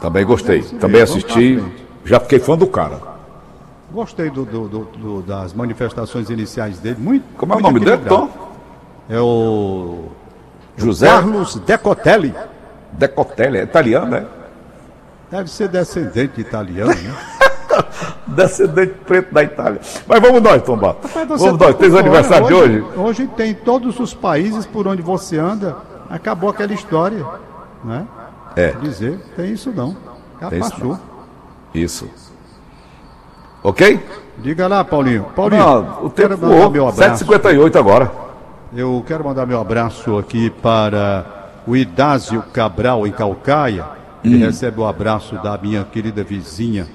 Também 0.02 0.26
gostei. 0.26 0.62
Também 0.62 1.00
assisti. 1.00 1.62
Já 2.04 2.18
fiquei 2.20 2.38
fã 2.40 2.58
do 2.58 2.66
cara. 2.66 2.98
Gostei 3.92 4.28
do, 4.30 4.44
do- 4.44 4.68
do- 4.68 5.22
das 5.22 5.52
manifestações 5.54 6.28
iniciais 6.28 6.78
dele. 6.78 6.96
Muito, 6.98 7.24
Como 7.36 7.52
é 7.54 7.56
o 7.56 7.60
nome 7.60 7.78
dele. 7.80 8.02
Tom? 8.08 8.28
É 9.08 9.20
o 9.20 10.06
José 10.76 11.06
Carlos 11.06 11.54
Decotelli. 11.56 12.34
Decotelli. 12.92 13.58
É 13.58 13.62
italiano, 13.62 14.06
né? 14.10 14.26
Deve 15.30 15.48
ser 15.48 15.68
descendente 15.68 16.34
de 16.34 16.40
italiano, 16.40 16.92
né? 16.92 17.14
Descendente 18.26 18.94
preto 19.06 19.32
da 19.32 19.42
Itália. 19.42 19.80
Mas 20.06 20.20
vamos 20.20 20.42
nós, 20.42 20.62
Tom 20.62 20.76
Barros. 20.76 20.98
Mas 21.14 21.28
você 21.28 21.44
Vamos 21.46 21.60
nós. 21.60 21.76
fora. 21.76 22.00
aniversário 22.00 22.46
de 22.46 22.54
hoje? 22.54 22.84
Hoje 22.96 23.26
tem 23.36 23.50
em 23.52 23.54
todos 23.54 23.98
os 24.00 24.12
países 24.14 24.66
por 24.66 24.86
onde 24.86 25.00
você 25.02 25.38
anda. 25.38 25.76
Acabou 26.10 26.50
aquela 26.50 26.72
história, 26.74 27.24
né? 27.84 28.04
É. 28.56 28.72
Dizer, 28.72 29.18
tem 29.36 29.52
isso 29.52 29.70
não. 29.74 29.96
Já 30.40 30.48
Tem 30.50 30.60
isso 30.60 30.70
passou. 30.70 30.98
Isso. 31.74 32.08
Ok? 33.62 34.00
Diga 34.38 34.66
lá, 34.66 34.84
Paulinho. 34.84 35.24
Paulinho, 35.36 35.62
Não, 35.64 36.04
o 36.06 36.10
tempo 36.10 36.36
voou. 36.36 36.70
meu 36.70 36.88
abraço. 36.88 37.24
7h58 37.24 37.76
agora. 37.76 38.10
Eu 38.74 39.02
quero 39.06 39.24
mandar 39.24 39.46
meu 39.46 39.60
abraço 39.60 40.18
aqui 40.18 40.50
para 40.50 41.24
o 41.66 41.76
Idásio 41.76 42.42
Cabral, 42.52 43.06
em 43.06 43.12
Calcaia. 43.12 43.84
Ele 44.24 44.36
Hum. 44.42 44.46
recebe 44.46 44.80
o 44.80 44.86
abraço 44.86 45.36
da 45.42 45.56
minha 45.58 45.84
querida 45.84 46.24
vizinha, 46.24 46.86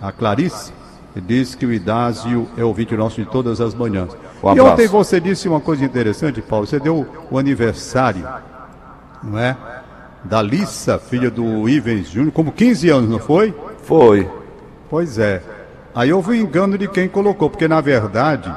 a 0.00 0.10
Clarice. 0.10 0.72
Ele 1.14 1.24
diz 1.26 1.54
que 1.54 1.66
o 1.66 1.72
Idásio 1.72 2.48
é 2.56 2.64
ouvinte 2.64 2.96
nosso 2.96 3.20
de 3.20 3.26
todas 3.28 3.60
as 3.60 3.74
manhãs. 3.74 4.16
Um 4.42 4.54
e 4.56 4.60
ontem 4.60 4.86
você 4.88 5.20
disse 5.20 5.48
uma 5.48 5.60
coisa 5.60 5.84
interessante, 5.84 6.40
Paulo. 6.40 6.66
Você 6.66 6.80
deu 6.80 7.06
o 7.30 7.38
aniversário, 7.38 8.26
não 9.22 9.38
é? 9.38 9.56
Da 10.24 10.40
Lissa, 10.40 10.98
filha 10.98 11.30
do 11.30 11.68
Ivens 11.68 12.08
Júnior, 12.10 12.32
como 12.32 12.52
15 12.52 12.88
anos, 12.90 13.10
não 13.10 13.18
foi? 13.18 13.54
Foi. 13.82 14.28
Pois 14.88 15.18
é. 15.18 15.42
Aí 15.94 16.12
houve 16.12 16.30
um 16.30 16.34
engano 16.34 16.78
de 16.78 16.88
quem 16.88 17.08
colocou, 17.08 17.50
porque 17.50 17.66
na 17.68 17.80
verdade, 17.80 18.52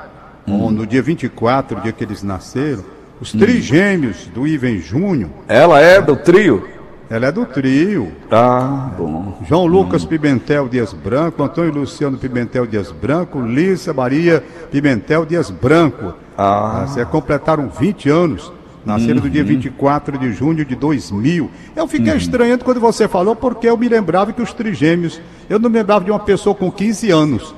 Hum. 0.48 0.70
no 0.70 0.86
dia 0.86 1.02
24, 1.02 1.82
dia 1.82 1.92
que 1.92 2.04
eles 2.04 2.22
nasceram, 2.22 2.84
os 3.20 3.32
trigêmeos 3.32 4.28
do 4.28 4.46
Iven 4.46 4.78
Júnior, 4.80 5.30
Ela 5.48 5.80
é 5.82 6.00
do 6.02 6.16
trio? 6.16 6.68
ela 7.10 7.28
é 7.28 7.32
do 7.32 7.46
trio. 7.46 8.12
Ah, 8.32 8.90
bom. 8.98 9.40
João 9.48 9.66
Lucas 9.66 10.06
Pimentel 10.06 10.68
Dias 10.70 10.94
Branco, 10.94 11.42
Antônio 11.44 11.72
Luciano 11.74 12.18
Pimentel 12.18 12.66
Dias 12.68 12.92
Branco, 12.92 13.42
Lícia 13.42 13.94
Maria 13.94 14.44
Pimentel 14.72 15.26
Dias 15.26 15.50
Branco. 15.50 16.14
Ah. 16.38 16.86
Você 16.88 17.04
completaram 17.06 17.70
20 17.70 18.10
anos. 18.10 18.52
Nasceram 18.86 19.20
no 19.22 19.30
dia 19.30 19.44
24 19.44 20.18
de 20.18 20.32
junho 20.32 20.64
de 20.64 20.76
2000. 20.76 21.50
Eu 21.76 21.88
fiquei 21.88 22.16
estranhando 22.16 22.64
quando 22.64 22.80
você 22.80 23.08
falou, 23.08 23.36
porque 23.36 23.68
eu 23.68 23.76
me 23.76 23.90
lembrava 23.90 24.32
que 24.32 24.42
os 24.42 24.54
trigêmeos. 24.54 25.20
Eu 25.50 25.58
não 25.58 25.70
me 25.70 25.78
lembrava 25.80 26.06
de 26.06 26.12
uma 26.12 26.20
pessoa 26.20 26.54
com 26.54 26.72
15 26.72 27.10
anos. 27.10 27.56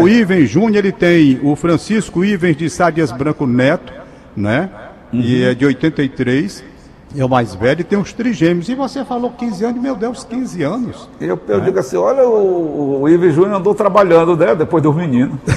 O 0.00 0.08
Iven 0.08 0.46
Júnior, 0.46 0.84
ele 0.84 0.92
tem 0.92 1.40
o 1.42 1.56
Francisco 1.56 2.24
Ivens 2.24 2.56
de 2.56 2.70
Sá 2.70 2.90
Dias 2.90 3.10
Branco 3.10 3.46
Neto, 3.46 3.92
né? 4.36 4.70
E 5.12 5.42
é 5.42 5.54
de 5.54 5.64
83. 5.64 6.62
É 7.16 7.24
o 7.24 7.28
mais 7.28 7.54
velho 7.56 7.80
e 7.80 7.84
tem 7.84 7.98
os 7.98 8.12
trigêmeos. 8.12 8.68
E 8.68 8.74
você 8.76 9.04
falou 9.04 9.32
15 9.32 9.64
anos, 9.64 9.82
meu 9.82 9.96
Deus, 9.96 10.22
15 10.22 10.62
anos. 10.62 11.08
Eu, 11.20 11.40
eu 11.48 11.60
digo 11.60 11.80
assim, 11.80 11.96
olha, 11.96 12.22
o, 12.22 13.02
o 13.02 13.08
Ives 13.08 13.34
Júnior 13.34 13.56
andou 13.56 13.74
trabalhando, 13.74 14.36
né? 14.36 14.54
Depois 14.54 14.80
dos 14.82 14.94
meninos. 14.94 15.36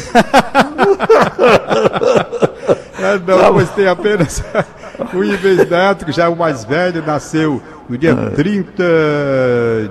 É, 3.03 3.19
não, 3.19 3.53
pois 3.53 3.69
tem 3.71 3.85
apenas 3.85 4.41
o 5.15 5.23
Ives 5.23 5.69
Neto, 5.69 6.05
que 6.05 6.11
já 6.11 6.25
é 6.25 6.27
o 6.27 6.35
mais 6.35 6.63
velho, 6.63 7.03
nasceu 7.05 7.61
no 7.89 7.97
dia 7.97 8.15
30 8.15 8.83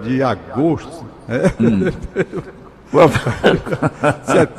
de 0.02 0.22
agosto. 0.22 1.06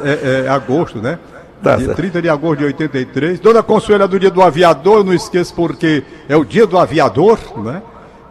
É, 0.03 0.09
é, 0.09 0.45
é 0.45 0.49
agosto, 0.49 0.97
né? 0.99 1.19
Tá 1.61 1.75
dia 1.75 1.85
certo. 1.85 1.97
30 1.97 2.21
de 2.23 2.29
agosto 2.29 2.59
de 2.59 2.65
83. 2.65 3.39
Dona 3.39 3.61
Consuela 3.61 4.07
do 4.07 4.19
dia 4.19 4.31
do 4.31 4.41
aviador, 4.41 5.03
não 5.03 5.13
esqueço 5.13 5.53
porque 5.53 6.03
é 6.27 6.35
o 6.35 6.43
dia 6.43 6.65
do 6.65 6.77
aviador, 6.79 7.37
né? 7.63 7.81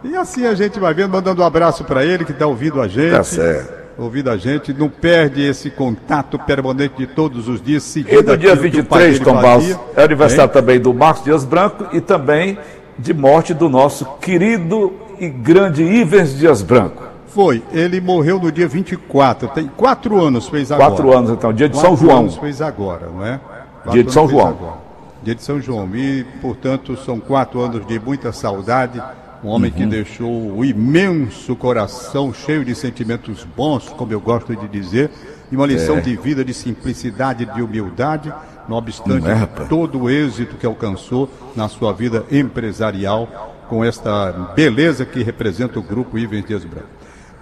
E 0.03 0.15
assim 0.17 0.45
a 0.45 0.53
gente 0.53 0.79
vai 0.79 0.93
vendo, 0.93 1.11
mandando 1.11 1.41
um 1.41 1.45
abraço 1.45 1.85
para 1.85 2.05
ele 2.05 2.25
que 2.25 2.33
está 2.33 2.45
ouvindo 2.45 2.81
a 2.81 2.87
gente. 2.87 3.11
Tá 3.11 3.23
certo. 3.23 3.82
Ouvindo 3.97 4.29
a 4.29 4.37
gente, 4.37 4.73
não 4.73 4.89
perde 4.89 5.41
esse 5.41 5.69
contato 5.69 6.37
permanente 6.39 6.95
de 6.97 7.07
todos 7.07 7.47
os 7.47 7.61
dias, 7.61 7.95
E 7.95 8.03
no 8.21 8.37
dia 8.37 8.53
aquilo 8.53 8.71
que 8.71 8.79
o 8.79 8.85
pai 8.85 9.11
23, 9.11 9.19
dele 9.19 9.25
Tom 9.25 9.41
Barros, 9.41 9.79
é 9.95 10.03
aniversário 10.03 10.51
também 10.51 10.79
do 10.79 10.93
Marcos 10.93 11.23
Dias 11.23 11.45
Branco 11.45 11.85
e 11.95 12.01
também 12.01 12.57
de 12.97 13.13
morte 13.13 13.53
do 13.53 13.69
nosso 13.69 14.05
querido 14.21 14.93
e 15.19 15.29
grande 15.29 15.83
Ivens 15.83 16.37
Dias 16.37 16.61
Branco. 16.61 17.03
Foi, 17.27 17.63
ele 17.71 17.99
morreu 17.99 18.39
no 18.39 18.51
dia 18.51 18.67
24, 18.67 19.47
tem 19.49 19.67
quatro 19.67 20.21
anos 20.21 20.47
fez 20.47 20.71
agora. 20.71 20.91
Quatro 20.91 21.17
anos, 21.17 21.31
então, 21.31 21.51
dia 21.51 21.67
de 21.67 21.75
Quatro 21.75 21.97
São 21.97 22.07
João. 22.07 22.19
anos 22.19 22.37
fez 22.37 22.61
agora, 22.61 23.07
não 23.07 23.25
é? 23.25 23.39
Quatro 23.39 23.91
Dia 23.91 24.03
de 24.03 24.13
São 24.13 24.27
João. 24.29 24.47
agora. 24.47 24.77
Dia 25.23 25.35
de 25.35 25.41
São 25.41 25.59
João. 25.59 25.89
E, 25.95 26.23
portanto, 26.41 26.95
são 26.97 27.19
quatro 27.19 27.59
anos 27.59 27.85
de 27.87 27.99
muita 27.99 28.31
saudade. 28.31 29.01
Um 29.43 29.49
homem 29.49 29.71
Uhum. 29.71 29.77
que 29.77 29.85
deixou 29.85 30.31
o 30.57 30.63
imenso 30.63 31.55
coração 31.55 32.33
cheio 32.33 32.63
de 32.63 32.73
sentimentos 32.73 33.43
bons, 33.57 33.89
como 33.89 34.11
eu 34.13 34.19
gosto 34.21 34.55
de 34.55 34.67
dizer, 34.69 35.11
e 35.51 35.55
uma 35.55 35.65
lição 35.67 35.97
É. 35.97 36.01
de 36.01 36.15
vida, 36.15 36.45
de 36.45 36.53
simplicidade, 36.53 37.45
de 37.45 37.61
humildade, 37.61 38.33
não 38.69 38.77
obstante 38.77 39.27
é, 39.29 39.45
todo 39.67 40.03
o 40.03 40.09
êxito 40.09 40.55
que 40.55 40.65
alcançou 40.65 41.29
na 41.55 41.67
sua 41.67 41.91
vida 41.91 42.25
empresarial, 42.31 43.27
com 43.67 43.83
esta 43.83 44.31
beleza 44.55 45.05
que 45.05 45.21
representa 45.23 45.77
o 45.79 45.81
grupo 45.83 46.17
Ivens 46.17 46.45
Dias 46.45 46.63
Branco. 46.63 46.87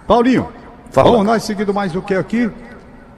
Paulinho, 0.06 0.48
Fala. 0.90 1.10
vamos 1.10 1.26
nós 1.26 1.42
seguindo 1.44 1.72
mais 1.72 1.94
o 1.94 2.02
que 2.02 2.14
aqui? 2.14 2.50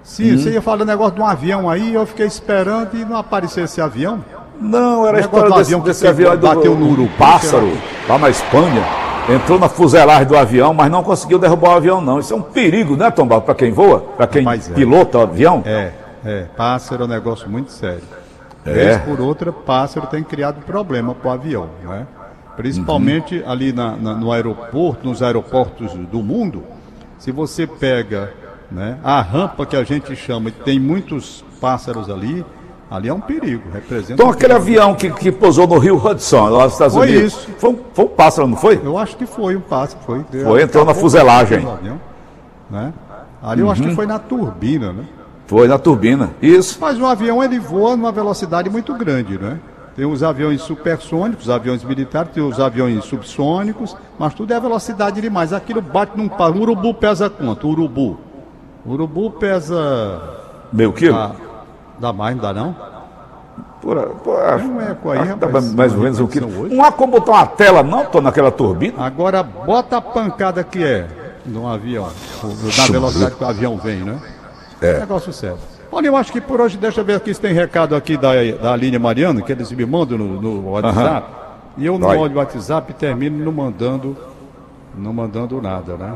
Sim, 0.03 0.37
você 0.37 0.51
ia 0.51 0.61
falar 0.61 0.85
negócio 0.85 1.15
de 1.15 1.21
um 1.23 1.27
avião 1.27 1.71
aí, 1.71 1.95
eu 1.95 2.05
fiquei 2.05 2.27
esperando 2.27 2.95
e 2.95 3.05
não 3.07 3.17
apareceu 3.17 3.65
esse 3.65 3.81
avião. 3.81 4.23
Não, 4.61 5.07
era 5.07 5.19
a 5.19 5.21
história 5.21 5.49
do 5.51 5.57
desse, 5.57 5.69
avião 5.69 5.81
que 5.81 5.87
desse 5.89 6.07
avião 6.07 6.33
aí 6.33 6.39
do 6.39 6.47
bateu 6.47 6.75
no 6.75 6.91
urubu, 6.91 7.11
pássaro, 7.19 7.73
lá 8.09 8.19
na 8.19 8.31
Espanha. 8.31 8.83
Entrou 9.29 9.59
na 9.59 9.69
fuselagem 9.69 10.27
do 10.27 10.37
avião, 10.37 10.75
mas 10.75 10.91
não 10.91 11.03
conseguiu 11.03 11.39
derrubar 11.39 11.71
o 11.71 11.77
avião, 11.77 12.01
não. 12.01 12.19
Isso 12.19 12.33
é 12.35 12.37
um 12.37 12.43
perigo, 12.43 12.95
né, 12.97 13.11
Tom 13.11 13.27
para 13.27 13.55
quem 13.55 13.73
voa, 13.73 14.01
para 14.01 14.27
quem 14.27 14.43
Rapaz, 14.45 14.71
é. 14.71 14.75
pilota 14.75 15.19
o 15.19 15.23
avião. 15.23 15.63
É, 15.65 15.93
é, 16.25 16.45
pássaro 16.57 17.03
é 17.03 17.07
um 17.07 17.09
negócio 17.09 17.49
muito 17.49 17.73
sério. 17.73 18.03
É. 18.67 18.73
Vez 18.73 18.99
por 19.03 19.21
outra, 19.21 19.51
pássaro 19.53 20.07
tem 20.07 20.23
criado 20.23 20.63
problema 20.65 21.15
para 21.15 21.31
o 21.31 21.33
avião, 21.33 21.69
né? 21.83 22.07
Principalmente 22.57 23.39
Uhum. 23.41 23.51
ali 23.51 23.73
na- 23.73 23.97
na- 23.97 24.15
no 24.15 24.31
aeroporto, 24.31 25.07
nos 25.09 25.23
aeroportos 25.23 25.93
do 25.95 26.23
mundo, 26.23 26.63
se 27.19 27.31
você 27.33 27.67
pega 27.67 28.33
né, 28.71 28.97
a 29.05 29.21
rampa 29.21 29.65
que 29.67 29.77
a 29.77 29.85
gente 29.85 30.17
chama, 30.17 30.49
e 30.49 30.53
tem 30.53 30.81
muitos 30.81 31.45
pássaros 31.61 32.11
ali, 32.11 32.45
ali 32.91 33.09
é 33.09 33.15
um 33.15 33.21
perigo, 33.21 33.63
representa 33.73 34.13
Então 34.15 34.27
um 34.27 34.31
aquele 34.31 34.55
perigo. 34.55 34.63
avião 34.81 34.95
que, 34.95 35.11
que 35.11 35.33
pousou 35.33 35.67
no 35.67 35.79
Rio 35.79 35.97
Hudson, 35.97 36.49
lá 36.49 36.65
nos 36.65 36.73
Estados 36.75 36.95
Foi 36.95 37.09
Unidos. 37.09 37.33
isso. 37.33 37.49
Foi 37.59 37.71
um, 37.71 37.79
foi 37.93 38.05
um 38.05 38.09
pássaro, 38.09 38.47
não 38.49 38.57
foi? 38.57 38.81
Eu 38.85 38.97
acho 38.99 39.17
que 39.17 39.27
foi 39.27 39.57
um 39.57 39.61
pássaro, 39.61 40.01
foi. 40.05 40.25
Foi, 40.43 40.63
entrou 40.63 40.85
na 40.85 40.95
fuselagem. 40.95 41.59
avião, 41.59 42.01
né? 42.71 42.93
Ali 43.43 43.61
eu 43.61 43.71
acho 43.71 43.83
Uhum. 43.83 43.89
que 43.91 43.95
foi 43.95 44.07
na 44.07 44.19
turbina, 44.19 44.93
né? 44.93 45.05
Foi 45.47 45.69
na 45.69 45.79
turbina. 45.79 46.31
Isso. 46.41 46.79
Mas 46.81 46.99
o 46.99 47.05
avião 47.05 47.43
ele 47.45 47.59
voa 47.59 47.97
numa 47.97 48.11
velocidade 48.11 48.71
muito 48.71 48.95
grande, 48.95 49.37
né? 49.39 49.59
Tem 49.95 50.05
os 50.07 50.23
aviões 50.23 50.63
supersônicos, 50.63 51.45
os 51.45 51.51
aviões 51.51 51.85
militares, 51.85 52.33
tem 52.33 52.43
os 52.43 52.59
aviões 52.59 53.05
subsônicos, 53.05 53.95
mas 54.19 54.35
tudo 54.35 54.53
é 54.53 54.59
velocidade 54.59 55.21
demais. 55.21 55.53
Aquilo 55.53 55.81
bate 55.83 56.17
num 56.17 56.29
pau. 56.29 56.51
Um 56.51 56.63
urubu 56.63 56.95
pesa 56.95 57.29
quanto? 57.31 57.69
Urubu. 57.69 58.19
O 58.85 58.93
urubu 58.93 59.31
pesa. 59.31 60.21
Meio 60.73 60.93
quilo? 60.93 61.15
Ah, 61.17 61.33
dá 61.99 62.13
mais, 62.13 62.37
não 62.37 62.43
dá 62.43 62.53
não? 62.53 62.77
Por, 63.81 63.97
por, 64.25 64.37
Tem 64.59 64.67
um 64.71 64.81
eco 64.81 65.11
aí, 65.11 65.19
acho 65.19 65.33
que 65.35 65.39
dá 65.41 65.47
rapaz, 65.47 65.75
mais 65.75 65.93
ou 65.93 66.01
menos 66.01 66.19
um 66.21 66.27
quilo. 66.27 66.61
hoje. 66.63 66.75
Não 66.75 66.85
há 66.85 66.91
como 66.91 67.13
botar 67.13 67.33
uma 67.33 67.47
tela, 67.47 67.83
não, 67.83 68.05
tô 68.07 68.21
naquela 68.21 68.51
turbina. 68.51 69.05
Agora 69.05 69.43
bota 69.43 69.99
a 69.99 70.01
pancada 70.01 70.65
que 70.65 70.83
é 70.83 71.07
num 71.45 71.69
avião, 71.69 72.09
o- 72.43 72.47
na 72.81 72.87
velocidade 72.87 73.35
que 73.35 73.45
o 73.45 73.47
avião 73.47 73.77
vem, 73.77 73.99
né? 73.99 74.19
É. 74.81 75.01
Negócio 75.01 75.33
sério. 75.33 75.59
Olha, 75.93 76.09
eu 76.09 76.17
acho 76.17 76.33
que 76.33 76.41
por 76.41 76.61
hoje, 76.61 76.77
deixa 76.79 77.01
eu 77.01 77.05
ver 77.05 77.17
aqui 77.17 77.33
se 77.33 77.41
tem 77.41 77.53
recado 77.53 77.95
aqui 77.95 78.17
da, 78.17 78.31
da 78.61 78.73
Aline 78.73 78.99
Mariano, 78.99 79.43
que 79.45 79.53
eles 79.53 79.71
me 79.71 79.85
mandam 79.87 80.17
no, 80.19 80.41
no 80.41 80.71
WhatsApp. 80.71 81.29
E 81.77 81.87
eu 81.87 81.99
no 81.99 82.07
Vai. 82.07 82.17
áudio 82.17 82.39
WhatsApp 82.39 82.93
termino 82.95 83.45
não 83.45 83.53
mandando, 83.53 84.17
não 84.97 85.13
mandando 85.13 85.61
nada, 85.61 85.97
né? 85.97 86.15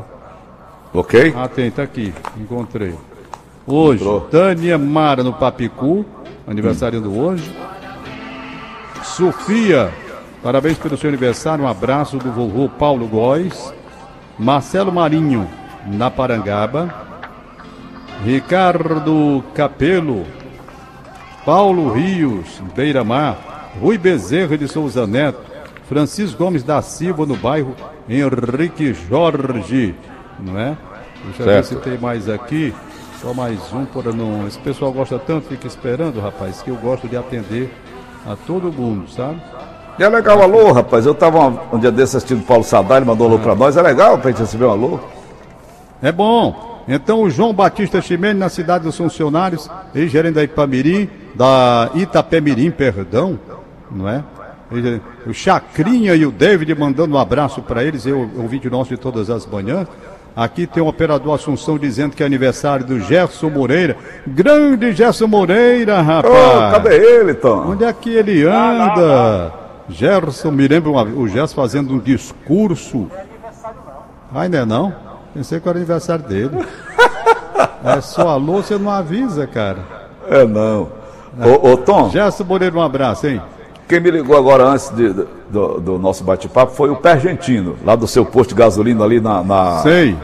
Ok? 0.93 1.33
Ah, 1.37 1.47
tem, 1.47 1.69
tá 1.69 1.83
aqui, 1.83 2.13
encontrei. 2.37 2.95
Hoje. 3.71 4.03
Tânia 4.31 4.79
Mara 4.79 5.23
no 5.23 5.31
Papicu, 5.31 6.03
aniversariando 6.47 7.15
hoje. 7.15 7.55
Sofia, 9.03 9.91
parabéns 10.41 10.77
pelo 10.79 10.97
seu 10.97 11.07
aniversário, 11.07 11.63
um 11.63 11.67
abraço 11.67 12.17
do 12.17 12.31
vovô 12.31 12.67
Paulo 12.67 13.07
Góes. 13.07 13.71
Marcelo 14.39 14.91
Marinho, 14.91 15.47
na 15.85 16.09
Parangaba. 16.09 17.07
Ricardo 18.25 19.43
Capelo, 19.53 20.25
Paulo 21.45 21.93
Rios, 21.93 22.61
Beira 22.75 23.03
Mar, 23.03 23.71
Rui 23.79 23.97
Bezerra 23.97 24.57
de 24.57 24.67
Souza 24.67 25.07
Neto, 25.07 25.39
Francisco 25.87 26.37
Gomes 26.37 26.63
da 26.63 26.81
Silva 26.81 27.25
no 27.25 27.37
bairro 27.37 27.75
Henrique 28.09 28.93
Jorge, 28.93 29.95
não 30.37 30.59
é? 30.59 30.75
Deixa 31.23 31.43
eu 31.43 31.45
ver 31.45 31.63
se 31.63 31.75
tem 31.77 31.97
mais 31.97 32.27
aqui. 32.27 32.73
Só 33.21 33.33
mais 33.33 33.59
um 33.73 33.83
para 33.83 34.13
não. 34.13 34.47
Esse 34.47 34.57
pessoal 34.59 34.93
gosta 34.93 35.19
tanto, 35.19 35.47
fica 35.47 35.67
esperando, 35.67 36.21
rapaz, 36.21 36.61
que 36.61 36.69
eu 36.69 36.77
gosto 36.77 37.05
de 37.05 37.17
atender 37.17 37.69
a 38.25 38.35
todo 38.35 38.71
mundo, 38.71 39.09
sabe? 39.09 39.41
E 39.97 40.03
é 40.03 40.07
legal, 40.07 40.41
alô, 40.41 40.71
rapaz. 40.71 41.05
Eu 41.05 41.13
tava 41.13 41.47
um, 41.73 41.77
dia 41.77 41.91
desses 41.91 42.15
assistindo 42.15 42.39
o 42.39 42.45
Paulo 42.45 42.63
Sadar, 42.63 42.97
ele 42.97 43.05
mandou 43.05 43.27
um 43.27 43.31
alô 43.31 43.39
pra 43.39 43.55
nós. 43.55 43.75
É 43.75 43.81
legal 43.81 44.17
pra 44.17 44.31
gente 44.31 44.39
receber 44.39 44.65
um 44.65 44.71
alô. 44.71 44.99
É 46.01 46.13
bom. 46.13 46.81
Então, 46.87 47.23
o 47.23 47.29
João 47.29 47.53
Batista 47.53 48.01
Chimene, 48.01 48.39
na 48.39 48.47
cidade 48.47 48.85
dos 48.85 48.95
funcionários, 48.95 49.69
ex-gerente 49.93 50.35
da 50.35 50.43
Ipamirim, 50.43 51.09
da 51.35 51.91
Itapemirim, 51.95 52.71
perdão, 52.71 53.37
não 53.91 54.07
é? 54.07 54.23
O 55.27 55.33
Chacrinha 55.33 56.15
e 56.15 56.25
o 56.25 56.31
David 56.31 56.73
mandando 56.73 57.15
um 57.15 57.19
abraço 57.19 57.61
para 57.61 57.83
eles, 57.83 58.05
eu 58.05 58.29
ouvinte 58.37 58.69
nosso 58.69 58.91
de 58.91 58.97
todas 58.97 59.29
as 59.29 59.45
manhãs. 59.45 59.87
Aqui 60.35 60.65
tem 60.65 60.81
o 60.81 60.87
operador 60.87 61.35
Assunção 61.35 61.77
dizendo 61.77 62.15
que 62.15 62.23
é 62.23 62.25
aniversário 62.25 62.85
do 62.85 62.99
Gerson 62.99 63.49
Moreira. 63.49 63.97
Grande 64.25 64.93
Gerson 64.93 65.27
Moreira, 65.27 66.01
rapaz! 66.01 66.71
cadê 66.73 66.95
ele, 66.95 67.33
Tom? 67.33 67.71
Onde 67.71 67.83
é 67.83 67.91
que 67.91 68.09
ele 68.15 68.43
anda? 68.47 69.51
Gerson, 69.89 70.51
me 70.51 70.67
lembra 70.67 70.89
uma- 70.91 71.03
o 71.03 71.27
Gerson 71.27 71.55
fazendo 71.55 71.93
um 71.93 71.99
discurso. 71.99 73.09
Ainda 74.33 74.65
não? 74.65 74.93
Pensei 75.33 75.59
que 75.59 75.67
era 75.67 75.77
aniversário 75.77 76.25
dele. 76.25 76.51
É 77.83 78.01
só 78.01 78.27
alô, 78.29 78.61
você 78.61 78.77
não 78.77 78.91
avisa, 78.91 79.47
cara. 79.47 79.79
É, 80.29 80.45
não. 80.45 80.89
Ô, 81.63 81.71
ô, 81.71 81.77
Tom, 81.77 82.09
Gerson 82.09 82.43
Moreira, 82.43 82.77
um 82.77 82.81
abraço, 82.81 83.25
hein? 83.27 83.41
Quem 83.89 83.99
me 83.99 84.11
ligou 84.11 84.37
agora 84.37 84.65
antes 84.65 84.89
de- 84.91 85.11
do, 85.49 85.79
do 85.79 85.97
nosso 85.97 86.23
bate-papo 86.23 86.75
foi 86.75 86.91
o 86.91 86.95
Pergentino, 86.95 87.75
lá 87.83 87.95
do 87.95 88.07
seu 88.07 88.23
posto 88.23 88.51
de 88.51 88.55
gasolina 88.55 89.03
ali 89.03 89.19
na, 89.19 89.43
na 89.43 89.79
Sei. 89.79 90.15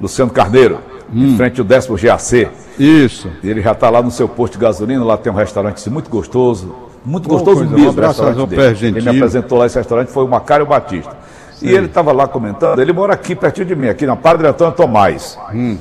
Luciano 0.00 0.30
Carneiro, 0.30 0.78
em 1.12 1.36
frente 1.36 1.60
ao 1.60 1.66
décimo 1.66 1.98
GAC. 1.98 2.48
Isso. 2.78 3.28
Ele 3.42 3.60
já 3.60 3.72
está 3.72 3.90
lá 3.90 4.00
no 4.00 4.12
seu 4.12 4.28
posto 4.28 4.52
de 4.54 4.60
gasolina, 4.60 5.04
lá 5.04 5.16
tem 5.16 5.32
um 5.32 5.36
restaurante 5.36 5.78
assim, 5.78 5.90
muito 5.90 6.08
gostoso, 6.08 6.72
muito 7.04 7.28
gostoso 7.28 7.56
coisa, 7.56 7.70
um 7.70 7.74
mesmo. 7.74 7.86
o 7.88 7.90
abraço 7.90 8.22
restaurante 8.22 8.48
dele. 8.48 8.62
Pergentino. 8.62 9.02
Quem 9.02 9.12
me 9.12 9.18
apresentou 9.18 9.58
lá 9.58 9.66
esse 9.66 9.76
restaurante 9.76 10.08
foi 10.08 10.24
o 10.24 10.28
Macário 10.28 10.64
Batista. 10.64 11.16
E 11.60 11.68
ele 11.68 11.86
estava 11.86 12.12
lá 12.12 12.26
comentando, 12.28 12.80
ele 12.80 12.92
mora 12.92 13.12
aqui 13.12 13.34
pertinho 13.34 13.66
de 13.66 13.74
mim, 13.76 13.88
aqui 13.88 14.06
na 14.06 14.16
Padre 14.16 14.46
Antônio 14.46 14.72
Tomás. 14.72 15.36
Hum. 15.52 15.76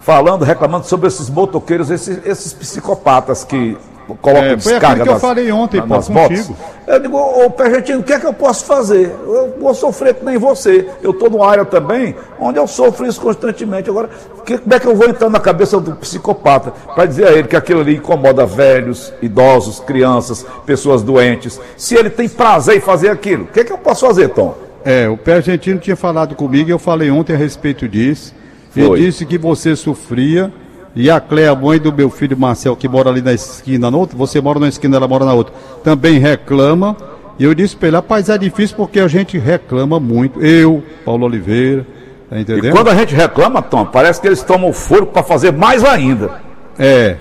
Falando, 0.00 0.42
reclamando 0.44 0.84
sobre 0.84 1.06
esses 1.06 1.30
motoqueiros, 1.30 1.88
esses, 1.90 2.20
esses 2.26 2.52
psicopatas 2.52 3.42
que 3.44 3.78
colocam 4.20 4.44
É, 4.44 4.48
foi 4.50 4.56
descarga 4.72 4.86
aquilo 4.88 5.04
que 5.04 5.10
eu 5.12 5.18
falei 5.20 5.50
ontem, 5.52 5.76
na- 5.78 5.86
pô, 5.86 5.94
nas 5.94 6.08
contigo. 6.08 6.48
motos. 6.50 6.50
Eu 6.86 7.00
digo, 7.00 7.16
ô 7.18 7.50
Pergentino, 7.50 8.00
o 8.00 8.02
que 8.02 8.12
é 8.12 8.20
que 8.20 8.26
eu 8.26 8.32
posso 8.34 8.64
fazer? 8.66 9.10
Eu 9.26 9.54
vou 9.58 9.74
sofrer 9.74 10.14
que 10.14 10.24
nem 10.24 10.36
você. 10.36 10.86
Eu 11.02 11.12
estou 11.12 11.30
numa 11.30 11.48
área 11.48 11.64
também 11.64 12.14
onde 12.38 12.58
eu 12.58 12.66
sofro 12.66 13.06
isso 13.06 13.20
constantemente. 13.20 13.88
Agora, 13.88 14.10
que- 14.44 14.58
como 14.58 14.74
é 14.74 14.78
que 14.78 14.86
eu 14.86 14.94
vou 14.94 15.08
entrar 15.08 15.30
na 15.30 15.40
cabeça 15.40 15.80
do 15.80 15.94
psicopata 15.96 16.72
para 16.94 17.06
dizer 17.06 17.26
a 17.26 17.32
ele 17.32 17.48
que 17.48 17.56
aquilo 17.56 17.80
ali 17.80 17.96
incomoda 17.96 18.44
velhos, 18.44 19.12
idosos, 19.22 19.80
crianças, 19.80 20.44
pessoas 20.66 21.02
doentes? 21.02 21.58
Se 21.76 21.94
ele 21.94 22.10
tem 22.10 22.28
prazer 22.28 22.76
em 22.76 22.80
fazer 22.80 23.08
aquilo, 23.08 23.44
o 23.44 23.46
que 23.46 23.60
é 23.60 23.64
que 23.64 23.72
eu 23.72 23.78
posso 23.78 24.06
fazer, 24.06 24.28
Tom? 24.28 24.54
É, 24.84 25.08
o 25.08 25.16
pé 25.16 25.36
argentino 25.36 25.78
tinha 25.80 25.96
falado 25.96 26.34
comigo 26.34 26.68
e 26.68 26.72
eu 26.72 26.78
falei 26.78 27.10
ontem 27.10 27.32
a 27.32 27.38
respeito 27.38 27.88
disso. 27.88 28.34
Foi. 28.70 28.82
Ele 28.82 29.06
disse 29.06 29.24
que 29.24 29.38
você 29.38 29.74
sofria 29.74 30.52
e 30.94 31.10
a 31.10 31.20
Cleia, 31.20 31.54
mãe 31.54 31.78
do 31.78 31.92
meu 31.92 32.08
filho 32.10 32.36
Marcel, 32.36 32.76
que 32.76 32.88
mora 32.88 33.10
ali 33.10 33.20
na 33.20 33.32
esquina, 33.32 33.90
na 33.90 33.96
outra, 33.96 34.16
você 34.16 34.40
mora 34.40 34.60
na 34.60 34.68
esquina, 34.68 34.96
ela 34.96 35.08
mora 35.08 35.24
na 35.24 35.32
outra, 35.32 35.52
também 35.82 36.18
reclama. 36.18 36.96
E 37.38 37.42
eu 37.44 37.52
disse 37.54 37.76
pra 37.76 37.88
ele, 37.88 37.96
rapaz, 37.96 38.28
é 38.28 38.38
difícil 38.38 38.76
porque 38.76 39.00
a 39.00 39.08
gente 39.08 39.36
reclama 39.38 39.98
muito. 39.98 40.40
Eu, 40.40 40.82
Paulo 41.04 41.26
Oliveira, 41.26 41.84
tá 42.30 42.38
E 42.38 42.42
entendendo? 42.42 42.72
quando 42.72 42.88
a 42.90 42.94
gente 42.94 43.12
reclama, 43.14 43.60
Tom, 43.60 43.84
parece 43.86 44.20
que 44.20 44.28
eles 44.28 44.42
tomam 44.42 44.72
fôlego 44.72 45.08
para 45.08 45.24
fazer 45.24 45.52
mais 45.52 45.82
ainda. 45.84 46.40
É, 46.78 47.16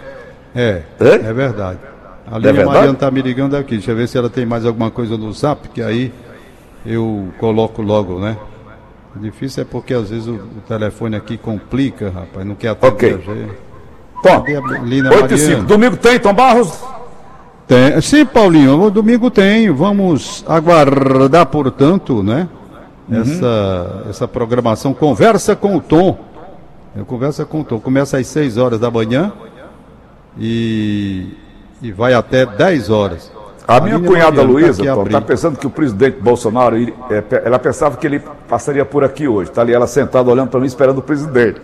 é, 0.55 0.81
É? 0.99 1.07
é 1.15 1.33
verdade. 1.33 1.79
A 2.31 2.35
É 2.35 2.37
Línia 2.37 2.53
verdade? 2.53 2.75
Mariana 2.77 2.97
tá 2.97 3.09
me 3.09 3.21
ligando 3.23 3.55
aqui, 3.55 3.71
deixa 3.75 3.91
eu 3.91 3.95
ver 3.95 4.07
se 4.07 4.17
ela 4.17 4.29
tem 4.29 4.45
mais 4.45 4.65
alguma 4.67 4.91
coisa 4.91 5.17
no 5.17 5.33
zap, 5.33 5.67
que 5.69 5.81
aí 5.81 6.11
eu 6.85 7.29
coloco 7.39 7.81
logo, 7.81 8.19
né? 8.19 8.37
Difícil 9.15 9.61
é 9.63 9.65
porque 9.65 9.93
às 9.93 10.09
vezes 10.09 10.27
o, 10.27 10.33
o 10.35 10.61
telefone 10.67 11.15
aqui 11.15 11.37
complica, 11.37 12.09
rapaz, 12.09 12.45
não 12.45 12.55
quer 12.55 12.69
atender 12.69 12.93
Ok. 12.93 13.09
a 13.13 13.17
gente. 13.17 13.51
A 14.29 14.83
Lina 14.83 15.09
8 15.13 15.33
e 15.33 15.37
5. 15.37 15.47
Mariana? 15.49 15.67
Domingo 15.67 15.97
tem, 15.97 16.19
Tom 16.19 16.33
Barros? 16.33 16.79
Tem. 17.67 17.99
Sim, 18.01 18.25
Paulinho, 18.25 18.89
domingo 18.89 19.29
tem. 19.31 19.69
Vamos 19.71 20.43
aguardar, 20.47 21.45
portanto, 21.45 22.21
né? 22.23 22.47
Essa, 23.11 24.05
essa 24.09 24.27
programação 24.27 24.93
Conversa 24.93 25.55
com 25.55 25.75
o 25.75 25.81
Tom. 25.81 26.17
É, 26.97 27.03
Conversa 27.03 27.45
com 27.45 27.61
o 27.61 27.63
Tom. 27.63 27.79
Começa 27.79 28.17
às 28.17 28.27
6 28.27 28.57
horas 28.57 28.79
da 28.79 28.89
manhã 28.89 29.31
e, 30.37 31.27
e 31.81 31.91
vai 31.91 32.13
até 32.13 32.45
10 32.45 32.89
horas. 32.89 33.31
A 33.65 33.79
minha 33.79 33.95
Aline 33.95 34.07
cunhada 34.09 34.37
tá 34.37 34.41
Luísa 34.41 34.83
está 34.83 35.21
pensando 35.21 35.57
que 35.57 35.65
o 35.65 35.69
presidente 35.69 36.19
Bolsonaro, 36.19 36.75
ele- 36.75 36.93
é, 37.09 37.23
ela 37.45 37.57
pensava 37.57 37.95
que 37.95 38.05
ele 38.05 38.19
passaria 38.47 38.83
por 38.83 39.03
aqui 39.05 39.25
hoje. 39.27 39.49
Está 39.49 39.61
ali 39.61 39.73
ela 39.73 39.87
sentada 39.87 40.29
olhando 40.29 40.49
para 40.49 40.59
mim, 40.59 40.65
esperando 40.65 40.97
o 40.97 41.01
presidente. 41.01 41.61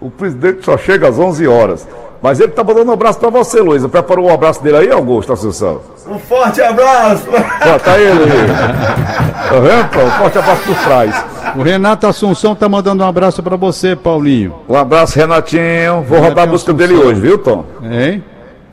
O 0.00 0.10
presidente 0.10 0.64
só 0.64 0.78
chega 0.78 1.08
às 1.08 1.18
11 1.18 1.46
horas. 1.46 1.86
Mas 2.22 2.38
ele 2.38 2.50
está 2.50 2.62
mandando 2.62 2.90
um 2.90 2.94
abraço 2.94 3.18
para 3.18 3.30
você, 3.30 3.60
Luísa. 3.60 3.88
Preparou 3.88 4.26
um 4.26 4.32
abraço 4.32 4.62
dele 4.62 4.76
aí, 4.76 4.90
Augusto 4.90 5.32
Assunção? 5.32 5.80
Um 6.06 6.18
forte 6.18 6.60
abraço! 6.60 7.24
Ó, 7.30 7.78
tá 7.78 7.98
ele 7.98 8.24
aí. 8.24 9.48
Tá 9.48 9.58
vendo, 9.60 9.90
Tom? 9.90 10.04
Um 10.06 10.10
forte 10.10 10.38
abraço 10.38 10.62
por 10.62 10.76
trás. 10.76 11.24
O 11.56 11.62
Renato 11.62 12.06
Assunção 12.06 12.54
tá 12.54 12.68
mandando 12.68 13.02
um 13.02 13.06
abraço 13.06 13.42
para 13.42 13.56
você, 13.56 13.96
Paulinho. 13.96 14.54
Um 14.68 14.76
abraço, 14.76 15.18
Renatinho. 15.18 16.02
Vou 16.02 16.20
rodar 16.20 16.44
a 16.44 16.46
música 16.46 16.72
Assunção. 16.72 16.88
dele 16.88 16.94
hoje, 16.94 17.20
viu, 17.20 17.38
Tom? 17.38 17.64
Hein? 17.82 18.22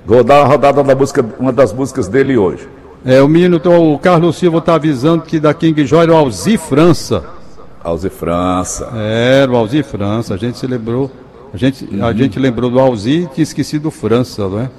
Vou 0.06 0.24
dar 0.24 0.42
uma 0.42 0.48
rodada 0.48 0.84
da 0.84 0.96
música, 0.96 1.26
uma 1.40 1.52
das 1.54 1.72
músicas 1.72 2.08
dele 2.08 2.38
hoje. 2.38 2.68
É, 3.06 3.22
o 3.22 3.28
menino, 3.28 3.62
o 3.64 3.98
Carlos 4.00 4.36
Silva 4.38 4.60
tá 4.60 4.76
avisando 4.76 5.24
que 5.24 5.40
da 5.40 5.54
King 5.54 5.86
Joy 5.86 6.04
era 6.04 6.14
o 6.14 6.18
Alzi 6.18 6.58
França. 6.58 7.24
Alze 7.88 8.10
França. 8.10 8.92
Era 8.96 9.50
o 9.50 9.56
Alzi 9.56 9.82
França. 9.82 10.34
A 10.34 10.38
gente 10.38 10.58
se 10.58 10.68
lembrou. 10.68 11.10
A 11.54 11.58
gente, 11.58 11.88
a 12.02 12.12
gente 12.12 12.38
lembrou 12.38 12.70
do 12.70 12.80
Alzi 12.80 13.22
e 13.22 13.28
tinha 13.28 13.44
esquecido 13.44 13.88
o 13.88 13.92
França, 13.92 14.48
não 14.48 14.60
é? 14.60 14.70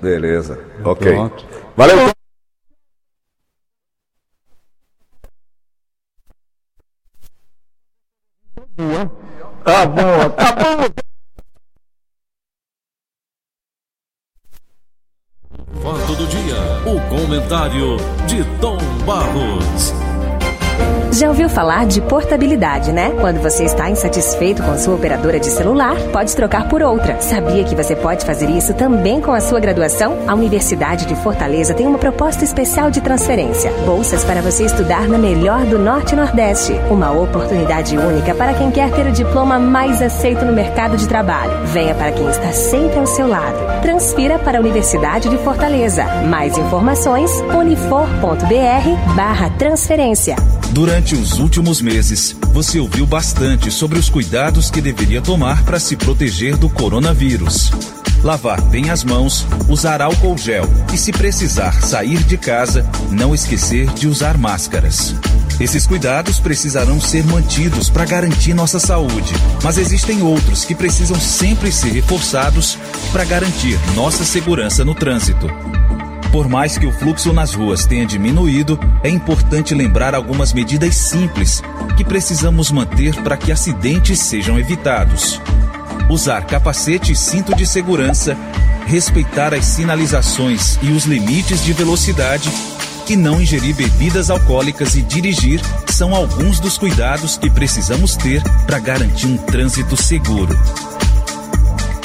Beleza. 0.00 0.60
Ok. 0.84 1.12
Pronto. 1.12 1.44
Valeu. 1.76 2.12
Tá 9.64 9.86
bom, 9.86 10.30
tá 10.30 10.52
bom. 10.52 11.02
Foto 15.80 16.14
do 16.14 16.26
dia, 16.26 16.56
o 16.86 17.00
comentário 17.08 17.96
Já 21.22 21.28
ouviu 21.28 21.48
falar 21.48 21.86
de 21.86 22.00
portabilidade, 22.00 22.90
né? 22.90 23.12
Quando 23.20 23.40
você 23.40 23.62
está 23.62 23.88
insatisfeito 23.88 24.60
com 24.60 24.76
sua 24.76 24.96
operadora 24.96 25.38
de 25.38 25.46
celular, 25.46 25.94
pode 26.12 26.34
trocar 26.34 26.68
por 26.68 26.82
outra. 26.82 27.20
Sabia 27.20 27.62
que 27.62 27.76
você 27.76 27.94
pode 27.94 28.26
fazer 28.26 28.50
isso 28.50 28.74
também 28.74 29.20
com 29.20 29.30
a 29.30 29.40
sua 29.40 29.60
graduação? 29.60 30.18
A 30.26 30.34
Universidade 30.34 31.06
de 31.06 31.14
Fortaleza 31.14 31.74
tem 31.74 31.86
uma 31.86 31.96
proposta 31.96 32.42
especial 32.42 32.90
de 32.90 33.00
transferência. 33.00 33.70
Bolsas 33.86 34.24
para 34.24 34.42
você 34.42 34.64
estudar 34.64 35.06
na 35.06 35.16
melhor 35.16 35.64
do 35.64 35.78
Norte 35.78 36.12
e 36.12 36.16
Nordeste. 36.16 36.72
Uma 36.90 37.12
oportunidade 37.12 37.96
única 37.96 38.34
para 38.34 38.54
quem 38.54 38.72
quer 38.72 38.90
ter 38.90 39.06
o 39.06 39.12
diploma 39.12 39.60
mais 39.60 40.02
aceito 40.02 40.44
no 40.44 40.52
mercado 40.52 40.96
de 40.96 41.06
trabalho. 41.06 41.66
Venha 41.66 41.94
para 41.94 42.10
quem 42.10 42.28
está 42.28 42.50
sempre 42.50 42.98
ao 42.98 43.06
seu 43.06 43.28
lado. 43.28 43.80
Transfira 43.80 44.40
para 44.40 44.58
a 44.58 44.60
Universidade 44.60 45.28
de 45.28 45.38
Fortaleza. 45.38 46.04
Mais 46.28 46.58
informações, 46.58 47.30
unifor.br 47.56 49.14
barra 49.14 49.50
transferência. 49.50 50.34
Durante 51.12 51.30
os 51.30 51.38
últimos 51.38 51.82
meses, 51.82 52.34
você 52.54 52.78
ouviu 52.78 53.04
bastante 53.04 53.70
sobre 53.70 53.98
os 53.98 54.08
cuidados 54.08 54.70
que 54.70 54.80
deveria 54.80 55.20
tomar 55.20 55.62
para 55.62 55.78
se 55.78 55.94
proteger 55.94 56.56
do 56.56 56.70
coronavírus. 56.70 57.70
Lavar 58.24 58.62
bem 58.62 58.88
as 58.88 59.04
mãos, 59.04 59.46
usar 59.68 60.00
álcool 60.00 60.38
gel 60.38 60.64
e, 60.90 60.96
se 60.96 61.12
precisar 61.12 61.82
sair 61.82 62.22
de 62.22 62.38
casa, 62.38 62.88
não 63.10 63.34
esquecer 63.34 63.92
de 63.92 64.08
usar 64.08 64.38
máscaras. 64.38 65.14
Esses 65.60 65.86
cuidados 65.86 66.40
precisarão 66.40 66.98
ser 66.98 67.26
mantidos 67.26 67.90
para 67.90 68.06
garantir 68.06 68.54
nossa 68.54 68.78
saúde, 68.78 69.34
mas 69.62 69.76
existem 69.76 70.22
outros 70.22 70.64
que 70.64 70.74
precisam 70.74 71.20
sempre 71.20 71.70
ser 71.70 71.92
reforçados 71.92 72.78
para 73.12 73.26
garantir 73.26 73.78
nossa 73.94 74.24
segurança 74.24 74.82
no 74.82 74.94
trânsito. 74.94 75.46
Por 76.32 76.48
mais 76.48 76.78
que 76.78 76.86
o 76.86 76.92
fluxo 76.92 77.30
nas 77.30 77.52
ruas 77.52 77.84
tenha 77.84 78.06
diminuído, 78.06 78.80
é 79.04 79.10
importante 79.10 79.74
lembrar 79.74 80.14
algumas 80.14 80.54
medidas 80.54 80.96
simples 80.96 81.62
que 81.94 82.02
precisamos 82.02 82.72
manter 82.72 83.14
para 83.22 83.36
que 83.36 83.52
acidentes 83.52 84.18
sejam 84.18 84.58
evitados. 84.58 85.38
Usar 86.08 86.46
capacete 86.46 87.12
e 87.12 87.16
cinto 87.16 87.54
de 87.54 87.66
segurança, 87.66 88.34
respeitar 88.86 89.52
as 89.52 89.66
sinalizações 89.66 90.78
e 90.80 90.90
os 90.90 91.04
limites 91.04 91.62
de 91.62 91.74
velocidade 91.74 92.50
e 93.10 93.16
não 93.16 93.38
ingerir 93.38 93.74
bebidas 93.74 94.30
alcoólicas 94.30 94.94
e 94.94 95.02
dirigir 95.02 95.60
são 95.90 96.14
alguns 96.14 96.58
dos 96.58 96.78
cuidados 96.78 97.36
que 97.36 97.50
precisamos 97.50 98.16
ter 98.16 98.42
para 98.66 98.78
garantir 98.78 99.26
um 99.26 99.36
trânsito 99.36 100.02
seguro. 100.02 100.58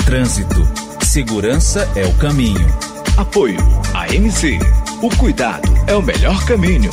Trânsito. 0.05 0.67
Segurança 1.01 1.89
é 1.95 2.05
o 2.05 2.13
caminho. 2.15 2.96
Apoio 3.17 3.57
AMC. 3.95 4.59
O 5.01 5.09
cuidado 5.17 5.67
é 5.87 5.95
o 5.95 6.03
melhor 6.03 6.45
caminho. 6.45 6.91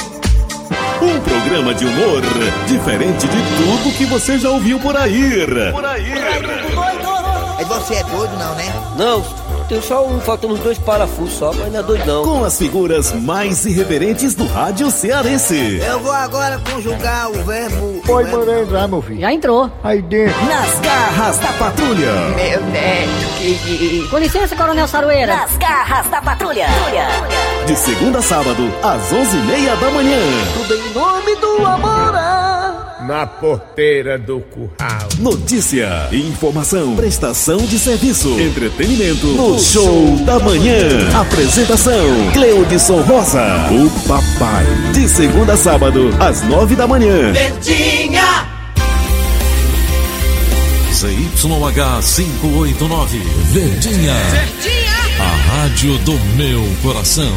Um 1.03 1.21
programa 1.21 1.75
de 1.75 1.85
humor 1.85 2.23
diferente 2.67 3.27
de 3.29 3.37
tudo 3.59 3.95
que 3.95 4.07
você 4.07 4.39
já 4.39 4.49
ouviu 4.49 4.81
por 4.81 4.97
aí. 4.97 5.47
Por 5.71 5.85
aí. 5.85 6.15
Mas 7.57 7.69
você 7.69 7.97
é 7.97 8.05
doido 8.05 8.37
não, 8.39 8.55
né? 8.55 8.73
Não, 8.97 9.23
tem 9.69 9.81
só 9.81 10.07
um, 10.07 10.21
faltando 10.21 10.55
uns 10.55 10.61
dois 10.61 10.79
parafusos 10.79 11.39
só, 11.39 11.53
mas 11.53 11.73
não 11.73 11.81
é 11.81 11.83
doido 11.83 12.07
não. 12.07 12.25
Com 12.25 12.45
as 12.45 12.59
figuras 12.59 13.13
mais 13.13 13.65
irreverentes 13.65 14.35
do 14.35 14.47
rádio 14.47 14.91
cearense. 14.91 15.79
Eu 15.85 16.01
vou 16.01 16.13
agora 16.13 16.61
conjugar 16.71 17.31
o 17.31 17.45
verbo. 17.45 18.03
Pode 18.07 18.31
mandar 18.31 18.63
entrar, 18.63 18.89
meu 18.89 19.03
filho. 19.03 19.21
Já 19.21 19.33
entrou. 19.33 19.71
Aí 19.83 20.03
dentro. 20.03 20.35
Nas 20.47 20.81
garras 20.81 21.39
da 21.39 21.53
patrulha. 21.53 22.13
Meu 22.37 22.61
neto, 22.67 23.35
que. 23.39 24.09
Com 24.11 24.19
licença, 24.19 24.55
Coronel 24.55 24.87
Saroeira. 24.87 25.35
Nas 25.37 25.57
garras 25.57 26.07
da 26.09 26.21
patrulha. 26.21 26.67
De 27.67 27.77
segunda 27.77 28.19
a 28.19 28.23
sábado, 28.23 28.71
às 28.83 29.03
11h30 29.11 29.81
da 29.81 29.91
manhã. 29.91 30.19
Tudo 30.55 30.75
em 30.75 30.93
nome 30.93 31.37
do 31.37 31.67
amor. 31.67 32.54
Na 33.07 33.27
porteira 33.27 34.19
do 34.19 34.41
curral. 34.41 35.09
Notícia, 35.19 36.09
informação, 36.11 36.97
prestação 36.97 37.59
de 37.59 37.79
serviço, 37.79 38.41
entretenimento 38.41 39.27
no 39.27 39.59
Show 39.59 40.17
da 40.25 40.39
Manhã. 40.39 41.11
Apresentação: 41.21 42.33
Cleudson 42.33 43.03
Rosa, 43.03 43.45
o 43.71 43.91
papai. 44.09 44.65
De 44.95 45.07
segunda 45.07 45.53
a 45.53 45.57
sábado, 45.57 46.17
às 46.19 46.43
nove 46.45 46.75
da 46.75 46.87
manhã. 46.87 47.31
Verdinha. 47.31 48.49
ZYH 50.95 52.01
589, 52.01 53.19
Verdinha. 53.53 54.15
Verdinha. 54.15 54.95
A 55.21 55.59
rádio 55.59 55.99
do 55.99 56.19
meu 56.37 56.63
coração. 56.83 57.33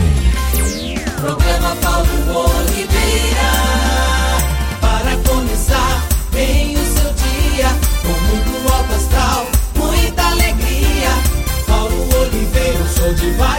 Programa 1.20 1.57
Oliveira, 13.08 13.48
um 13.54 13.57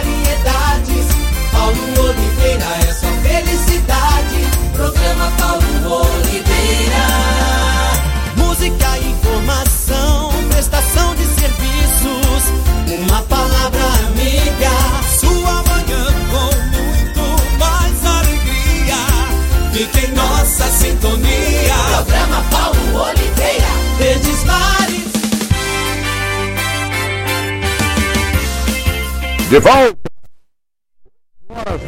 De 29.59 29.63
volta. 29.63 29.97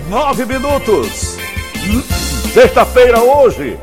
Nove 0.09 0.45
minutos. 0.45 1.37
Sexta-feira 2.53 3.21
hoje. 3.21 3.79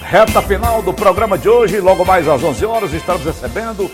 Reta 0.00 0.40
final 0.40 0.80
do 0.80 0.94
programa 0.94 1.36
de 1.36 1.48
hoje. 1.48 1.80
Logo 1.80 2.04
mais 2.04 2.28
às 2.28 2.40
11 2.40 2.64
horas 2.64 2.92
estamos 2.92 3.24
recebendo 3.24 3.90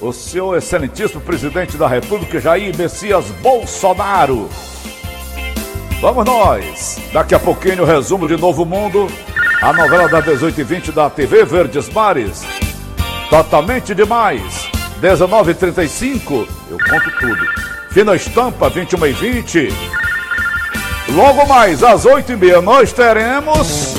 o 0.00 0.12
senhor 0.12 0.58
excelentíssimo 0.58 1.20
presidente 1.20 1.76
da 1.76 1.86
República, 1.86 2.40
Jair 2.40 2.76
Messias 2.76 3.24
Bolsonaro. 3.40 4.50
Vamos 6.00 6.24
nós. 6.24 6.98
Daqui 7.12 7.36
a 7.36 7.38
pouquinho 7.38 7.84
o 7.84 7.86
resumo 7.86 8.26
de 8.26 8.36
Novo 8.36 8.64
Mundo. 8.64 9.06
A 9.62 9.72
novela 9.72 10.08
das 10.08 10.24
18h20 10.24 10.90
da 10.90 11.08
TV 11.08 11.44
Verdes 11.44 11.88
Mares. 11.88 12.42
Totalmente 13.30 13.94
demais. 13.94 14.42
19h35. 15.00 16.48
Eu 16.68 16.78
conto 16.78 17.20
tudo. 17.20 17.71
Fina 17.92 18.14
Estampa, 18.14 18.68
21 18.70 19.04
h 19.04 19.12
20 19.20 19.68
Logo 21.14 21.46
mais, 21.46 21.82
às 21.82 22.04
8h30, 22.06 22.60
nós 22.62 22.92
teremos. 22.92 23.94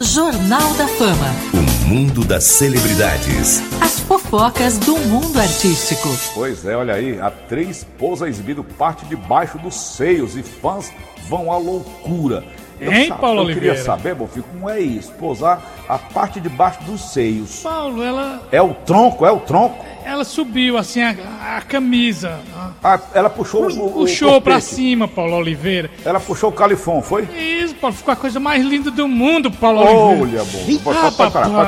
Jornal 0.00 0.74
da 0.74 0.86
Fama. 0.88 1.34
O 1.54 1.88
mundo 1.88 2.24
das 2.24 2.44
celebridades. 2.44 3.62
As 3.80 4.00
fofocas 4.00 4.76
do 4.78 4.96
mundo 4.98 5.38
artístico. 5.40 6.08
Pois 6.34 6.64
é, 6.66 6.76
olha 6.76 6.94
aí, 6.94 7.18
atriz 7.20 7.86
pousa 7.98 8.28
exibindo 8.28 8.62
parte 8.62 9.04
debaixo 9.06 9.56
dos 9.58 9.74
seios 9.96 10.36
e 10.36 10.42
fãs 10.42 10.92
vão 11.28 11.50
à 11.50 11.56
loucura. 11.56 12.44
Eu 12.78 12.92
Hein, 12.92 13.08
sa- 13.08 13.14
Paulo 13.16 13.42
eu 13.42 13.46
queria 13.46 13.70
Oliveira? 13.72 13.84
saber, 13.84 14.14
Bonfim, 14.14 14.40
como 14.42 14.68
é 14.68 14.80
isso? 14.80 15.12
Posar 15.12 15.60
a 15.88 15.98
parte 15.98 16.40
de 16.40 16.48
baixo 16.48 16.82
dos 16.84 17.12
seios. 17.12 17.60
Paulo, 17.62 18.02
ela, 18.02 18.42
É 18.50 18.60
o 18.60 18.72
tronco, 18.74 19.24
é 19.24 19.30
o 19.30 19.38
tronco? 19.40 19.84
Ela 20.04 20.24
subiu 20.24 20.76
assim 20.78 21.02
a, 21.02 21.14
a 21.58 21.62
camisa. 21.62 22.38
a- 22.56 22.70
Ah, 22.82 23.00
ela 23.14 23.28
puxou 23.30 23.64
o, 23.70 23.86
o 23.86 23.90
puxou 23.92 24.40
pra 24.40 24.54
corpete. 24.54 24.74
cima, 24.74 25.06
Paulo 25.08 25.36
Oliveira. 25.36 25.90
Ela 26.04 26.18
puxou 26.20 26.50
o 26.50 26.52
califão, 26.52 27.02
foi? 27.02 27.24
Isso, 27.36 27.74
Paulo, 27.74 27.94
ficou 27.94 28.12
a 28.12 28.16
coisa 28.16 28.40
mais 28.40 28.64
linda 28.64 28.90
do 28.90 29.06
mundo, 29.06 29.50
Paulo 29.50 29.80
Olha, 29.80 30.20
Oliveira. 30.22 30.44
bom. 30.44 30.58
Ah, 30.60 30.78
Pode, 30.82 31.16
pode 31.16 31.16
parar, 31.16 31.30
pode 31.32 31.32
papai. 31.52 31.66